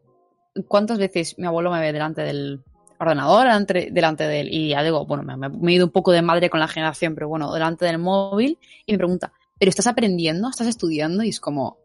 [0.67, 2.63] ¿cuántas veces mi abuelo me ve delante del
[2.99, 4.49] ordenador, delante, delante de él?
[4.51, 7.15] Y ya digo, bueno, me, me he ido un poco de madre con la generación,
[7.15, 10.49] pero bueno, delante del móvil y me pregunta, ¿pero estás aprendiendo?
[10.49, 11.23] ¿Estás estudiando?
[11.23, 11.77] Y es como,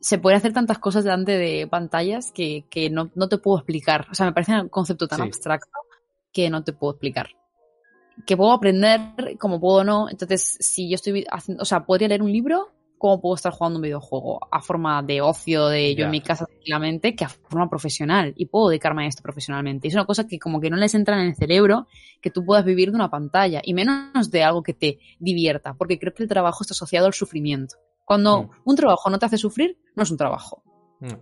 [0.00, 4.06] se puede hacer tantas cosas delante de pantallas que, que no, no, te puedo explicar.
[4.10, 5.24] O sea, me parece un concepto tan Sí.
[5.24, 5.70] abstracto
[6.32, 7.28] que no te puedo explicar.
[8.26, 9.00] Que puedo aprender
[9.38, 10.10] como puedo no.
[10.10, 12.70] Entonces, si yo estoy haciendo, o sea, podría leer un libro,
[13.04, 16.46] como puedo estar jugando un videojuego a forma de ocio, de yo en mi casa
[16.46, 18.32] tranquilamente, que a forma profesional.
[18.34, 19.86] Y puedo dedicarme a esto profesionalmente.
[19.86, 21.86] Y es una cosa que como que no les entra en el cerebro
[22.22, 25.98] que tú puedas vivir de una pantalla y menos de algo que te divierta, porque
[25.98, 27.76] creo que el trabajo está asociado al sufrimiento.
[28.06, 28.50] Cuando Mm.
[28.64, 30.62] un trabajo no te hace sufrir, no es un trabajo
[31.00, 31.12] Mm.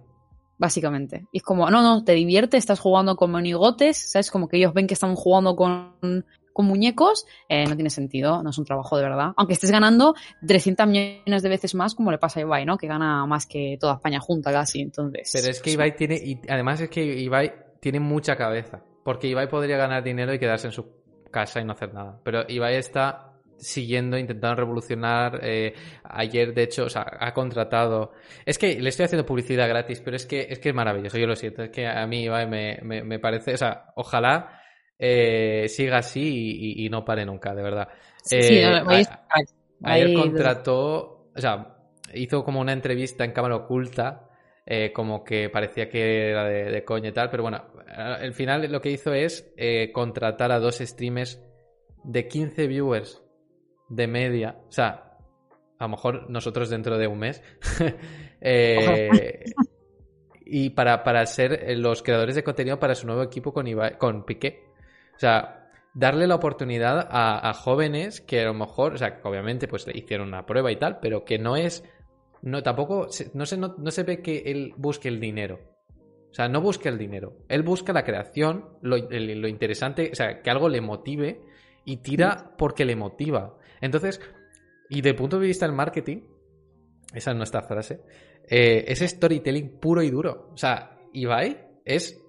[0.59, 1.27] básicamente.
[1.33, 4.31] Y es como, no, no, te divierte, estás jugando con monigotes, ¿sabes?
[4.31, 8.51] Como que ellos ven que están jugando con, con muñecos, eh, no tiene sentido, no
[8.51, 9.33] es un trabajo de verdad.
[9.37, 10.15] Aunque estés ganando
[10.47, 12.77] 300 millones de veces más, como le pasa a Ibai, ¿no?
[12.77, 15.31] Que gana más que toda España junta casi, entonces...
[15.33, 19.49] Pero es que Ibai tiene, y además es que Ibai tiene mucha cabeza, porque Ibai
[19.49, 20.87] podría ganar dinero y quedarse en su
[21.31, 25.75] casa y no hacer nada, pero Ibai está siguiendo, intentando revolucionar, eh,
[26.05, 28.13] ayer de hecho, o sea, ha contratado,
[28.45, 31.27] es que le estoy haciendo publicidad gratis, pero es que es que es maravilloso, yo
[31.27, 34.62] lo siento, es que a mí Ibai me, me, me parece, o sea, ojalá
[35.05, 37.89] eh, siga así y, y- y no pare nunca, de verdad.
[38.23, 39.27] Sí, sí, Eh, no, a-.
[39.85, 41.77] Ayer contrató, o sea,
[42.15, 44.29] hizo como una entrevista en cámara oculta,
[44.65, 47.65] eh, como que parecía que era de, de coña y tal, pero bueno,
[47.97, 49.53] al final lo que hizo es
[49.93, 51.41] contratar a dos streamers
[52.05, 53.23] de 15 viewers
[53.89, 55.19] de media, o sea,
[55.79, 57.43] a lo mejor nosotros dentro de un mes,
[58.41, 59.45] eh,
[60.45, 64.25] y para, para ser los creadores de contenido para su nuevo equipo con, Ibai- con
[64.25, 64.72] Piqué.
[65.15, 69.29] O sea, darle la oportunidad a, a jóvenes que a lo mejor, o sea, que
[69.29, 71.85] obviamente pues le hicieron una prueba y tal, pero que no es,
[72.43, 75.73] no tampoco, no se, no, no se ve que él busque el dinero.
[76.31, 77.37] O sea, no busca el dinero.
[77.49, 81.43] Él busca la creación, lo, lo interesante, o sea, que algo le motive
[81.85, 83.59] y tira porque le motiva.
[83.83, 84.19] Entonces,
[84.89, 86.23] y del punto de vista del marketing,
[87.13, 88.01] esa es nuestra frase,
[88.49, 90.49] eh, es storytelling puro y duro.
[90.53, 92.22] O sea, Ibai es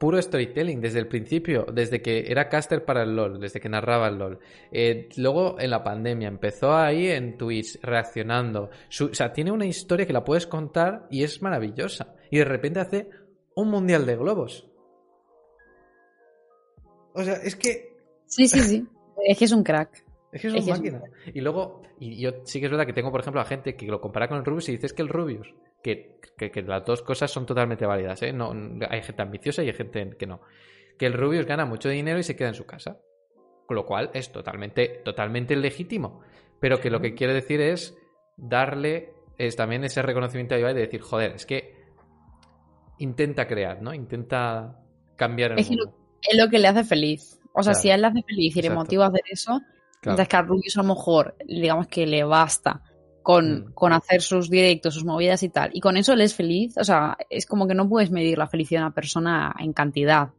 [0.00, 4.08] puro storytelling desde el principio, desde que era caster para el LOL, desde que narraba
[4.08, 4.38] el LOL.
[4.72, 8.70] Eh, luego en la pandemia empezó ahí en Twitch reaccionando.
[8.88, 12.14] Su- o sea, tiene una historia que la puedes contar y es maravillosa.
[12.30, 13.10] Y de repente hace
[13.54, 14.66] un mundial de globos.
[17.12, 17.90] O sea, es que
[18.26, 18.86] Sí, sí, sí.
[19.26, 20.04] es que es un crack.
[20.32, 21.16] es que es Es una que es un máquina.
[21.34, 23.86] Y luego, y yo sí que es verdad que tengo, por ejemplo, a gente que
[23.86, 25.52] lo compara con el Rubius y dices que el Rubius,
[25.82, 28.32] que, que, que las dos cosas son totalmente válidas, ¿eh?
[28.32, 28.52] No,
[28.88, 30.40] hay gente ambiciosa y hay gente que no.
[30.98, 32.98] Que el Rubius gana mucho dinero y se queda en su casa.
[33.66, 36.20] Con lo cual es totalmente, totalmente legítimo.
[36.58, 37.96] Pero que lo que quiere decir es
[38.36, 41.74] darle es también ese reconocimiento a Ibai de decir, joder, es que
[42.98, 43.94] intenta crear, ¿no?
[43.94, 44.76] Intenta
[45.16, 45.94] cambiar el Es mundo.
[46.20, 47.40] Es lo que le hace feliz.
[47.54, 47.82] O sea, Claro.
[47.82, 48.80] si a él le hace feliz y le Exacto.
[48.84, 49.64] motiva a hacer eso, Claro.
[50.04, 52.82] mientras que a Rubius a lo mejor, digamos que le basta
[53.22, 53.72] con, Mm.
[53.74, 56.84] con hacer sus directos, sus movidas y tal, y con eso él es feliz, o
[56.84, 60.30] sea, es como que no puedes medir la felicidad de una persona en cantidad.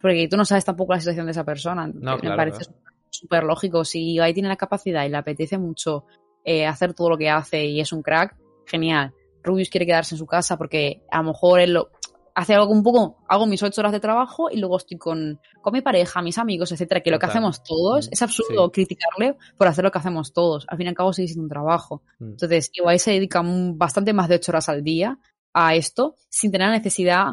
[0.00, 1.86] Porque tú no sabes tampoco la situación de esa persona.
[1.86, 2.78] No, Me claro, parece claro.
[3.08, 3.84] súper lógico.
[3.86, 6.04] Si ahí tiene la capacidad y le apetece mucho
[6.44, 9.14] eh, hacer todo lo que hace y es un crack, genial.
[9.42, 11.90] Rubius quiere quedarse en su casa porque a lo mejor él lo,
[12.34, 15.72] hace algo un poco, hago mis ocho horas de trabajo y luego estoy con, con
[15.72, 18.70] mi pareja, mis amigos, etcétera, que lo que hacemos todos, Mm, es absurdo sí.
[18.72, 20.66] criticarle por hacer lo que hacemos todos.
[20.68, 22.02] Al fin y al cabo sigue siendo un trabajo.
[22.18, 22.30] Mm.
[22.30, 25.18] Entonces, igual se dedica un- bastante más de ocho horas al día
[25.52, 27.26] a esto sin tener la necesidad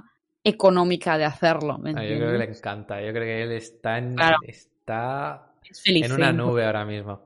[0.43, 1.77] económica de hacerlo.
[1.77, 3.01] ¿me Ah, yo creo que le encanta.
[3.01, 4.37] Yo creo que él está en, Claro.
[4.47, 6.05] está Es feliz.
[6.05, 7.21] en una nube ahora mismo.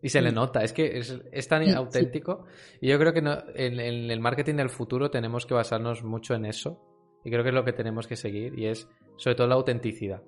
[0.00, 0.34] Y se le Mm.
[0.34, 1.72] nota, es que es, es tan Sí.
[1.72, 2.44] auténtico.
[2.80, 6.34] Y yo creo que no- en, en el marketing del futuro tenemos que basarnos mucho
[6.34, 6.84] en eso.
[7.28, 8.58] Y creo que es lo que tenemos que seguir.
[8.58, 10.22] Y es sobre todo la autenticidad.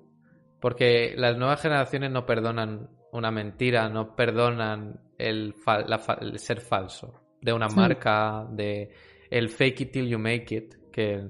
[0.59, 6.37] Porque las nuevas generaciones no perdonan una mentira, no perdonan el, fal- la fa- el
[6.37, 7.75] ser falso de una Sí.
[7.75, 8.91] marca, de
[9.31, 11.27] el fake it till you make it, que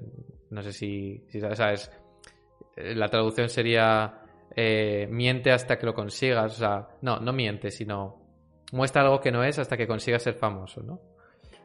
[0.50, 1.90] no sé si, si sabes, sabes,
[2.76, 4.20] eh, la traducción sería
[4.54, 8.20] eh, miente hasta que lo consigas, o sea, no, no miente, sino
[8.72, 11.00] muestra algo que no es hasta que consigas ser famoso, ¿no?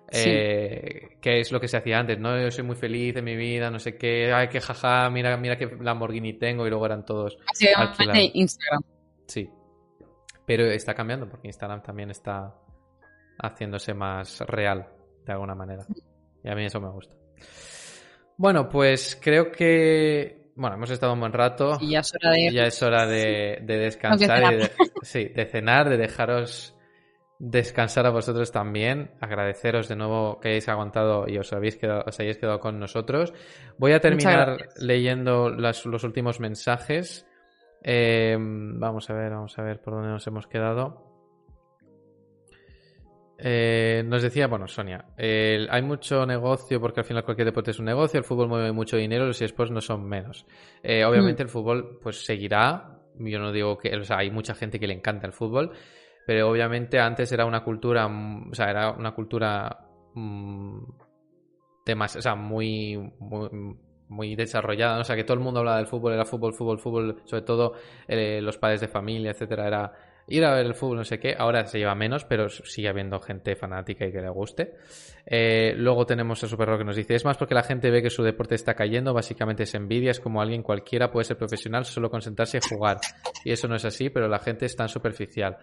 [0.10, 0.30] Sí.
[0.30, 2.40] Eh, que es lo que se hacía antes, ¿no?
[2.40, 5.58] Yo soy muy feliz en mi vida, no sé qué, ay, que jaja, mira, mira
[5.58, 7.38] qué Lamborghini tengo y luego eran todos
[7.76, 8.20] alquilado.
[8.34, 8.84] Instagram.
[9.28, 9.50] Sí.
[10.46, 12.56] Pero está cambiando porque Instagram también está
[13.40, 14.88] haciéndose más real
[15.26, 15.86] de alguna manera.
[16.44, 17.16] Y a mí eso me gusta.
[18.38, 20.52] Bueno, pues creo que.
[20.56, 21.78] Bueno, hemos estado un buen rato.
[21.82, 22.52] Y ya es hora de.
[22.54, 24.72] Ya es hora de, de descansar y de,
[25.02, 26.77] sí, de cenar, de dejaros
[27.40, 29.12] descansar a vosotros también.
[29.22, 33.34] Agradeceros de nuevo que hayáis aguantado y os habéis quedado, os hayáis quedado con nosotros.
[33.78, 37.28] Voy a terminar leyendo las- los últimos mensajes.
[37.84, 41.04] Eh, vamos a ver, vamos a ver por dónde nos hemos quedado.
[43.40, 47.86] Eh, nos decía, bueno, Sonia, hay mucho negocio porque al final cualquier deporte es un
[47.86, 50.48] negocio, el fútbol mueve mucho dinero, los esports no son menos.
[50.82, 54.80] Eh, obviamente el fútbol pues seguirá, yo no digo que, o sea, hay mucha gente
[54.80, 55.72] que le encanta el fútbol,
[56.28, 59.80] pero obviamente antes era una cultura, mm, o sea, era una cultura
[60.14, 60.80] mm,
[61.86, 62.98] demas- o sea, muy,
[64.10, 65.02] muy, desarrollada, ¿no?
[65.02, 67.76] o sea, que todo el mundo hablaba del fútbol, era fútbol, fútbol, fútbol, sobre todo
[68.10, 69.94] eh, los padres de familia, etcétera, era
[70.28, 71.36] ir a ver el fútbol, no sé qué.
[71.38, 74.74] Ahora se lleva menos, pero sigue habiendo gente fanática y que le guste.
[75.26, 78.10] Eh, luego tenemos a Superro que nos dice: Es más porque la gente ve que
[78.10, 82.10] su deporte está cayendo, básicamente es envidia, es como alguien cualquiera puede ser profesional solo
[82.10, 82.98] con sentarse y jugar.
[83.46, 85.58] Y eso no es así, pero la gente es tan superficial.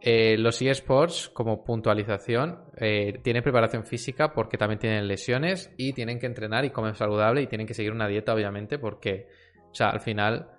[0.00, 6.18] Eh, los eSports, como puntualización, eh, tienen preparación física porque también tienen lesiones y tienen
[6.18, 9.26] que entrenar y comer saludable y tienen que seguir una dieta, obviamente, porque,
[9.70, 10.50] o sea, al final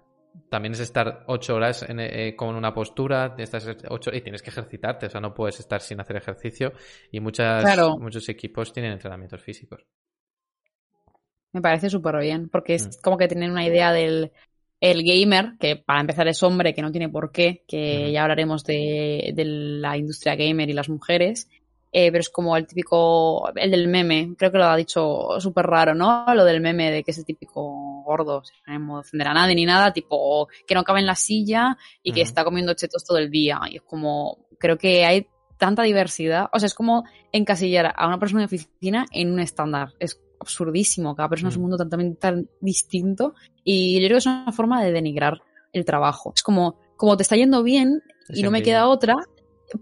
[0.49, 4.49] también es estar ocho horas en, eh, con una postura, estás ocho, y tienes que
[4.49, 6.73] ejercitarte, o sea, no puedes estar sin hacer ejercicio
[7.11, 7.97] y muchas, Claro.
[7.97, 9.85] muchos equipos tienen entrenamientos físicos.
[11.53, 13.01] Me parece súper bien, porque es Mm.
[13.01, 14.31] como que tienen una idea del
[14.79, 18.63] el gamer, que para empezar es hombre, que no tiene por qué, que ya hablaremos
[18.63, 21.47] de, de la industria gamer y las mujeres,
[21.91, 25.65] eh, pero es como el típico, el del meme, creo que lo ha dicho súper
[25.65, 26.25] raro, ¿no?
[26.33, 29.93] Lo del meme de que es el típico gordo, de ofender a nadie ni nada,
[29.93, 32.27] tipo que no cabe en la silla y que Ujú.
[32.27, 33.61] está comiendo chetos todo el día.
[33.69, 35.27] Y es como, creo que hay
[35.57, 39.93] tanta diversidad, o sea, es como encasillar a una persona de oficina en un estándar.
[39.99, 41.68] Es absurdísimo, cada persona es un Mm.
[41.69, 43.34] mundo tan, tan distinto
[43.64, 45.41] y yo creo que es una forma de denigrar
[45.73, 46.31] el trabajo.
[46.35, 49.15] Es como, como te está yendo bien Es y no me queda otra,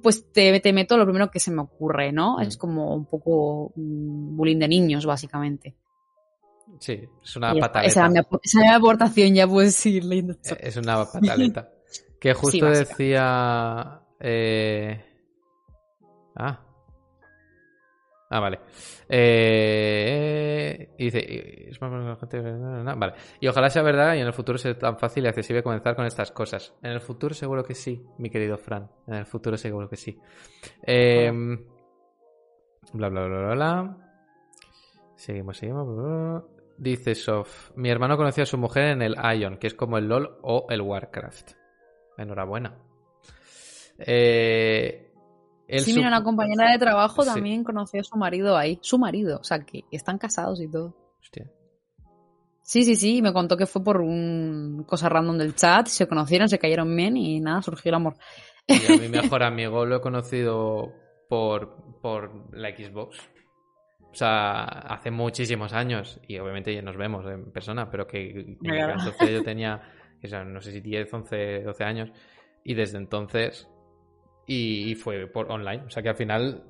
[0.02, 2.38] pues te, te meto lo primero que se me ocurre, ¿no?
[2.38, 2.42] Mm.
[2.42, 5.76] Es como un poco mm, bullying de niños, básicamente.
[6.80, 7.82] Sí, es una pataleta.
[7.84, 10.34] esa, mi, esa era mi aportación, ya puedes ir leyendo.
[10.34, 11.70] Eh, Es una pataleta.
[12.20, 14.02] Que justo Sí, decía.
[14.20, 15.00] eh,
[16.36, 16.65] Ah.
[18.36, 18.60] Ah, vale.
[19.08, 21.72] Eh, y dice.
[21.80, 23.14] Vale.
[23.40, 26.06] Y ojalá sea verdad y en el futuro sea tan fácil y accesible comenzar con
[26.06, 26.74] estas cosas.
[26.84, 28.92] En el futuro seguro que sí, mi querido Fran.
[29.08, 30.20] En el futuro seguro que sí.
[30.86, 31.32] Eh,
[32.92, 33.98] bla, bla, bla, bla, bla.
[35.16, 35.96] Seguimos, seguimos.
[35.96, 36.44] bla.
[36.78, 40.10] Dice Sof, mi hermano conocía a su mujer en el Ion, que es como el
[40.10, 41.52] LOL o el Warcraft.
[42.18, 42.78] Enhorabuena.
[43.98, 45.05] Eh,
[45.68, 47.30] Sí, mira, una compañera de trabajo Sí.
[47.34, 48.78] también conoció a su marido ahí.
[48.82, 50.96] Su marido, o sea, que están casados y todo.
[51.20, 51.50] Hostia.
[52.62, 56.50] Sí, sí, sí, me contó que fue por un cosa random del chat, se conocieron,
[56.50, 58.16] se cayeron bien y nada, surgió el amor.
[58.68, 60.92] Y a mi mejor amigo lo he conocido
[61.30, 63.18] por, por la Xbox.
[64.12, 66.20] O sea, hace muchísimos años.
[66.28, 69.82] Y obviamente ya nos vemos en persona, pero que, que entonces yo tenía,
[70.24, 72.12] o sea, no sé si 10, 11, 12 años.
[72.64, 73.68] Y desde entonces.
[74.48, 75.84] Y, y fue por online.
[75.86, 76.64] O sea que al final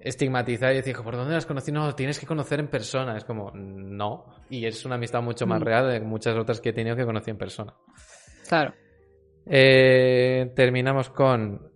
[0.00, 1.72] estigmatizar y decir, ¿por dónde las conocí?
[1.72, 3.16] No, tienes que conocer en persona.
[3.16, 4.26] Es como, no.
[4.50, 5.64] Y es una amistad mucho más Mm.
[5.64, 7.74] real de muchas otras que he tenido que conocí en persona.
[8.48, 8.74] Claro.
[9.46, 11.70] Eh, terminamos con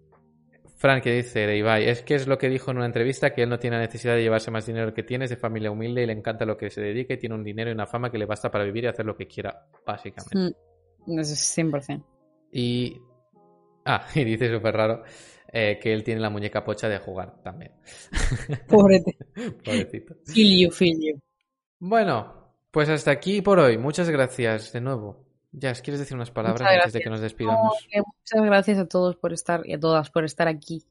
[0.76, 3.42] Frank que dice de Ibai, es que es lo que dijo en una entrevista, que
[3.42, 6.02] él no tiene la necesidad de llevarse más dinero que tiene, es de familia humilde
[6.02, 8.18] y le encanta lo que se dedica y tiene un dinero y una fama que
[8.18, 10.54] le basta para vivir y hacer lo que quiera, básicamente.
[11.06, 12.04] Mm, eso es 100%.
[12.52, 13.00] Y...
[13.88, 15.02] Ah, y dice súper raro
[15.50, 17.72] eh, que él tiene la muñeca pocha de jugar también.
[18.68, 19.16] Pobrete.
[19.64, 20.14] Pobrecito.
[20.26, 21.20] Feel you, feel you.
[21.78, 23.78] Bueno, pues hasta aquí por hoy.
[23.78, 25.24] Muchas gracias de nuevo.
[25.50, 27.88] Jazz, ¿quieres decir unas palabras antes de que nos despidamos?
[27.96, 30.84] No, muchas gracias a todos por estar y a todas por estar aquí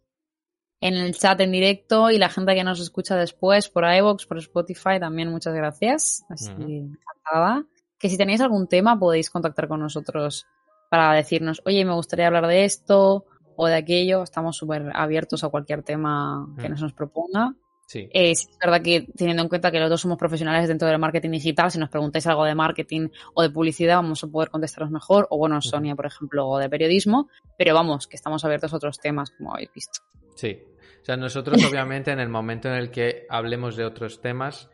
[0.81, 4.39] en el chat en directo y la gente que nos escucha después por iVoox, por
[4.39, 6.25] Spotify, también muchas gracias.
[6.29, 7.63] Así encantada.
[7.99, 10.47] Que si tenéis algún tema podéis contactar con nosotros
[10.89, 14.23] para decirnos, oye, me gustaría hablar de esto o de aquello.
[14.23, 16.71] Estamos súper abiertos a cualquier tema que Mm.
[16.71, 17.53] nos, nos proponga.
[17.85, 18.09] Sí.
[18.11, 20.99] Eh, sí es verdad que teniendo en cuenta que los dos somos profesionales dentro del
[20.99, 24.91] marketing digital, si nos preguntáis algo de marketing o de publicidad, vamos a poder contestaros
[24.91, 25.25] mejor.
[25.29, 27.29] O bueno, Sonia, por ejemplo, o de periodismo.
[27.57, 30.01] Pero vamos, que estamos abiertos a otros temas, como habéis visto.
[30.35, 30.59] Sí.
[31.01, 34.69] O sea, nosotros obviamente en el momento en el que hablemos de otros temas,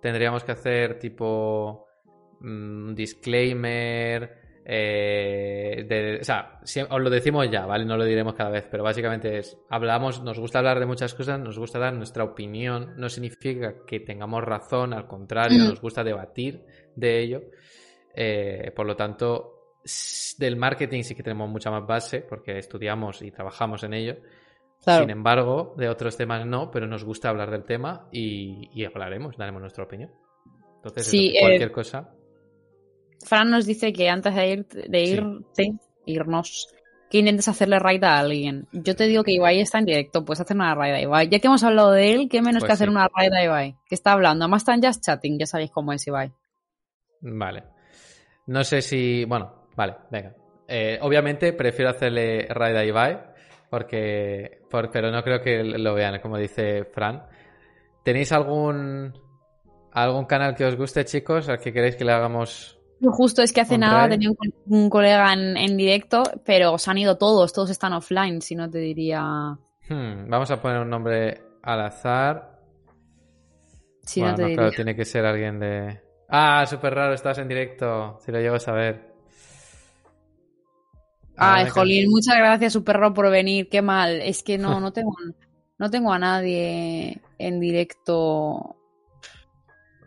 [0.00, 1.86] tendríamos que hacer tipo
[2.40, 4.45] mm, disclaimer.
[4.68, 7.84] Eh, de, o sea, si- os lo decimos ya, ¿vale?
[7.84, 11.38] No lo diremos cada vez, pero básicamente es, hablamos, nos gusta hablar de muchas cosas,
[11.38, 16.64] nos gusta dar nuestra opinión, no significa que tengamos razón, al contrario, nos gusta debatir
[16.96, 17.42] de ello.
[18.14, 19.52] Eh, por lo tanto,
[20.38, 24.16] del marketing sí que tenemos mucha más base, porque estudiamos y trabajamos en ello.
[25.00, 29.36] Sin embargo, de otros temas no, pero nos gusta hablar del tema y, y hablaremos,
[29.36, 30.10] daremos nuestra opinión.
[30.76, 32.10] Entonces, Sí, eso, eh, cualquier cosa.
[33.24, 35.16] Fran nos dice que antes de, ir, de Sí.
[35.16, 36.68] irte- irnos,
[37.10, 38.66] que intentes hacerle raid a alguien.
[38.72, 41.28] Yo te digo que Ibai está en directo, puedes hacer una raid a Ibai.
[41.28, 42.92] Ya que hemos hablado de él, ¿qué menos Pues que hacer sí.
[42.92, 43.76] una raid a Ibai?
[43.88, 46.32] Que está hablando, además están just chatting, ya sabéis cómo es Ibai.
[47.20, 47.64] Vale.
[48.46, 49.24] No sé si.
[49.24, 50.34] Bueno, vale, venga.
[50.68, 53.18] Eh, obviamente prefiero hacerle raid a Ibai,
[53.70, 54.60] porque.
[54.70, 57.24] por- pero no creo que lo vean, como dice Fran.
[58.04, 59.12] ¿Tenéis algún.
[59.92, 61.48] algún canal que os guste, chicos?
[61.48, 62.75] ¿Al que queréis que le hagamos.
[63.00, 66.90] Justo es que hace nada tenía un, co- un colega en, en directo, pero se
[66.90, 69.58] han ido todos, todos están offline, si no te diría...
[69.88, 72.58] Hmm, vamos a poner un nombre al azar.
[74.02, 74.62] Si bueno, no te no, diría.
[74.62, 76.00] claro, tiene que ser alguien de.
[76.28, 78.18] Ah, súper raro, estás en directo.
[78.24, 79.14] Si lo llego a saber.
[81.36, 83.68] Ay, Jolín, muchas gracias, Superro, por venir.
[83.68, 84.20] Qué mal.
[84.22, 85.14] Es que no, no tengo,
[85.78, 88.76] no tengo a nadie en directo.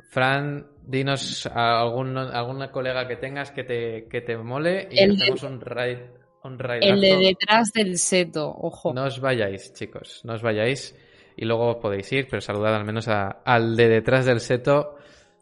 [0.10, 5.18] Fran, dinos a algún, alguna colega que tengas que te, que te mole y El
[5.18, 6.00] de- hacemos un raid.
[6.42, 8.94] Un El de detrás del seto, ojo.
[8.94, 10.96] No os vayáis, chicos, no os vayáis.
[11.36, 14.96] Y luego os podéis ir, pero saludad al menos a- al de detrás del seto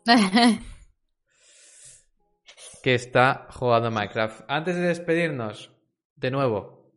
[2.84, 4.42] que está jugando Minecraft.
[4.48, 5.72] Antes de despedirnos,
[6.16, 6.92] de nuevo,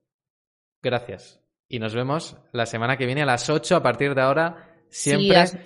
[0.82, 1.40] gracias.
[1.68, 4.74] Y nos vemos la semana que viene a las 8 a partir de ahora.
[4.88, 5.56] Siempre Sí,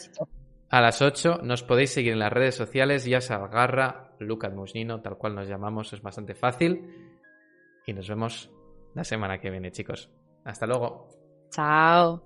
[0.74, 5.16] a las 8 nos podéis seguir en las redes sociales, ya Algarra, Lucas Musnino, tal
[5.16, 6.92] cual nos llamamos, es bastante fácil.
[7.86, 8.51] Y nos vemos
[8.92, 10.10] la semana que viene, chicos.
[10.44, 11.06] Hasta luego.
[11.51, 12.20] Chao.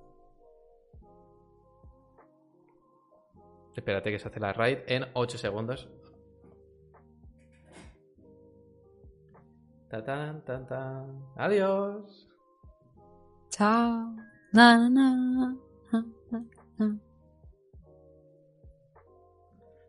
[3.76, 5.86] Espérate que se hace la raid en 8 segundos.
[9.90, 11.22] Ta tan, tan, tan.
[11.36, 12.26] Adiós.
[13.50, 14.16] Chao.
[14.54, 15.54] Na, na,
[16.78, 16.98] na.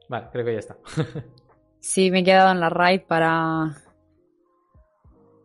[0.09, 0.77] Vale, creo que ya está.
[1.81, 3.73] Sí, me he quedado en la raid para.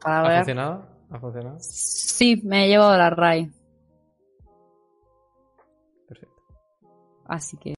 [0.01, 0.39] Para ¿Ha ver.
[0.39, 0.87] funcionado?
[1.11, 1.57] ¿Ha funcionado?
[1.61, 3.51] Sí, me he llevado la raid.
[6.09, 6.43] Perfecto.
[7.27, 7.73] Así que.